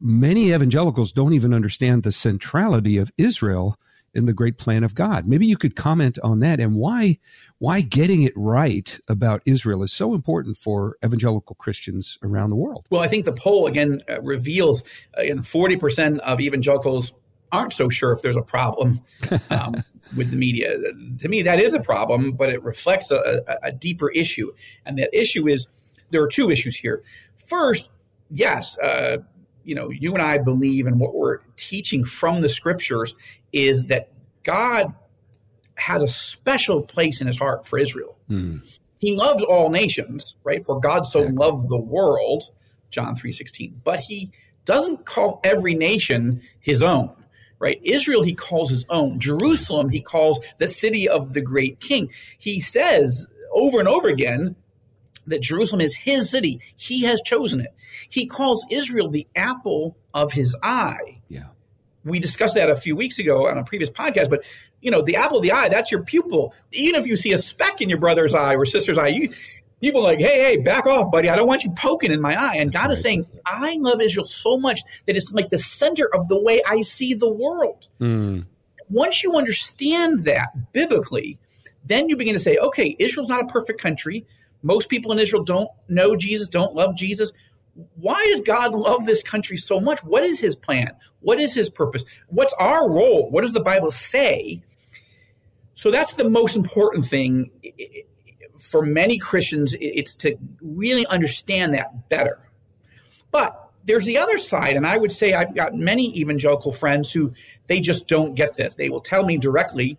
many 0.00 0.52
evangelicals 0.52 1.12
don't 1.12 1.34
even 1.34 1.52
understand 1.52 2.02
the 2.02 2.12
centrality 2.12 2.96
of 2.96 3.12
Israel 3.18 3.78
in 4.14 4.26
the 4.26 4.32
great 4.32 4.58
plan 4.58 4.84
of 4.84 4.94
God. 4.94 5.26
Maybe 5.26 5.46
you 5.46 5.56
could 5.56 5.76
comment 5.76 6.18
on 6.22 6.40
that 6.40 6.60
and 6.60 6.74
why 6.74 7.18
why 7.58 7.80
getting 7.80 8.22
it 8.22 8.32
right 8.36 8.98
about 9.08 9.42
Israel 9.46 9.82
is 9.82 9.92
so 9.92 10.12
important 10.12 10.56
for 10.56 10.96
evangelical 11.04 11.56
Christians 11.56 12.18
around 12.22 12.50
the 12.50 12.56
world. 12.56 12.86
Well, 12.90 13.00
I 13.00 13.08
think 13.08 13.24
the 13.24 13.32
poll 13.32 13.66
again 13.66 14.02
uh, 14.08 14.20
reveals 14.20 14.82
uh, 15.16 15.22
40% 15.22 16.18
of 16.18 16.40
evangelicals 16.40 17.12
aren't 17.52 17.72
so 17.72 17.88
sure 17.88 18.12
if 18.12 18.22
there's 18.22 18.36
a 18.36 18.42
problem 18.42 19.00
um, 19.50 19.76
with 20.16 20.30
the 20.30 20.36
media. 20.36 20.76
To 21.20 21.28
me, 21.28 21.42
that 21.42 21.60
is 21.60 21.74
a 21.74 21.80
problem, 21.80 22.32
but 22.32 22.50
it 22.50 22.62
reflects 22.62 23.10
a, 23.10 23.42
a, 23.46 23.68
a 23.68 23.72
deeper 23.72 24.10
issue. 24.10 24.52
And 24.84 24.98
that 24.98 25.08
issue 25.18 25.48
is 25.48 25.68
there 26.10 26.22
are 26.22 26.28
two 26.28 26.50
issues 26.50 26.76
here. 26.76 27.02
First, 27.38 27.88
yes, 28.30 28.76
uh, 28.78 29.18
you 29.64 29.74
know, 29.74 29.90
you 29.90 30.12
and 30.12 30.22
I 30.22 30.38
believe 30.38 30.86
in 30.86 30.98
what 30.98 31.14
we're 31.14 31.38
teaching 31.56 32.04
from 32.04 32.40
the 32.40 32.48
scriptures 32.48 33.14
is 33.52 33.84
that 33.84 34.10
God 34.42 34.94
has 35.76 36.02
a 36.02 36.08
special 36.08 36.82
place 36.82 37.20
in 37.20 37.26
his 37.26 37.38
heart 37.38 37.66
for 37.66 37.78
Israel. 37.78 38.16
Mm. 38.30 38.62
He 38.98 39.16
loves 39.16 39.42
all 39.42 39.70
nations, 39.70 40.36
right? 40.44 40.64
For 40.64 40.80
God 40.80 41.06
so 41.06 41.20
exactly. 41.20 41.38
loved 41.38 41.68
the 41.68 41.76
world, 41.78 42.50
John 42.90 43.16
3:16. 43.16 43.74
But 43.82 44.00
he 44.00 44.30
doesn't 44.64 45.04
call 45.04 45.40
every 45.44 45.74
nation 45.74 46.40
his 46.60 46.82
own 46.82 47.10
right? 47.60 47.80
Israel 47.82 48.22
he 48.22 48.34
calls 48.34 48.68
his 48.68 48.84
own. 48.90 49.18
Jerusalem 49.18 49.88
he 49.88 50.00
calls 50.00 50.38
the 50.58 50.68
city 50.68 51.08
of 51.08 51.32
the 51.32 51.40
great 51.40 51.80
king. 51.80 52.10
He 52.36 52.60
says 52.60 53.26
over 53.52 53.78
and 53.78 53.88
over 53.88 54.08
again 54.08 54.56
that 55.26 55.42
Jerusalem 55.42 55.80
is 55.80 55.94
his 55.94 56.30
city. 56.30 56.60
He 56.76 57.02
has 57.02 57.20
chosen 57.22 57.60
it. 57.60 57.74
He 58.08 58.26
calls 58.26 58.64
Israel 58.70 59.08
the 59.08 59.26
apple 59.36 59.96
of 60.12 60.32
his 60.32 60.56
eye. 60.62 61.20
Yeah. 61.28 61.46
We 62.04 62.18
discussed 62.18 62.54
that 62.56 62.68
a 62.68 62.76
few 62.76 62.96
weeks 62.96 63.18
ago 63.18 63.48
on 63.48 63.56
a 63.56 63.64
previous 63.64 63.90
podcast, 63.90 64.28
but 64.28 64.44
you 64.80 64.90
know, 64.90 65.00
the 65.00 65.16
apple 65.16 65.38
of 65.38 65.42
the 65.42 65.52
eye, 65.52 65.70
that's 65.70 65.90
your 65.90 66.02
pupil. 66.02 66.54
Even 66.72 67.00
if 67.00 67.06
you 67.06 67.16
see 67.16 67.32
a 67.32 67.38
speck 67.38 67.80
in 67.80 67.88
your 67.88 67.98
brother's 67.98 68.34
eye 68.34 68.54
or 68.54 68.66
sister's 68.66 68.98
eye, 68.98 69.08
you 69.08 69.30
people 69.80 70.00
are 70.00 70.04
like, 70.04 70.18
hey, 70.18 70.40
hey, 70.40 70.56
back 70.58 70.86
off, 70.86 71.10
buddy. 71.10 71.28
I 71.28 71.36
don't 71.36 71.46
want 71.46 71.64
you 71.64 71.70
poking 71.72 72.12
in 72.12 72.20
my 72.20 72.40
eye. 72.40 72.56
And 72.56 72.72
God 72.72 72.90
is 72.90 73.02
saying, 73.02 73.26
I 73.44 73.76
love 73.78 74.00
Israel 74.00 74.24
so 74.24 74.56
much 74.56 74.80
that 75.06 75.16
it's 75.16 75.32
like 75.32 75.50
the 75.50 75.58
center 75.58 76.08
of 76.14 76.28
the 76.28 76.40
way 76.40 76.62
I 76.66 76.80
see 76.80 77.14
the 77.14 77.28
world. 77.28 77.88
Mm. 78.00 78.46
Once 78.88 79.22
you 79.22 79.36
understand 79.36 80.24
that 80.24 80.72
biblically, 80.72 81.38
then 81.84 82.08
you 82.08 82.16
begin 82.16 82.34
to 82.34 82.40
say, 82.40 82.56
okay, 82.56 82.96
Israel's 82.98 83.28
not 83.28 83.42
a 83.42 83.46
perfect 83.46 83.80
country. 83.80 84.26
Most 84.64 84.88
people 84.88 85.12
in 85.12 85.18
Israel 85.18 85.44
don't 85.44 85.68
know 85.88 86.16
Jesus, 86.16 86.48
don't 86.48 86.74
love 86.74 86.96
Jesus. 86.96 87.30
Why 87.96 88.24
does 88.32 88.40
God 88.40 88.74
love 88.74 89.04
this 89.04 89.22
country 89.22 89.56
so 89.56 89.78
much? 89.78 90.02
What 90.02 90.24
is 90.24 90.40
his 90.40 90.56
plan? 90.56 90.90
What 91.20 91.38
is 91.38 91.54
his 91.54 91.68
purpose? 91.68 92.04
What's 92.28 92.54
our 92.54 92.88
role? 92.88 93.30
What 93.30 93.42
does 93.42 93.52
the 93.52 93.60
Bible 93.60 93.90
say? 93.90 94.62
So 95.74 95.90
that's 95.90 96.14
the 96.14 96.28
most 96.28 96.56
important 96.56 97.04
thing 97.04 97.50
for 98.60 98.82
many 98.82 99.18
Christians, 99.18 99.76
it's 99.80 100.14
to 100.16 100.36
really 100.62 101.06
understand 101.08 101.74
that 101.74 102.08
better. 102.08 102.38
But 103.30 103.68
there's 103.84 104.06
the 104.06 104.16
other 104.16 104.38
side, 104.38 104.76
and 104.76 104.86
I 104.86 104.96
would 104.96 105.12
say 105.12 105.34
I've 105.34 105.54
got 105.54 105.74
many 105.74 106.18
evangelical 106.18 106.72
friends 106.72 107.12
who 107.12 107.34
they 107.66 107.80
just 107.80 108.08
don't 108.08 108.34
get 108.34 108.56
this. 108.56 108.76
They 108.76 108.88
will 108.88 109.00
tell 109.00 109.24
me 109.24 109.36
directly, 109.36 109.98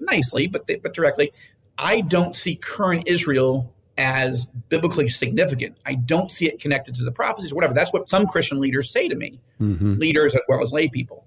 nicely, 0.00 0.48
but 0.48 0.66
they, 0.66 0.76
but 0.76 0.94
directly, 0.94 1.32
I 1.78 2.00
don't 2.00 2.34
see 2.34 2.56
current 2.56 3.04
Israel 3.06 3.73
as 3.96 4.46
biblically 4.68 5.08
significant. 5.08 5.76
I 5.86 5.94
don't 5.94 6.30
see 6.30 6.46
it 6.46 6.60
connected 6.60 6.94
to 6.96 7.04
the 7.04 7.12
prophecies, 7.12 7.52
or 7.52 7.54
whatever. 7.54 7.74
That's 7.74 7.92
what 7.92 8.08
some 8.08 8.26
Christian 8.26 8.60
leaders 8.60 8.90
say 8.90 9.08
to 9.08 9.14
me, 9.14 9.40
mm-hmm. 9.60 9.94
leaders 9.98 10.34
as 10.34 10.42
well 10.48 10.62
as 10.62 10.72
lay 10.72 10.88
people. 10.88 11.26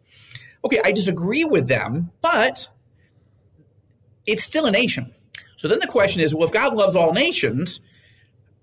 Okay, 0.65 0.81
I 0.83 0.91
disagree 0.91 1.45
with 1.45 1.67
them, 1.67 2.11
but 2.21 2.67
it's 4.25 4.43
still 4.43 4.65
a 4.65 4.71
nation. 4.71 5.13
So 5.55 5.67
then 5.67 5.79
the 5.79 5.87
question 5.87 6.21
is, 6.21 6.35
well, 6.35 6.47
if 6.47 6.53
God 6.53 6.75
loves 6.75 6.95
all 6.95 7.13
nations, 7.13 7.79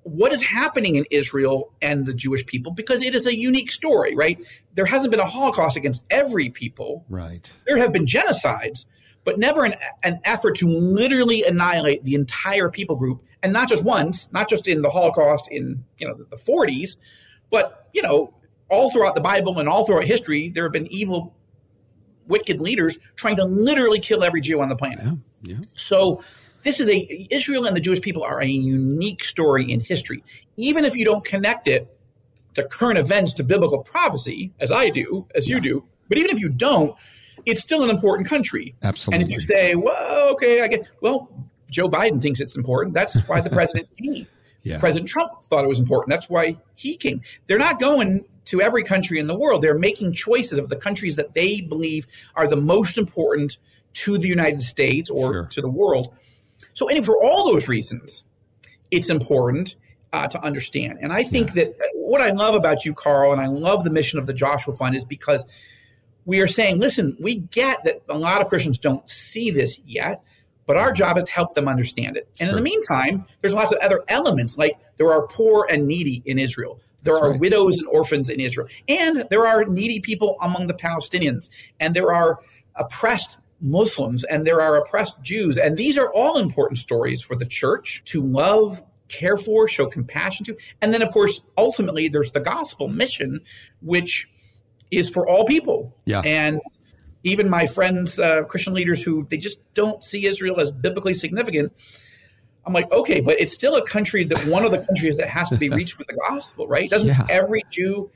what 0.02 0.32
is 0.32 0.42
happening 0.42 0.96
in 0.96 1.06
Israel 1.10 1.72
and 1.80 2.06
the 2.06 2.14
Jewish 2.14 2.44
people? 2.46 2.72
Because 2.72 3.02
it 3.02 3.14
is 3.14 3.26
a 3.26 3.36
unique 3.36 3.72
story, 3.72 4.14
right? 4.14 4.38
There 4.74 4.84
hasn't 4.84 5.10
been 5.10 5.20
a 5.20 5.26
Holocaust 5.26 5.76
against 5.76 6.04
every 6.10 6.50
people. 6.50 7.04
Right. 7.08 7.50
There 7.66 7.78
have 7.78 7.92
been 7.92 8.04
genocides, 8.04 8.84
but 9.24 9.38
never 9.38 9.64
an, 9.64 9.74
an 10.02 10.20
effort 10.24 10.56
to 10.58 10.68
literally 10.68 11.42
annihilate 11.42 12.04
the 12.04 12.14
entire 12.14 12.68
people 12.68 12.96
group, 12.96 13.24
and 13.44 13.52
not 13.52 13.68
just 13.68 13.84
once, 13.84 14.32
not 14.32 14.48
just 14.48 14.66
in 14.66 14.82
the 14.82 14.90
Holocaust 14.90 15.48
in 15.50 15.84
you 15.98 16.08
know 16.08 16.14
the, 16.14 16.24
the 16.24 16.36
40s, 16.36 16.96
but 17.50 17.88
you 17.92 18.02
know 18.02 18.34
all 18.70 18.90
throughout 18.90 19.14
the 19.14 19.20
Bible 19.20 19.58
and 19.60 19.68
all 19.68 19.86
throughout 19.86 20.04
history, 20.04 20.48
there 20.48 20.64
have 20.64 20.72
been 20.72 20.90
evil, 20.90 21.36
wicked 22.26 22.60
leaders 22.60 22.98
trying 23.14 23.36
to 23.36 23.44
literally 23.44 24.00
kill 24.00 24.24
every 24.24 24.40
Jew 24.40 24.60
on 24.62 24.70
the 24.70 24.76
planet. 24.76 25.04
Yeah. 25.04 25.12
Yeah. 25.42 25.56
So 25.76 26.24
this 26.62 26.80
is 26.80 26.88
a 26.88 27.28
Israel 27.30 27.66
and 27.66 27.76
the 27.76 27.80
Jewish 27.80 28.00
people 28.00 28.24
are 28.24 28.40
a 28.40 28.46
unique 28.46 29.22
story 29.22 29.70
in 29.70 29.80
history. 29.80 30.24
Even 30.56 30.86
if 30.86 30.96
you 30.96 31.04
don't 31.04 31.24
connect 31.24 31.68
it 31.68 31.94
to 32.54 32.64
current 32.64 32.98
events 32.98 33.34
to 33.34 33.44
biblical 33.44 33.82
prophecy, 33.82 34.52
as 34.58 34.72
I 34.72 34.88
do, 34.88 35.28
as 35.34 35.48
you 35.48 35.60
do, 35.60 35.84
but 36.08 36.16
even 36.16 36.30
if 36.30 36.40
you 36.40 36.48
don't, 36.48 36.96
it's 37.44 37.62
still 37.62 37.82
an 37.82 37.90
important 37.90 38.26
country. 38.26 38.74
Absolutely. 38.82 39.22
And 39.22 39.30
if 39.30 39.36
you 39.36 39.42
say, 39.42 39.74
well, 39.74 40.30
okay, 40.30 40.62
I 40.62 40.68
get, 40.68 40.88
well, 41.02 41.28
Joe 41.74 41.88
Biden 41.88 42.22
thinks 42.22 42.40
it's 42.40 42.56
important. 42.56 42.94
That's 42.94 43.18
why 43.26 43.40
the 43.40 43.50
president 43.50 43.88
came. 44.02 44.26
Yeah. 44.62 44.78
President 44.78 45.08
Trump 45.08 45.42
thought 45.42 45.64
it 45.64 45.68
was 45.68 45.80
important. 45.80 46.10
That's 46.10 46.30
why 46.30 46.56
he 46.74 46.96
came. 46.96 47.20
They're 47.46 47.58
not 47.58 47.78
going 47.78 48.24
to 48.46 48.62
every 48.62 48.84
country 48.84 49.18
in 49.18 49.26
the 49.26 49.36
world. 49.36 49.60
They're 49.60 49.78
making 49.78 50.12
choices 50.12 50.58
of 50.58 50.68
the 50.68 50.76
countries 50.76 51.16
that 51.16 51.34
they 51.34 51.60
believe 51.60 52.06
are 52.34 52.48
the 52.48 52.56
most 52.56 52.96
important 52.96 53.58
to 53.94 54.18
the 54.18 54.28
United 54.28 54.62
States 54.62 55.10
or 55.10 55.32
sure. 55.32 55.46
to 55.46 55.60
the 55.60 55.68
world. 55.68 56.14
So, 56.72 56.88
and 56.88 57.04
for 57.04 57.22
all 57.22 57.52
those 57.52 57.68
reasons, 57.68 58.24
it's 58.90 59.10
important 59.10 59.76
uh, 60.12 60.28
to 60.28 60.40
understand. 60.42 60.98
And 61.02 61.12
I 61.12 61.24
think 61.24 61.48
yeah. 61.48 61.64
that 61.64 61.74
what 61.94 62.20
I 62.20 62.30
love 62.30 62.54
about 62.54 62.84
you, 62.84 62.94
Carl, 62.94 63.32
and 63.32 63.40
I 63.40 63.46
love 63.46 63.84
the 63.84 63.90
mission 63.90 64.18
of 64.18 64.26
the 64.26 64.32
Joshua 64.32 64.74
Fund 64.74 64.94
is 64.94 65.04
because 65.04 65.44
we 66.24 66.40
are 66.40 66.46
saying, 66.46 66.78
listen, 66.78 67.16
we 67.20 67.36
get 67.36 67.84
that 67.84 68.02
a 68.08 68.16
lot 68.16 68.40
of 68.40 68.48
Christians 68.48 68.78
don't 68.78 69.08
see 69.10 69.50
this 69.50 69.78
yet, 69.84 70.22
but 70.66 70.76
our 70.76 70.92
job 70.92 71.18
is 71.18 71.24
to 71.24 71.32
help 71.32 71.54
them 71.54 71.68
understand 71.68 72.16
it. 72.16 72.28
And 72.40 72.48
sure. 72.48 72.50
in 72.50 72.54
the 72.56 72.62
meantime, 72.62 73.24
there's 73.40 73.54
lots 73.54 73.72
of 73.72 73.78
other 73.78 74.02
elements, 74.08 74.56
like 74.56 74.78
there 74.96 75.12
are 75.12 75.26
poor 75.26 75.66
and 75.70 75.86
needy 75.86 76.22
in 76.26 76.38
Israel. 76.38 76.80
There 77.02 77.14
That's 77.14 77.24
are 77.24 77.30
right. 77.32 77.40
widows 77.40 77.78
and 77.78 77.86
orphans 77.88 78.30
in 78.30 78.40
Israel. 78.40 78.68
And 78.88 79.26
there 79.30 79.46
are 79.46 79.64
needy 79.66 80.00
people 80.00 80.36
among 80.40 80.66
the 80.66 80.74
Palestinians. 80.74 81.50
And 81.80 81.94
there 81.94 82.12
are 82.12 82.40
oppressed 82.76 83.38
Muslims 83.60 84.24
and 84.24 84.46
there 84.46 84.60
are 84.60 84.76
oppressed 84.76 85.20
Jews. 85.22 85.56
And 85.58 85.76
these 85.76 85.98
are 85.98 86.10
all 86.12 86.38
important 86.38 86.78
stories 86.78 87.22
for 87.22 87.36
the 87.36 87.46
church 87.46 88.02
to 88.06 88.22
love, 88.22 88.82
care 89.08 89.36
for, 89.36 89.68
show 89.68 89.86
compassion 89.86 90.44
to. 90.46 90.56
And 90.80 90.92
then, 90.92 91.02
of 91.02 91.10
course, 91.10 91.40
ultimately, 91.56 92.08
there's 92.08 92.32
the 92.32 92.40
gospel 92.40 92.88
mission, 92.88 93.40
which 93.80 94.28
is 94.90 95.08
for 95.10 95.26
all 95.26 95.44
people. 95.44 95.96
Yeah. 96.04 96.20
And 96.20 96.60
even 97.24 97.50
my 97.50 97.66
friends, 97.66 98.18
uh, 98.18 98.44
Christian 98.44 98.74
leaders 98.74 99.02
who 99.02 99.26
they 99.28 99.36
just 99.36 99.58
don't 99.74 100.02
see 100.04 100.26
Israel 100.26 100.60
as 100.60 100.70
biblically 100.70 101.14
significant. 101.14 101.72
I'm 102.66 102.72
like, 102.72 102.90
okay, 102.92 103.20
but 103.20 103.38
it's 103.40 103.52
still 103.52 103.76
a 103.76 103.84
country 103.84 104.24
that 104.24 104.46
one 104.46 104.64
of 104.64 104.70
the 104.70 104.78
countries 104.78 105.16
that 105.18 105.28
has 105.28 105.50
to 105.50 105.58
be 105.58 105.68
reached 105.68 105.98
with 105.98 106.06
the 106.06 106.14
gospel, 106.28 106.66
right? 106.66 106.88
Doesn't 106.88 107.08
yeah. 107.08 107.26
every 107.28 107.62
Jew 107.70 108.10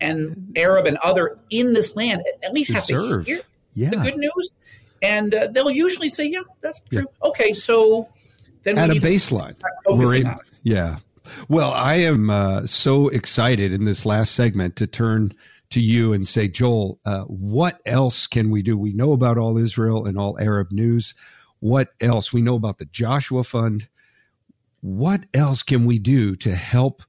and 0.00 0.52
Arab 0.56 0.86
and 0.86 0.96
other 0.98 1.38
in 1.50 1.74
this 1.74 1.94
land 1.96 2.22
at 2.42 2.52
least 2.54 2.72
have 2.72 2.86
to 2.86 3.22
hear 3.24 3.40
yeah. 3.72 3.90
the 3.90 3.96
good 3.96 4.16
news? 4.16 4.50
and 5.02 5.34
uh, 5.34 5.48
they'll 5.50 5.70
usually 5.70 6.08
say, 6.08 6.26
"Yeah, 6.26 6.40
that's 6.60 6.80
true." 6.90 7.06
Yeah. 7.22 7.28
Okay, 7.28 7.52
so 7.52 8.08
then 8.62 8.78
at 8.78 8.90
a 8.90 8.94
baseline, 8.94 9.56
we're 9.86 10.16
in, 10.16 10.34
yeah. 10.62 10.96
Well, 11.48 11.72
I 11.72 11.94
am 11.96 12.28
uh, 12.30 12.66
so 12.66 13.08
excited 13.08 13.72
in 13.72 13.84
this 13.84 14.04
last 14.04 14.34
segment 14.34 14.76
to 14.76 14.86
turn 14.86 15.34
to 15.70 15.80
you 15.80 16.12
and 16.12 16.26
say, 16.26 16.48
Joel, 16.48 16.98
uh, 17.04 17.22
what 17.22 17.80
else 17.86 18.26
can 18.26 18.50
we 18.50 18.62
do? 18.62 18.76
We 18.76 18.92
know 18.92 19.12
about 19.12 19.38
all 19.38 19.56
Israel 19.56 20.04
and 20.04 20.18
all 20.18 20.38
Arab 20.38 20.72
news. 20.72 21.14
What 21.60 21.90
else? 22.00 22.32
We 22.32 22.42
know 22.42 22.56
about 22.56 22.78
the 22.78 22.86
Joshua 22.86 23.44
Fund. 23.44 23.88
what 24.80 25.24
else 25.34 25.62
can 25.62 25.84
we 25.84 25.98
do 25.98 26.34
to 26.36 26.54
help 26.54 27.02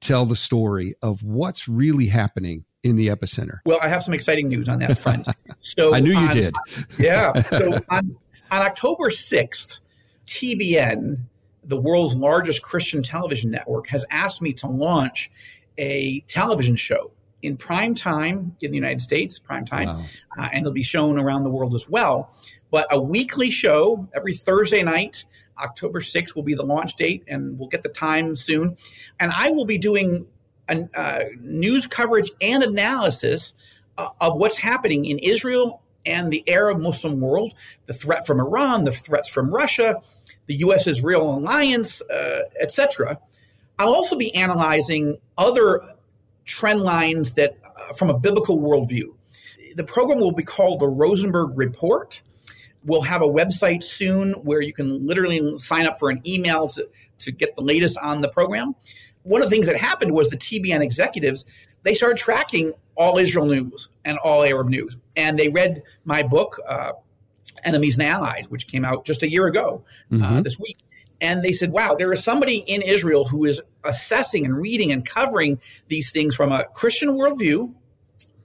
tell 0.00 0.24
the 0.24 0.36
story 0.36 0.94
of 1.02 1.22
what's 1.22 1.68
really 1.68 2.06
happening 2.06 2.64
in 2.82 2.96
the 2.96 3.08
epicenter? 3.08 3.58
Well, 3.66 3.78
I 3.82 3.88
have 3.88 4.02
some 4.02 4.14
exciting 4.14 4.48
news 4.48 4.68
on 4.68 4.78
that 4.78 4.98
front. 4.98 5.28
So 5.60 5.94
I 5.94 6.00
knew 6.00 6.12
you 6.12 6.16
on, 6.16 6.34
did. 6.34 6.54
yeah. 6.98 7.42
So 7.50 7.72
on, 7.90 8.16
on 8.50 8.62
October 8.62 9.10
6th, 9.10 9.78
TBN, 10.26 11.18
the 11.64 11.76
world's 11.76 12.16
largest 12.16 12.62
Christian 12.62 13.02
television 13.02 13.50
network, 13.50 13.88
has 13.88 14.04
asked 14.10 14.40
me 14.40 14.52
to 14.54 14.66
launch 14.66 15.30
a 15.76 16.20
television 16.20 16.76
show 16.76 17.10
in 17.42 17.56
prime 17.56 17.94
time 17.94 18.56
in 18.60 18.70
the 18.70 18.76
United 18.76 19.00
States, 19.00 19.38
prime 19.38 19.64
time, 19.64 19.86
wow. 19.86 20.04
uh, 20.38 20.48
and 20.52 20.60
it'll 20.60 20.72
be 20.72 20.82
shown 20.82 21.18
around 21.18 21.44
the 21.44 21.50
world 21.50 21.74
as 21.74 21.88
well. 21.88 22.32
But 22.70 22.86
a 22.90 23.00
weekly 23.00 23.50
show 23.50 24.08
every 24.14 24.34
Thursday 24.34 24.82
night. 24.82 25.24
October 25.60 26.00
6th 26.00 26.36
will 26.36 26.44
be 26.44 26.54
the 26.54 26.62
launch 26.62 26.96
date, 26.96 27.24
and 27.26 27.58
we'll 27.58 27.68
get 27.68 27.82
the 27.82 27.88
time 27.88 28.36
soon. 28.36 28.76
And 29.18 29.32
I 29.36 29.50
will 29.50 29.64
be 29.64 29.78
doing 29.78 30.26
a, 30.68 30.88
uh, 30.94 31.24
news 31.40 31.86
coverage 31.86 32.30
and 32.40 32.62
analysis 32.62 33.54
uh, 33.96 34.10
of 34.20 34.36
what's 34.36 34.56
happening 34.56 35.04
in 35.04 35.18
Israel 35.18 35.82
and 36.06 36.32
the 36.32 36.48
Arab 36.48 36.78
Muslim 36.78 37.20
world, 37.20 37.54
the 37.86 37.92
threat 37.92 38.26
from 38.26 38.40
Iran, 38.40 38.84
the 38.84 38.92
threats 38.92 39.28
from 39.28 39.50
Russia, 39.50 39.96
the 40.46 40.56
U.S. 40.56 40.86
Israel 40.86 41.36
alliance, 41.36 42.00
uh, 42.02 42.42
etc. 42.60 43.18
I'll 43.78 43.94
also 43.94 44.16
be 44.16 44.34
analyzing 44.34 45.18
other 45.36 45.82
trend 46.48 46.80
lines 46.80 47.34
that 47.34 47.56
uh, 47.64 47.92
from 47.92 48.10
a 48.10 48.18
biblical 48.18 48.58
worldview. 48.58 49.14
The 49.76 49.84
program 49.84 50.18
will 50.18 50.32
be 50.32 50.42
called 50.42 50.80
the 50.80 50.88
Rosenberg 50.88 51.56
Report. 51.56 52.20
We'll 52.84 53.02
have 53.02 53.22
a 53.22 53.26
website 53.26 53.82
soon 53.82 54.32
where 54.32 54.60
you 54.60 54.72
can 54.72 55.06
literally 55.06 55.58
sign 55.58 55.86
up 55.86 55.98
for 55.98 56.10
an 56.10 56.20
email 56.26 56.68
to, 56.68 56.88
to 57.20 57.30
get 57.30 57.54
the 57.54 57.62
latest 57.62 57.98
on 57.98 58.22
the 58.22 58.28
program. 58.28 58.74
One 59.22 59.42
of 59.42 59.50
the 59.50 59.54
things 59.54 59.66
that 59.66 59.76
happened 59.76 60.12
was 60.12 60.28
the 60.28 60.36
TBN 60.36 60.80
executives, 60.80 61.44
they 61.82 61.94
started 61.94 62.16
tracking 62.16 62.72
all 62.96 63.18
Israel 63.18 63.46
news 63.46 63.88
and 64.04 64.16
all 64.18 64.42
Arab 64.42 64.68
news. 64.68 64.96
And 65.16 65.38
they 65.38 65.48
read 65.48 65.82
my 66.04 66.22
book, 66.22 66.58
uh, 66.66 66.92
Enemies 67.64 67.98
and 67.98 68.06
Allies, 68.06 68.46
which 68.48 68.66
came 68.68 68.84
out 68.84 69.04
just 69.04 69.22
a 69.22 69.30
year 69.30 69.46
ago 69.46 69.84
uh, 70.10 70.14
mm-hmm. 70.14 70.24
uh, 70.24 70.40
this 70.40 70.58
week 70.58 70.78
and 71.20 71.42
they 71.42 71.52
said, 71.52 71.72
wow, 71.72 71.94
there 71.94 72.12
is 72.12 72.22
somebody 72.22 72.58
in 72.58 72.82
Israel 72.82 73.24
who 73.24 73.44
is 73.44 73.60
assessing 73.84 74.44
and 74.44 74.56
reading 74.56 74.92
and 74.92 75.04
covering 75.04 75.60
these 75.88 76.10
things 76.10 76.36
from 76.36 76.52
a 76.52 76.64
Christian 76.64 77.10
worldview 77.10 77.72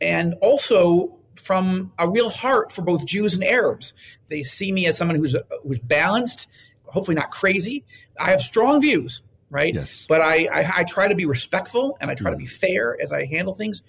and 0.02 0.36
also 0.42 1.18
from 1.36 1.92
a 2.00 2.10
real 2.10 2.30
heart 2.30 2.72
for 2.72 2.82
both 2.82 3.06
Jews 3.06 3.34
and 3.36 3.44
Arabs. 3.44 3.94
They 4.30 4.44
see 4.44 4.72
me 4.72 4.88
as 4.88 4.98
someone 4.98 5.18
who's 5.18 5.36
who's 5.64 5.80
balanced, 5.80 6.48
hopefully 6.86 7.16
not 7.16 7.32
crazy. 7.32 7.84
I 8.20 8.32
have 8.32 8.42
strong 8.42 8.82
views, 8.82 9.22
right? 9.50 9.74
Yes. 9.74 10.06
But 10.08 10.22
I, 10.22 10.46
I, 10.46 10.74
I 10.78 10.84
try 10.84 11.08
to 11.08 11.16
be 11.16 11.26
respectful 11.26 11.98
and 12.02 12.10
I 12.10 12.16
try 12.16 12.32
mm. 12.32 12.36
to 12.36 12.38
be 12.38 12.46
fair 12.46 12.98
as 13.00 13.12
I 13.12 13.26
handle 13.26 13.54
things. 13.54 13.84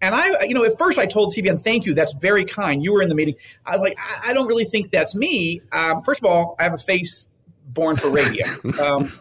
And 0.00 0.14
I, 0.14 0.44
you 0.44 0.54
know, 0.54 0.64
at 0.64 0.76
first 0.76 0.98
I 0.98 1.06
told 1.06 1.34
TBN, 1.34 1.62
thank 1.62 1.86
you. 1.86 1.94
That's 1.94 2.12
very 2.12 2.44
kind. 2.44 2.82
You 2.84 2.92
were 2.92 3.02
in 3.02 3.08
the 3.08 3.14
meeting. 3.14 3.36
I 3.64 3.72
was 3.72 3.80
like, 3.80 3.96
I, 3.98 4.30
I 4.30 4.32
don't 4.34 4.46
really 4.46 4.66
think 4.66 4.90
that's 4.90 5.14
me. 5.14 5.62
Um, 5.72 6.02
first 6.02 6.20
of 6.20 6.26
all, 6.26 6.56
I 6.58 6.64
have 6.64 6.74
a 6.74 6.78
face 6.78 7.26
born 7.74 7.96
for 7.96 8.10
radio. 8.10 8.46
Um, 8.80 9.12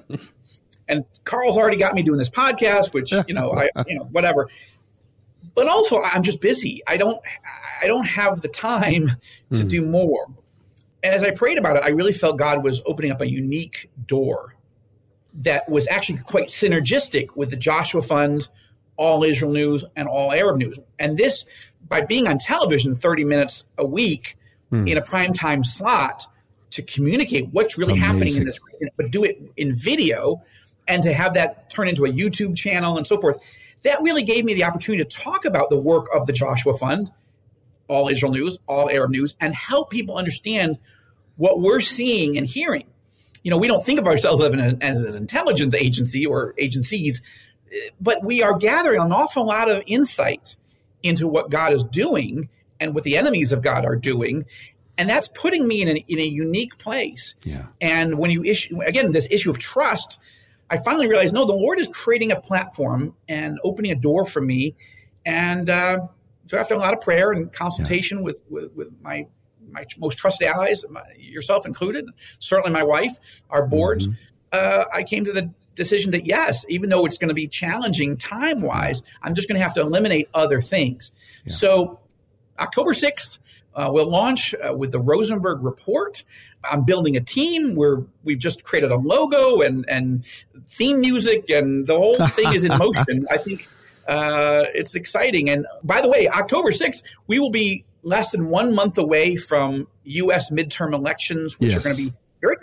and 0.87 1.05
Carl's 1.23 1.57
already 1.57 1.77
got 1.77 1.93
me 1.93 2.03
doing 2.03 2.17
this 2.17 2.29
podcast, 2.29 2.93
which 2.93 3.11
you 3.27 3.33
know, 3.33 3.51
I 3.51 3.69
you 3.87 3.95
know 3.95 4.05
whatever. 4.05 4.49
But 5.55 5.67
also, 5.67 6.01
I'm 6.01 6.23
just 6.23 6.41
busy. 6.41 6.81
I 6.87 6.97
don't 6.97 7.21
I 7.81 7.87
don't 7.87 8.05
have 8.05 8.41
the 8.41 8.47
time 8.47 9.11
to 9.51 9.59
mm. 9.59 9.69
do 9.69 9.85
more. 9.85 10.27
And 11.03 11.13
as 11.13 11.23
I 11.23 11.31
prayed 11.31 11.57
about 11.57 11.75
it, 11.75 11.83
I 11.83 11.89
really 11.89 12.13
felt 12.13 12.37
God 12.37 12.63
was 12.63 12.81
opening 12.85 13.11
up 13.11 13.21
a 13.21 13.29
unique 13.29 13.89
door 14.05 14.55
that 15.35 15.67
was 15.67 15.87
actually 15.87 16.19
quite 16.19 16.47
synergistic 16.47 17.35
with 17.35 17.49
the 17.49 17.57
Joshua 17.57 18.01
Fund, 18.01 18.47
All 18.95 19.23
Israel 19.23 19.51
News, 19.51 19.83
and 19.95 20.07
All 20.07 20.31
Arab 20.31 20.57
News. 20.57 20.79
And 20.99 21.17
this, 21.17 21.45
by 21.87 22.01
being 22.01 22.27
on 22.27 22.37
television 22.37 22.95
30 22.95 23.25
minutes 23.25 23.65
a 23.77 23.85
week 23.85 24.37
mm. 24.71 24.89
in 24.89 24.97
a 24.97 25.01
prime 25.01 25.33
time 25.33 25.63
slot, 25.63 26.25
to 26.73 26.81
communicate 26.81 27.49
what's 27.51 27.77
really 27.77 27.93
Amazing. 27.93 28.07
happening 28.07 28.35
in 28.37 28.45
this 28.45 28.59
region, 28.71 28.89
but 28.97 29.11
do 29.11 29.23
it 29.23 29.41
in 29.57 29.75
video 29.75 30.41
and 30.87 31.03
to 31.03 31.13
have 31.13 31.33
that 31.35 31.69
turn 31.69 31.87
into 31.87 32.05
a 32.05 32.09
YouTube 32.09 32.55
channel 32.55 32.97
and 32.97 33.07
so 33.07 33.19
forth. 33.19 33.37
That 33.83 34.01
really 34.01 34.23
gave 34.23 34.45
me 34.45 34.53
the 34.53 34.63
opportunity 34.63 35.03
to 35.03 35.09
talk 35.09 35.45
about 35.45 35.69
the 35.69 35.77
work 35.77 36.07
of 36.13 36.25
the 36.25 36.33
Joshua 36.33 36.77
Fund, 36.77 37.11
All 37.87 38.09
Israel 38.09 38.31
News, 38.31 38.59
All 38.67 38.89
Arab 38.89 39.11
News, 39.11 39.35
and 39.39 39.53
help 39.53 39.89
people 39.89 40.17
understand 40.17 40.79
what 41.35 41.59
we're 41.59 41.81
seeing 41.81 42.37
and 42.37 42.47
hearing. 42.47 42.85
You 43.43 43.51
know, 43.51 43.57
we 43.57 43.67
don't 43.67 43.83
think 43.83 43.99
of 43.99 44.07
ourselves 44.07 44.41
as 44.41 44.51
an, 44.51 44.81
as 44.81 45.03
an 45.03 45.15
intelligence 45.15 45.75
agency 45.75 46.25
or 46.25 46.53
agencies, 46.57 47.21
but 47.99 48.23
we 48.23 48.41
are 48.41 48.57
gathering 48.57 49.01
an 49.01 49.11
awful 49.11 49.45
lot 49.45 49.69
of 49.69 49.83
insight 49.85 50.55
into 51.01 51.27
what 51.27 51.49
God 51.49 51.73
is 51.73 51.83
doing 51.83 52.49
and 52.79 52.95
what 52.95 53.03
the 53.03 53.17
enemies 53.17 53.51
of 53.51 53.61
God 53.61 53.85
are 53.85 53.95
doing 53.95 54.45
and 54.97 55.09
that's 55.09 55.27
putting 55.29 55.67
me 55.67 55.81
in, 55.81 55.87
an, 55.87 55.97
in 56.07 56.19
a 56.19 56.23
unique 56.23 56.77
place. 56.77 57.35
Yeah. 57.43 57.67
And 57.81 58.17
when 58.19 58.31
you 58.31 58.43
issue 58.43 58.81
again 58.81 59.11
this 59.11 59.27
issue 59.31 59.49
of 59.49 59.57
trust, 59.57 60.19
I 60.69 60.77
finally 60.77 61.07
realized 61.07 61.33
no, 61.33 61.45
the 61.45 61.53
Lord 61.53 61.79
is 61.79 61.87
creating 61.87 62.31
a 62.31 62.39
platform 62.39 63.15
and 63.27 63.59
opening 63.63 63.91
a 63.91 63.95
door 63.95 64.25
for 64.25 64.41
me. 64.41 64.75
And 65.25 65.69
uh, 65.69 65.99
so 66.45 66.57
after 66.57 66.73
a 66.73 66.77
lot 66.77 66.93
of 66.93 67.01
prayer 67.01 67.31
and 67.31 67.51
consultation 67.51 68.19
yeah. 68.19 68.23
with, 68.23 68.41
with, 68.49 68.71
with 68.73 68.87
my 69.01 69.27
my 69.71 69.83
most 69.97 70.17
trusted 70.17 70.47
allies, 70.47 70.85
my, 70.89 71.01
yourself 71.17 71.65
included, 71.65 72.05
certainly 72.37 72.71
my 72.71 72.83
wife, 72.83 73.17
our 73.49 73.65
boards, 73.65 74.07
mm-hmm. 74.07 74.15
uh, 74.51 74.85
I 74.93 75.01
came 75.03 75.25
to 75.25 75.33
the 75.33 75.51
decision 75.75 76.11
that 76.11 76.27
yes, 76.27 76.65
even 76.69 76.89
though 76.89 77.05
it's 77.05 77.17
going 77.17 77.29
to 77.29 77.33
be 77.33 77.47
challenging 77.47 78.17
time 78.17 78.61
wise, 78.61 79.01
I'm 79.23 79.33
just 79.33 79.47
going 79.47 79.57
to 79.57 79.63
have 79.63 79.73
to 79.75 79.81
eliminate 79.81 80.29
other 80.33 80.61
things. 80.61 81.11
Yeah. 81.45 81.53
So 81.53 81.99
October 82.59 82.93
6th, 82.93 83.39
uh, 83.75 83.89
we'll 83.91 84.09
launch 84.09 84.53
uh, 84.55 84.73
with 84.73 84.91
the 84.91 84.99
Rosenberg 84.99 85.63
Report. 85.63 86.23
I'm 86.63 86.83
building 86.85 87.15
a 87.17 87.21
team 87.21 87.75
where 87.75 88.03
we've 88.23 88.39
just 88.39 88.63
created 88.63 88.91
a 88.91 88.97
logo 88.97 89.61
and, 89.61 89.87
and 89.89 90.25
theme 90.69 91.01
music, 91.01 91.49
and 91.49 91.87
the 91.87 91.97
whole 91.97 92.17
thing 92.29 92.53
is 92.53 92.65
in 92.65 92.77
motion. 92.77 93.25
I 93.31 93.37
think 93.37 93.67
uh, 94.07 94.65
it's 94.73 94.95
exciting. 94.95 95.49
And 95.49 95.65
by 95.83 96.01
the 96.01 96.09
way, 96.09 96.27
October 96.27 96.71
6th, 96.71 97.03
we 97.27 97.39
will 97.39 97.51
be 97.51 97.83
less 98.03 98.31
than 98.31 98.49
one 98.49 98.73
month 98.75 98.97
away 98.97 99.35
from 99.35 99.87
U.S. 100.03 100.51
midterm 100.51 100.93
elections, 100.93 101.59
which 101.59 101.71
yes. 101.71 101.79
are 101.79 101.83
going 101.83 101.95
to 101.95 102.03
be 102.03 102.13
very 102.41 102.57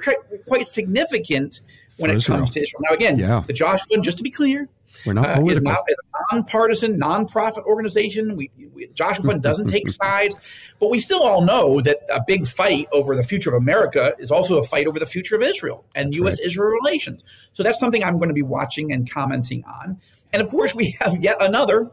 quite 0.46 0.66
significant 0.66 1.60
when 1.98 2.10
it 2.10 2.18
Israel. 2.18 2.38
comes 2.38 2.50
to 2.50 2.62
Israel. 2.62 2.82
Now, 2.88 2.94
again, 2.94 3.18
yeah. 3.18 3.42
the 3.46 3.52
Joshua, 3.52 3.98
just 4.00 4.16
to 4.18 4.22
be 4.22 4.30
clear, 4.30 4.68
we're 5.06 5.12
not. 5.12 5.38
Uh, 5.38 5.46
is, 5.46 5.62
not, 5.62 5.84
is 5.88 5.96
a 6.14 6.34
nonpartisan, 6.34 6.98
nonprofit 6.98 7.64
organization. 7.64 8.36
We, 8.36 8.50
we, 8.74 8.88
Joshua 8.88 9.24
Fund 9.24 9.42
doesn't 9.42 9.68
take 9.68 9.88
sides, 10.02 10.34
but 10.78 10.90
we 10.90 10.98
still 10.98 11.22
all 11.22 11.42
know 11.42 11.80
that 11.80 12.00
a 12.12 12.20
big 12.26 12.46
fight 12.46 12.88
over 12.92 13.16
the 13.16 13.22
future 13.22 13.50
of 13.50 13.62
America 13.62 14.14
is 14.18 14.30
also 14.30 14.58
a 14.58 14.62
fight 14.62 14.86
over 14.86 14.98
the 14.98 15.06
future 15.06 15.36
of 15.36 15.42
Israel 15.42 15.84
and 15.94 16.14
U.S.-Israel 16.14 16.70
right. 16.70 16.78
relations. 16.82 17.24
So 17.52 17.62
that's 17.62 17.78
something 17.78 18.02
I'm 18.02 18.18
going 18.18 18.28
to 18.28 18.34
be 18.34 18.42
watching 18.42 18.92
and 18.92 19.10
commenting 19.10 19.64
on. 19.64 20.00
And 20.32 20.42
of 20.42 20.48
course, 20.48 20.74
we 20.74 20.96
have 21.00 21.22
yet 21.22 21.36
another 21.40 21.90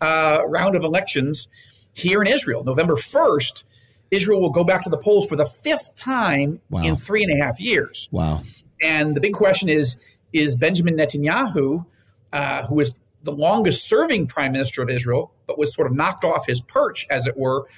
uh, 0.00 0.40
round 0.46 0.76
of 0.76 0.84
elections 0.84 1.48
here 1.94 2.22
in 2.22 2.28
Israel. 2.28 2.64
November 2.64 2.94
1st, 2.94 3.64
Israel 4.10 4.40
will 4.40 4.50
go 4.50 4.64
back 4.64 4.82
to 4.84 4.90
the 4.90 4.96
polls 4.96 5.26
for 5.26 5.36
the 5.36 5.46
fifth 5.46 5.94
time 5.96 6.60
wow. 6.70 6.82
in 6.82 6.96
three 6.96 7.24
and 7.24 7.32
a 7.40 7.44
half 7.44 7.58
years. 7.60 8.08
Wow. 8.10 8.42
And 8.84 9.16
the 9.16 9.20
big 9.20 9.34
question 9.34 9.68
is 9.68 9.96
is 10.32 10.54
Benjamin 10.54 10.96
Netanyahu 10.96 11.84
uh, 12.34 12.66
who 12.66 12.80
is 12.80 12.96
the 13.22 13.32
longest 13.32 13.88
serving 13.88 14.26
prime 14.26 14.52
minister 14.52 14.82
of 14.82 14.90
Israel, 14.90 15.32
but 15.46 15.56
was 15.56 15.72
sort 15.72 15.86
of 15.86 15.94
knocked 15.94 16.24
off 16.24 16.46
his 16.46 16.60
perch, 16.60 17.06
as 17.08 17.28
it 17.28 17.36
were, 17.36 17.68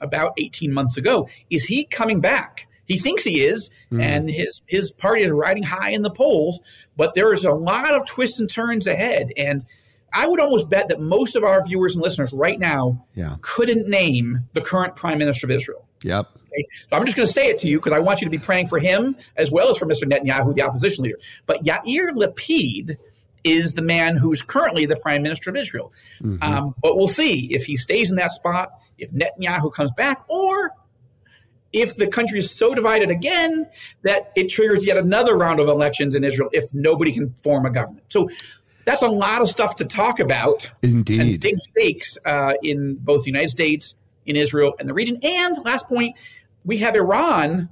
about 0.00 0.32
18 0.38 0.72
months 0.72 0.96
ago. 0.96 1.28
Is 1.50 1.64
he 1.64 1.84
coming 1.84 2.20
back? 2.20 2.66
He 2.86 2.98
thinks 2.98 3.24
he 3.24 3.42
is, 3.42 3.70
mm. 3.92 4.02
and 4.02 4.30
his 4.30 4.62
his 4.66 4.90
party 4.90 5.22
is 5.22 5.30
riding 5.30 5.64
high 5.64 5.90
in 5.90 6.02
the 6.02 6.10
polls, 6.10 6.60
but 6.96 7.14
there 7.14 7.32
is 7.32 7.44
a 7.44 7.52
lot 7.52 7.94
of 7.94 8.06
twists 8.06 8.40
and 8.40 8.48
turns 8.48 8.86
ahead. 8.86 9.32
And 9.36 9.66
I 10.16 10.26
would 10.26 10.40
almost 10.40 10.70
bet 10.70 10.88
that 10.88 10.98
most 10.98 11.36
of 11.36 11.44
our 11.44 11.62
viewers 11.62 11.94
and 11.94 12.02
listeners 12.02 12.32
right 12.32 12.58
now 12.58 13.04
yeah. 13.14 13.36
couldn't 13.42 13.86
name 13.86 14.48
the 14.54 14.62
current 14.62 14.96
prime 14.96 15.18
minister 15.18 15.46
of 15.46 15.50
Israel. 15.50 15.86
Yep. 16.04 16.26
Okay? 16.34 16.66
So 16.88 16.96
I'm 16.96 17.04
just 17.04 17.18
going 17.18 17.26
to 17.26 17.32
say 17.32 17.48
it 17.48 17.58
to 17.58 17.68
you 17.68 17.78
because 17.78 17.92
I 17.92 17.98
want 17.98 18.22
you 18.22 18.24
to 18.24 18.30
be 18.30 18.38
praying 18.38 18.68
for 18.68 18.78
him 18.78 19.14
as 19.36 19.50
well 19.52 19.68
as 19.68 19.76
for 19.76 19.84
Mr. 19.84 20.04
Netanyahu, 20.04 20.54
the 20.54 20.62
opposition 20.62 21.04
leader. 21.04 21.18
But 21.44 21.64
Yair 21.64 22.12
Lapid 22.14 22.96
is 23.44 23.74
the 23.74 23.82
man 23.82 24.16
who's 24.16 24.40
currently 24.40 24.86
the 24.86 24.96
prime 24.96 25.22
minister 25.22 25.50
of 25.50 25.56
Israel. 25.56 25.92
Mm-hmm. 26.22 26.42
Um, 26.42 26.74
but 26.80 26.96
we'll 26.96 27.08
see 27.08 27.52
if 27.54 27.66
he 27.66 27.76
stays 27.76 28.10
in 28.10 28.16
that 28.16 28.30
spot, 28.30 28.70
if 28.96 29.12
Netanyahu 29.12 29.70
comes 29.70 29.92
back, 29.92 30.24
or 30.30 30.72
if 31.74 31.94
the 31.96 32.06
country 32.06 32.38
is 32.38 32.50
so 32.50 32.74
divided 32.74 33.10
again 33.10 33.68
that 34.02 34.32
it 34.34 34.48
triggers 34.48 34.86
yet 34.86 34.96
another 34.96 35.36
round 35.36 35.60
of 35.60 35.68
elections 35.68 36.14
in 36.14 36.24
Israel 36.24 36.48
if 36.52 36.72
nobody 36.72 37.12
can 37.12 37.34
form 37.42 37.66
a 37.66 37.70
government. 37.70 38.06
So 38.08 38.30
that's 38.86 39.02
a 39.02 39.08
lot 39.08 39.42
of 39.42 39.50
stuff 39.50 39.76
to 39.76 39.84
talk 39.84 40.20
about. 40.20 40.70
Indeed. 40.80 41.20
And 41.20 41.40
big 41.40 41.60
stakes 41.60 42.16
uh, 42.24 42.54
in 42.62 42.94
both 42.94 43.24
the 43.24 43.30
United 43.30 43.50
States, 43.50 43.96
in 44.24 44.36
Israel, 44.36 44.74
and 44.78 44.88
the 44.88 44.94
region. 44.94 45.18
And 45.22 45.56
last 45.64 45.88
point, 45.88 46.16
we 46.64 46.78
have 46.78 46.94
Iran 46.94 47.68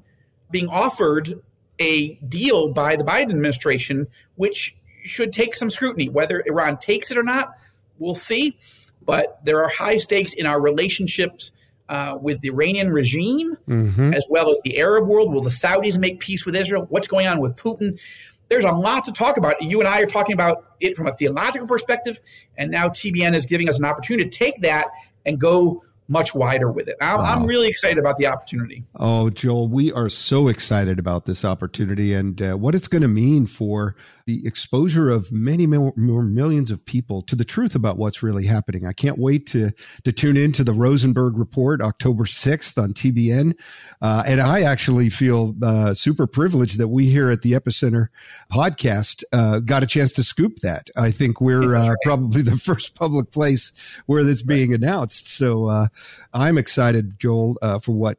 being 0.51 0.69
offered 0.69 1.41
a 1.79 2.15
deal 2.15 2.73
by 2.73 2.97
the 2.97 3.05
Biden 3.05 3.31
administration, 3.31 4.09
which 4.35 4.77
should 5.05 5.33
take 5.33 5.55
some 5.55 5.71
scrutiny. 5.71 6.09
Whether 6.09 6.43
Iran 6.47 6.79
takes 6.79 7.11
it 7.11 7.17
or 7.17 7.23
not, 7.23 7.55
we'll 7.99 8.15
see. 8.15 8.59
But 9.05 9.39
there 9.45 9.63
are 9.63 9.69
high 9.69 9.99
stakes 9.99 10.33
in 10.33 10.47
our 10.47 10.61
relationships 10.61 11.53
uh, 11.89 12.17
with 12.21 12.41
the 12.41 12.49
Iranian 12.49 12.91
regime, 12.91 13.57
mm-hmm. 13.69 14.15
as 14.15 14.27
well 14.29 14.51
as 14.51 14.61
the 14.65 14.79
Arab 14.79 15.07
world. 15.07 15.33
Will 15.33 15.43
the 15.43 15.51
Saudis 15.51 15.99
make 15.99 16.19
peace 16.19 16.45
with 16.45 16.57
Israel? 16.57 16.87
What's 16.89 17.07
going 17.07 17.27
on 17.27 17.41
with 17.41 17.55
Putin? 17.57 18.01
There's 18.49 18.65
a 18.65 18.73
lot 18.73 19.05
to 19.05 19.13
talk 19.13 19.37
about. 19.37 19.61
You 19.63 19.81
and 19.81 19.89
I 19.89 20.01
are 20.01 20.07
talking 20.07 20.35
about 20.35 20.65
it 20.81 20.97
from 20.97 21.07
a 21.07 21.15
theological 21.15 21.67
perspective, 21.67 22.21
and 22.57 22.71
now 22.71 22.89
TBN 22.89 23.35
is 23.35 23.47
giving 23.47 23.69
us 23.69 23.79
an 23.79 23.85
opportunity 23.85 24.29
to 24.29 24.39
take 24.39 24.61
that 24.63 24.89
and 25.25 25.41
go 25.41 25.83
much 26.09 26.35
wider 26.35 26.71
with 26.71 26.89
it. 26.89 26.97
I'm, 27.01 27.19
wow. 27.19 27.25
I'm, 27.25 27.47
really 27.47 27.69
excited 27.69 27.99
about 27.99 28.19
the 28.19 28.27
opportunity. 28.27 28.85
Oh, 28.97 29.31
Joel, 29.31 29.69
we 29.69 29.91
are 29.93 30.11
so 30.11 30.49
excited 30.49 30.99
about 30.99 31.25
this 31.25 31.45
opportunity 31.45 32.13
and 32.13 32.43
uh, 32.43 32.55
what 32.55 32.75
it's 32.75 32.89
going 32.89 33.03
to 33.03 33.09
mean 33.09 33.47
for 33.47 33.97
the 34.27 34.47
exposure 34.47 35.11
of 35.11 35.31
many 35.31 35.67
more, 35.67 35.93
millions 35.97 36.71
of 36.71 36.85
people 36.85 37.21
to 37.23 37.37
the 37.37 37.45
truth 37.45 37.75
about 37.75 37.99
what's 37.99 38.23
really 38.23 38.47
happening. 38.47 38.87
I 38.87 38.93
can't 38.93 39.19
wait 39.19 39.47
to 39.49 39.71
to 40.05 40.13
tune 40.13 40.37
into 40.37 40.65
the 40.65 40.73
Rosenberg 40.73 41.37
Report 41.37 41.83
October 41.83 42.25
6th 42.25 42.83
on 42.83 42.95
TBN. 42.95 43.59
Uh, 44.01 44.23
and 44.27 44.41
I 44.41 44.63
actually 44.63 45.11
feel 45.11 45.55
uh, 45.63 45.93
super 45.93 46.27
privileged 46.27 46.79
that 46.79 46.89
we 46.89 47.07
here 47.11 47.31
at 47.31 47.43
the 47.43 47.53
Epicenter 47.53 48.09
podcast 48.51 49.25
uh, 49.33 49.61
got 49.61 49.83
a 49.83 49.87
chance 49.87 50.13
to 50.13 50.23
scoop 50.23 50.59
that. 50.61 50.89
I 50.97 51.11
think 51.11 51.41
we're 51.41 51.75
uh, 51.75 51.89
right. 51.89 51.97
probably 52.03 52.43
the 52.43 52.57
first 52.65 52.95
public 52.95 53.31
place 53.31 53.73
where 54.07 54.25
that's 54.25 54.43
being 54.43 54.71
right. 54.71 54.81
announced. 54.81 55.31
So 55.31 55.67
uh, 55.67 55.89
I'm 56.33 56.57
excited, 56.57 57.19
Joel, 57.19 57.59
uh, 57.61 57.79
for 57.79 57.93
what 57.93 58.19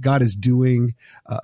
God 0.00 0.22
is 0.22 0.34
doing 0.34 0.94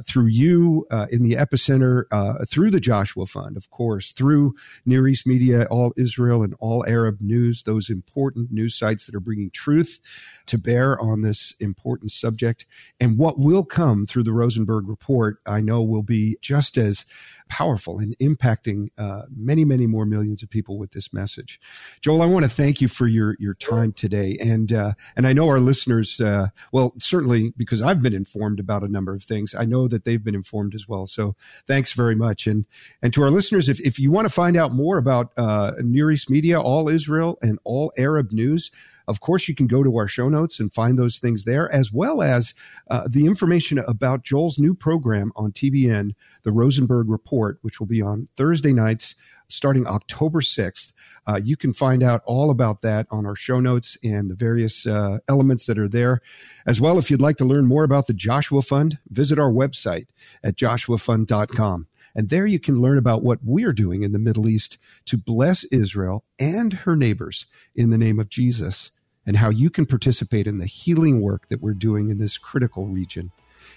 through 0.05 0.27
you 0.27 0.87
in 1.11 1.23
the 1.23 1.35
Epicenter, 1.35 2.05
through 2.49 2.71
the 2.71 2.81
Joshua 2.81 3.27
Fund, 3.27 3.57
of 3.57 3.71
course 3.71 4.02
through 4.11 4.57
Near 4.85 5.07
East 5.07 5.25
Media, 5.27 5.67
All 5.71 5.93
Israel, 5.97 6.43
and 6.43 6.57
All 6.59 6.85
Arab 6.89 7.19
News, 7.21 7.63
those 7.63 7.89
important 7.89 8.51
news 8.51 8.75
sites 8.75 9.07
that 9.07 9.15
are 9.15 9.21
bringing 9.21 9.51
truth 9.51 10.01
to 10.47 10.59
bear 10.59 11.01
on 11.01 11.23
this 11.23 11.55
important 11.61 12.11
subject. 12.11 12.67
And 13.01 13.19
what 13.19 13.39
will 13.39 13.65
come 13.65 14.07
through 14.07 14.25
the 14.25 14.33
Rosenberg 14.33 14.89
report, 14.89 15.39
I 15.47 15.61
know 15.61 15.83
will 15.83 16.03
be 16.03 16.37
just 16.41 16.77
as 16.77 17.07
powerful 17.53 17.99
and 17.99 18.17
impacting 18.19 18.89
uh, 18.97 19.23
many, 19.31 19.63
many 19.63 19.87
more 19.87 20.07
millions 20.07 20.43
of 20.43 20.49
people 20.49 20.79
with 20.79 20.93
this 20.93 21.13
message. 21.13 21.61
Joel, 22.01 22.23
I 22.23 22.27
want 22.27 22.47
to 22.47 22.51
thank 22.51 22.81
you 22.81 22.89
for 22.89 23.07
your 23.07 23.37
your 23.39 23.53
time 23.53 23.93
today, 23.93 24.39
and 24.41 24.73
uh, 24.73 24.93
and 25.17 25.27
I 25.27 25.35
know 25.35 25.49
our 25.49 25.61
listeners, 25.61 26.19
uh, 26.19 26.49
well, 26.73 26.95
certainly 26.99 27.53
because 27.59 27.83
I've 27.83 28.01
been 28.01 28.15
informed 28.15 28.59
about 28.59 28.83
a 28.83 28.89
number 28.89 29.15
of 29.15 29.23
things. 29.23 29.55
I 29.55 29.67
know 29.67 29.87
that 29.89 30.05
they've 30.05 30.25
been 30.25 30.35
informed 30.35 30.75
as 30.75 30.89
well. 30.89 31.07
So 31.07 31.37
thanks 31.69 31.93
very 31.93 32.15
much, 32.15 32.47
and 32.47 32.65
and 33.03 33.13
to 33.13 33.23
our 33.23 33.31
listeners, 33.31 33.69
if 33.69 33.81
if 33.81 33.99
you 33.99 34.11
want 34.11 34.25
to 34.25 34.33
find 34.33 34.57
out 34.57 34.73
more 34.73 34.97
about 34.97 35.33
uh, 35.37 35.73
Near 35.83 36.11
East 36.11 36.31
Media, 36.31 36.59
All 36.59 36.89
Israel, 36.89 37.39
and 37.43 37.59
All 37.65 37.93
Arab 37.99 38.33
News. 38.33 38.71
Of 39.09 39.21
course, 39.21 39.49
you 39.49 39.55
can 39.55 39.67
go 39.67 39.83
to 39.83 39.97
our 39.97 40.09
show 40.09 40.29
notes 40.29 40.61
and 40.61 40.73
find 40.73 40.99
those 40.99 41.19
things 41.19 41.45
there, 41.45 41.73
as 41.73 41.93
well 41.93 42.23
as 42.23 42.55
uh, 42.91 43.09
the 43.09 43.27
information 43.27 43.79
about 43.79 44.25
Joel's 44.25 44.59
new 44.59 44.75
program 44.75 45.33
on 45.37 45.53
TBN, 45.53 46.15
the 46.43 46.53
Rosenberg 46.53 47.09
Report, 47.09 47.59
which 47.63 47.81
will 47.81 47.87
be 47.87 48.03
on 48.03 48.29
Thursday 48.37 48.73
nights 48.73 49.15
starting 49.53 49.87
October 49.87 50.41
6th. 50.41 50.93
Uh, 51.27 51.39
you 51.43 51.57
can 51.57 51.73
find 51.73 52.03
out 52.03 52.23
all 52.25 52.51
about 52.51 52.83
that 52.83 53.07
on 53.11 53.27
our 53.27 53.37
show 53.37 53.61
notes 53.61 53.97
and 54.03 54.31
the 54.31 54.35
various 54.35 54.87
uh, 54.87 55.19
elements 55.29 55.67
that 55.67 55.79
are 55.79 55.89
there. 55.89 56.21
As 56.67 56.81
well, 56.81 56.99
if 56.99 57.11
you'd 57.11 57.21
like 57.21 57.37
to 57.37 57.45
learn 57.45 57.67
more 57.67 57.85
about 57.85 58.07
the 58.07 58.15
Joshua 58.15 58.63
Fund, 58.63 58.99
visit 59.09 59.39
our 59.39 59.53
website 59.53 60.07
at 60.43 60.57
joshuafund.com. 60.57 61.87
And 62.15 62.29
there 62.29 62.47
you 62.47 62.59
can 62.59 62.81
learn 62.81 62.99
about 62.99 63.23
what 63.23 63.41
we're 63.43 63.73
doing 63.73 64.03
in 64.03 64.13
the 64.13 64.19
Middle 64.19 64.49
East 64.49 64.79
to 65.07 65.17
bless 65.17 65.65
Israel 65.65 66.25
and 66.39 66.73
her 66.73 66.97
neighbors 66.97 67.47
in 67.75 67.91
the 67.91 67.99
name 67.99 68.19
of 68.19 68.29
Jesus, 68.29 68.91
and 69.25 69.37
how 69.37 69.51
you 69.51 69.71
can 69.71 69.87
participate 69.87 70.47
in 70.47 70.59
the 70.59 70.67
healing 70.67 71.21
work 71.21 71.49
that 71.49 71.63
we're 71.63 71.75
doing 71.75 72.11
in 72.11 72.19
this 72.19 72.37
critical 72.37 72.87
region. 72.87 73.31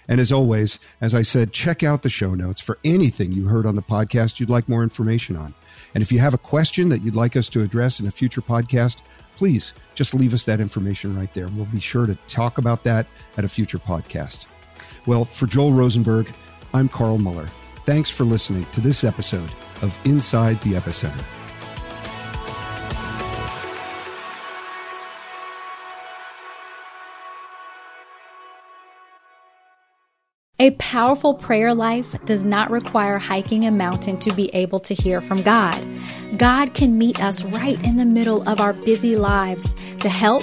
And 0.08 0.20
as 0.20 0.32
always, 0.32 0.78
as 1.00 1.14
I 1.14 1.22
said, 1.22 1.52
check 1.52 1.82
out 1.82 2.02
the 2.02 2.10
show 2.10 2.34
notes 2.34 2.60
for 2.60 2.78
anything 2.84 3.32
you 3.32 3.48
heard 3.48 3.66
on 3.66 3.76
the 3.76 3.82
podcast 3.82 4.38
you'd 4.38 4.50
like 4.50 4.68
more 4.68 4.82
information 4.82 5.36
on. 5.36 5.54
And 5.94 6.02
if 6.02 6.12
you 6.12 6.18
have 6.18 6.34
a 6.34 6.38
question 6.38 6.88
that 6.90 7.02
you'd 7.02 7.16
like 7.16 7.36
us 7.36 7.48
to 7.50 7.62
address 7.62 8.00
in 8.00 8.06
a 8.06 8.10
future 8.10 8.40
podcast, 8.40 9.02
please 9.36 9.72
just 9.94 10.14
leave 10.14 10.34
us 10.34 10.44
that 10.44 10.60
information 10.60 11.16
right 11.16 11.32
there. 11.34 11.48
We'll 11.48 11.66
be 11.66 11.80
sure 11.80 12.06
to 12.06 12.14
talk 12.26 12.58
about 12.58 12.84
that 12.84 13.06
at 13.36 13.44
a 13.44 13.48
future 13.48 13.78
podcast. 13.78 14.46
Well, 15.06 15.24
for 15.24 15.46
Joel 15.46 15.72
Rosenberg, 15.72 16.32
I'm 16.74 16.88
Carl 16.88 17.18
Moeller. 17.18 17.48
Thanks 17.86 18.10
for 18.10 18.24
listening 18.24 18.64
to 18.72 18.80
this 18.80 19.04
episode 19.04 19.48
of 19.80 19.96
Inside 20.04 20.60
the 20.62 20.72
Epicenter. 20.72 21.24
A 30.58 30.72
powerful 30.72 31.34
prayer 31.34 31.72
life 31.74 32.20
does 32.24 32.44
not 32.44 32.72
require 32.72 33.18
hiking 33.18 33.66
a 33.66 33.70
mountain 33.70 34.18
to 34.18 34.32
be 34.32 34.52
able 34.52 34.80
to 34.80 34.92
hear 34.92 35.20
from 35.20 35.42
God. 35.42 35.80
God 36.36 36.74
can 36.74 36.98
meet 36.98 37.22
us 37.22 37.44
right 37.44 37.80
in 37.84 37.98
the 37.98 38.04
middle 38.04 38.48
of 38.48 38.60
our 38.60 38.72
busy 38.72 39.14
lives 39.14 39.76
to 40.00 40.08
help, 40.08 40.42